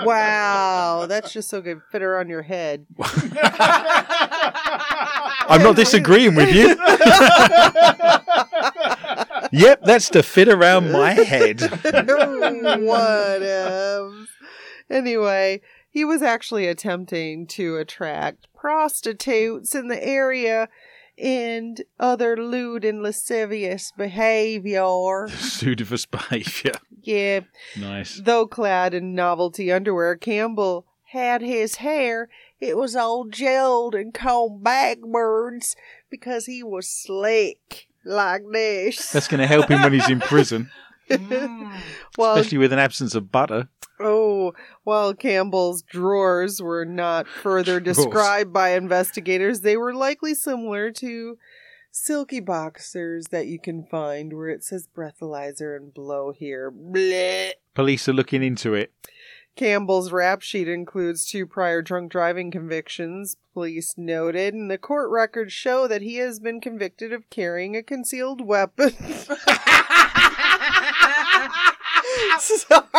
Wow, 0.05 1.07
that's 1.09 1.33
just 1.33 1.49
so 1.49 1.63
good. 1.63 1.81
Fit 1.91 2.03
around 2.03 2.29
your 2.29 2.43
head. 2.43 2.85
I'm 5.49 5.63
not 5.63 5.77
disagreeing 5.77 6.35
with 6.35 6.55
you. 6.55 6.69
yep, 9.53 9.81
that's 9.85 10.11
to 10.11 10.23
fit 10.23 10.49
around 10.49 10.93
my 10.93 11.13
head. 11.13 11.59
Whatevs. 12.81 14.27
Anyway, 14.91 15.63
he 15.89 16.05
was 16.05 16.21
actually 16.21 16.67
attempting 16.67 17.47
to 17.47 17.79
attract 17.79 18.49
prostitutes 18.55 19.75
in 19.75 19.89
the 19.89 20.07
area 20.07 20.69
and 21.19 21.83
other 22.01 22.37
lewd 22.37 22.85
and 22.85 23.03
lascivious 23.03 23.93
behavior. 23.97 24.83
Pseudovus 25.29 26.11
behaviour. 26.11 26.73
Yeah, 27.03 27.41
Nice. 27.79 28.21
though 28.25 28.47
clad 28.47 28.95
in 28.95 29.15
novelty 29.15 29.71
underwear, 29.71 30.17
Campbell 30.17 30.87
had 31.13 31.43
his 31.43 31.77
hair. 31.77 32.29
It 32.61 32.77
was 32.77 32.97
all 32.97 33.27
gelled 33.27 33.95
and 33.95 34.13
combed 34.15 34.65
backwards 34.65 35.77
because 36.11 36.47
he 36.47 36.63
was 36.63 36.89
slick 36.89 37.89
like 38.05 38.43
this. 38.53 39.11
That's 39.13 39.29
going 39.29 39.41
to 39.41 39.47
help 39.47 39.69
him 39.71 39.83
when 39.83 39.93
he's 39.93 40.09
in 40.11 40.21
prison, 40.21 40.71
Mm. 41.11 41.71
well, 42.17 42.37
especially 42.37 42.57
with 42.57 42.73
an 42.73 42.79
absence 42.79 43.15
of 43.15 43.31
butter. 43.31 43.69
Oh, 44.01 44.55
while 44.83 45.15
Campbell's 45.15 45.83
drawers 45.83 46.61
were 46.61 46.85
not 46.85 47.29
further 47.29 47.79
described 47.81 48.53
by 48.53 48.71
investigators, 48.71 49.61
they 49.61 49.77
were 49.77 49.95
likely 49.95 50.35
similar 50.35 50.91
to 50.93 51.39
silky 51.91 52.41
boxers 52.41 53.27
that 53.29 53.47
you 53.47 53.59
can 53.59 53.85
find 53.85 54.33
where 54.33 54.49
it 54.49 54.65
says 54.65 54.89
breathalyzer 54.95 55.77
and 55.77 55.95
blow 55.95 56.33
here. 56.33 56.71
Blech. 56.73 57.53
Police 57.75 58.09
are 58.09 58.13
looking 58.13 58.43
into 58.43 58.75
it. 58.75 58.93
Campbell's 59.57 60.11
rap 60.11 60.43
sheet 60.43 60.69
includes 60.69 61.25
two 61.25 61.47
prior 61.47 61.81
drunk 61.81 62.11
driving 62.11 62.51
convictions, 62.51 63.37
police 63.53 63.95
noted, 63.97 64.53
and 64.53 64.69
the 64.69 64.79
court 64.79 65.09
records 65.11 65.53
show 65.53 65.87
that 65.87 66.03
he 66.03 66.17
has 66.17 66.41
been 66.41 66.61
convicted 66.61 67.13
of 67.13 67.31
carrying 67.31 67.77
a 67.77 67.83
concealed 67.83 68.41
weapon. 68.41 68.93
Sorry. 72.39 72.85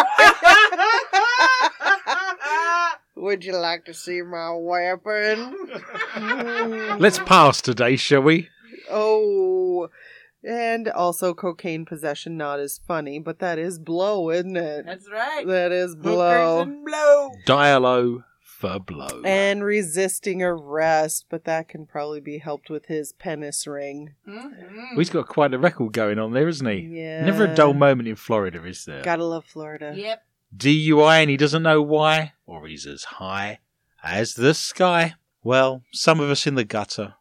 Would 3.15 3.45
you 3.45 3.57
like 3.57 3.85
to 3.85 3.93
see 3.93 4.21
my 4.21 4.51
weapon? 4.53 5.55
Let's 6.99 7.19
pass 7.19 7.61
today, 7.61 7.95
shall 7.95 8.21
we? 8.21 8.49
Oh. 8.89 9.89
And 10.43 10.89
also 10.89 11.33
cocaine 11.33 11.85
possession 11.85 12.37
not 12.37 12.59
as 12.59 12.79
funny, 12.87 13.19
but 13.19 13.39
that 13.39 13.57
is 13.57 13.79
blow, 13.79 14.29
isn't 14.29 14.57
it? 14.57 14.85
That's 14.85 15.09
right. 15.09 15.47
That 15.47 15.71
is 15.71 15.95
blow. 15.95 16.65
blow. 16.65 17.31
Dialo 17.47 18.23
for 18.55 18.79
blow. 18.79 19.21
And 19.25 19.63
resisting 19.63 20.41
arrest, 20.41 21.25
but 21.29 21.43
that 21.45 21.67
can 21.67 21.85
probably 21.85 22.21
be 22.21 22.37
helped 22.37 22.69
with 22.69 22.85
his 22.85 23.11
penis 23.13 23.67
ring. 23.67 24.15
Mhm. 24.27 24.75
Well, 24.91 24.97
he's 24.97 25.09
got 25.09 25.27
quite 25.27 25.53
a 25.53 25.59
record 25.59 25.93
going 25.93 26.19
on 26.19 26.33
there, 26.33 26.47
isn't 26.47 26.67
he? 26.67 26.99
Yeah. 27.01 27.25
Never 27.25 27.45
a 27.45 27.53
dull 27.55 27.73
moment 27.73 28.07
in 28.07 28.15
Florida, 28.15 28.63
is 28.65 28.85
there? 28.85 29.03
Gotta 29.03 29.25
love 29.25 29.45
Florida. 29.45 29.93
Yep. 29.95 30.23
DUI 30.55 31.21
and 31.21 31.29
he 31.29 31.37
doesn't 31.37 31.63
know 31.63 31.81
why, 31.81 32.33
or 32.45 32.65
he's 32.67 32.85
as 32.87 33.03
high 33.03 33.59
as 34.03 34.35
the 34.35 34.53
sky. 34.53 35.15
Well, 35.43 35.83
some 35.91 36.19
of 36.19 36.29
us 36.29 36.47
in 36.47 36.55
the 36.55 36.63
gutter, 36.63 37.15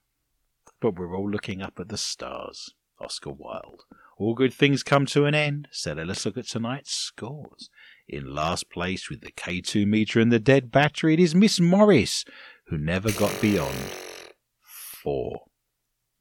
but 0.81 0.97
we're 0.99 1.17
all 1.17 1.29
looking 1.31 1.61
up 1.61 1.81
at 1.81 1.89
the 1.89 1.99
stars. 1.99 2.75
Oscar 3.01 3.31
Wilde. 3.31 3.83
All 4.17 4.35
good 4.35 4.55
things 4.55 4.85
come 4.85 5.05
to 5.07 5.25
an 5.27 5.35
end, 5.35 5.67
so 5.73 5.93
let 5.95 6.09
us 6.09 6.25
look 6.25 6.39
at 6.39 6.47
tonight's 6.47 6.93
scores. 6.93 7.69
In 8.07 8.35
last 8.35 8.71
place 8.71 9.09
with 9.09 9.23
the 9.23 9.33
K2 9.33 9.87
meter 9.87 10.21
and 10.21 10.31
the 10.31 10.39
dead 10.39 10.71
battery, 10.71 11.15
it 11.15 11.21
is 11.21 11.35
Miss 11.35 11.59
Morris, 11.59 12.27
who 12.67 12.77
never 12.77 13.11
got 13.11 13.41
beyond 13.41 13.75
four. 14.61 15.45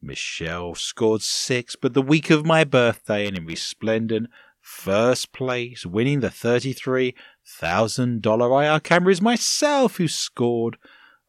Michelle 0.02 0.76
scored 0.76 1.22
six, 1.22 1.76
but 1.76 1.94
the 1.94 2.02
week 2.02 2.30
of 2.30 2.46
my 2.46 2.64
birthday 2.64 3.28
and 3.28 3.38
in 3.38 3.46
resplendent 3.46 4.30
first 4.62 5.34
place, 5.34 5.86
winning 5.86 6.22
the 6.22 6.30
$33,000 6.30 8.74
IR 8.74 8.80
camera 8.80 9.12
is 9.12 9.22
myself, 9.22 9.98
who 9.98 10.08
scored 10.08 10.78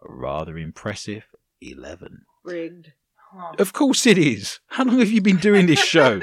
a 0.02 0.12
rather 0.12 0.56
impressive 0.56 1.24
11. 1.60 2.26
Rigged. 2.44 2.92
Huh. 3.36 3.52
Of 3.58 3.72
course 3.72 4.06
it 4.06 4.16
is. 4.16 4.60
How 4.68 4.84
long 4.84 5.00
have 5.00 5.10
you 5.10 5.20
been 5.20 5.38
doing 5.38 5.66
this 5.66 5.82
show? 5.82 6.20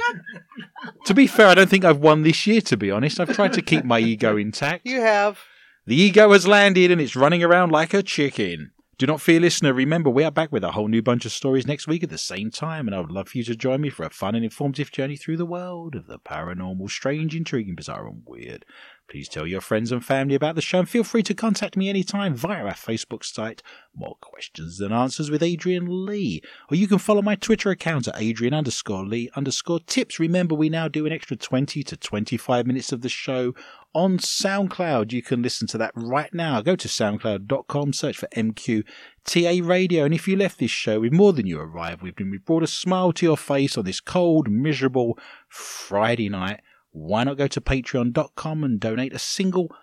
to 1.05 1.13
be 1.13 1.27
fair, 1.27 1.47
I 1.47 1.55
don't 1.55 1.69
think 1.69 1.83
I've 1.83 1.97
won 1.97 2.21
this 2.21 2.47
year, 2.47 2.61
to 2.61 2.77
be 2.77 2.89
honest. 2.89 3.19
I've 3.19 3.35
tried 3.35 3.53
to 3.53 3.61
keep 3.61 3.83
my 3.83 3.99
ego 3.99 4.37
intact. 4.37 4.85
You 4.85 5.01
have. 5.01 5.39
The 5.85 5.99
ego 5.99 6.31
has 6.31 6.47
landed 6.47 6.89
and 6.89 7.01
it's 7.01 7.15
running 7.15 7.43
around 7.43 7.71
like 7.71 7.93
a 7.93 8.01
chicken. 8.01 8.71
Do 8.97 9.07
not 9.07 9.19
fear, 9.19 9.39
listener. 9.39 9.73
Remember, 9.73 10.11
we 10.11 10.23
are 10.23 10.31
back 10.31 10.51
with 10.51 10.63
a 10.63 10.71
whole 10.71 10.87
new 10.87 11.01
bunch 11.01 11.25
of 11.25 11.31
stories 11.31 11.65
next 11.65 11.87
week 11.87 12.03
at 12.03 12.11
the 12.11 12.19
same 12.19 12.51
time, 12.51 12.87
and 12.87 12.95
I 12.95 12.99
would 12.99 13.11
love 13.11 13.29
for 13.29 13.39
you 13.39 13.43
to 13.45 13.55
join 13.55 13.81
me 13.81 13.89
for 13.89 14.03
a 14.05 14.11
fun 14.11 14.35
and 14.35 14.45
informative 14.45 14.91
journey 14.91 15.17
through 15.17 15.37
the 15.37 15.45
world 15.45 15.95
of 15.95 16.05
the 16.05 16.19
paranormal, 16.19 16.87
strange, 16.91 17.35
intriguing, 17.35 17.73
bizarre, 17.73 18.07
and 18.07 18.21
weird. 18.27 18.63
Please 19.11 19.27
tell 19.27 19.45
your 19.45 19.59
friends 19.59 19.91
and 19.91 20.05
family 20.05 20.35
about 20.35 20.55
the 20.55 20.61
show 20.61 20.79
and 20.79 20.87
feel 20.87 21.03
free 21.03 21.21
to 21.23 21.33
contact 21.33 21.75
me 21.75 21.89
anytime 21.89 22.33
via 22.33 22.63
our 22.63 22.71
Facebook 22.71 23.25
site, 23.25 23.61
More 23.93 24.15
Questions 24.21 24.77
Than 24.77 24.93
Answers 24.93 25.29
with 25.29 25.43
Adrian 25.43 26.05
Lee. 26.05 26.41
Or 26.69 26.77
you 26.77 26.87
can 26.87 26.97
follow 26.97 27.21
my 27.21 27.35
Twitter 27.35 27.71
account 27.71 28.07
at 28.07 28.15
Adrian 28.17 28.53
underscore 28.53 29.05
Lee 29.05 29.29
underscore 29.35 29.81
tips. 29.81 30.17
Remember, 30.17 30.55
we 30.55 30.69
now 30.69 30.87
do 30.87 31.05
an 31.05 31.11
extra 31.11 31.35
20 31.35 31.83
to 31.83 31.97
25 31.97 32.65
minutes 32.65 32.93
of 32.93 33.01
the 33.01 33.09
show 33.09 33.53
on 33.93 34.17
SoundCloud. 34.17 35.11
You 35.11 35.21
can 35.21 35.41
listen 35.41 35.67
to 35.67 35.77
that 35.77 35.91
right 35.93 36.33
now. 36.33 36.61
Go 36.61 36.77
to 36.77 36.87
soundcloud.com, 36.87 37.91
search 37.91 38.15
for 38.15 38.27
MQTA 38.27 39.67
Radio. 39.67 40.05
And 40.05 40.13
if 40.13 40.25
you 40.25 40.37
left 40.37 40.57
this 40.57 40.71
show 40.71 41.01
with 41.01 41.11
more 41.11 41.33
than 41.33 41.47
you 41.47 41.59
arrived 41.59 42.01
with, 42.01 42.17
and 42.21 42.31
we 42.31 42.37
brought 42.37 42.63
a 42.63 42.67
smile 42.67 43.11
to 43.11 43.25
your 43.25 43.35
face 43.35 43.77
on 43.77 43.83
this 43.83 43.99
cold, 43.99 44.49
miserable 44.49 45.19
Friday 45.49 46.29
night, 46.29 46.61
why 46.91 47.23
not 47.23 47.37
go 47.37 47.47
to 47.47 47.61
patreon.com 47.61 48.63
and 48.63 48.79
donate 48.79 49.13
a 49.13 49.19
single 49.19 49.73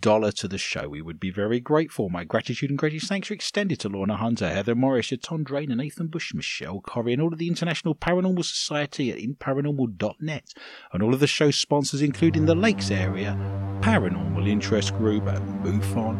dollar 0.00 0.32
to 0.32 0.48
the 0.48 0.58
show? 0.58 0.88
We 0.88 1.00
would 1.00 1.20
be 1.20 1.30
very 1.30 1.60
grateful. 1.60 2.08
My 2.08 2.24
gratitude 2.24 2.70
and 2.70 2.78
greatest 2.78 3.08
thanks 3.08 3.30
are 3.30 3.34
extended 3.34 3.78
to 3.80 3.88
Lorna 3.88 4.16
Hunter, 4.16 4.48
Heather 4.48 4.74
Morris, 4.74 5.12
Tom 5.22 5.44
Drain, 5.44 5.70
and 5.70 5.80
Nathan 5.80 6.08
Bush, 6.08 6.34
Michelle 6.34 6.80
Corrie, 6.80 7.12
and 7.12 7.22
all 7.22 7.32
of 7.32 7.38
the 7.38 7.48
International 7.48 7.94
Paranormal 7.94 8.44
Society 8.44 9.12
at 9.12 9.18
inparanormal.net, 9.18 10.54
and 10.92 11.02
all 11.02 11.14
of 11.14 11.20
the 11.20 11.26
show's 11.26 11.56
sponsors, 11.56 12.02
including 12.02 12.46
the 12.46 12.54
Lakes 12.54 12.90
Area 12.90 13.36
Paranormal 13.80 14.48
Interest 14.48 14.92
Group 14.96 15.26
and 15.26 15.64
MUFON 15.64 16.16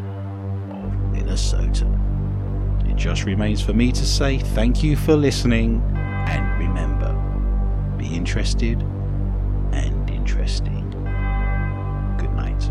of 0.70 1.12
Minnesota. 1.12 1.90
It 2.88 2.94
just 2.96 3.24
remains 3.24 3.60
for 3.60 3.72
me 3.72 3.90
to 3.90 4.06
say 4.06 4.38
thank 4.38 4.84
you 4.84 4.96
for 4.96 5.16
listening, 5.16 5.82
and 6.28 6.58
remember, 6.60 7.12
be 7.98 8.14
interested 8.14 8.80
and 9.72 10.05
interesting. 10.26 10.90
Good 12.18 12.32
night. 12.34 12.70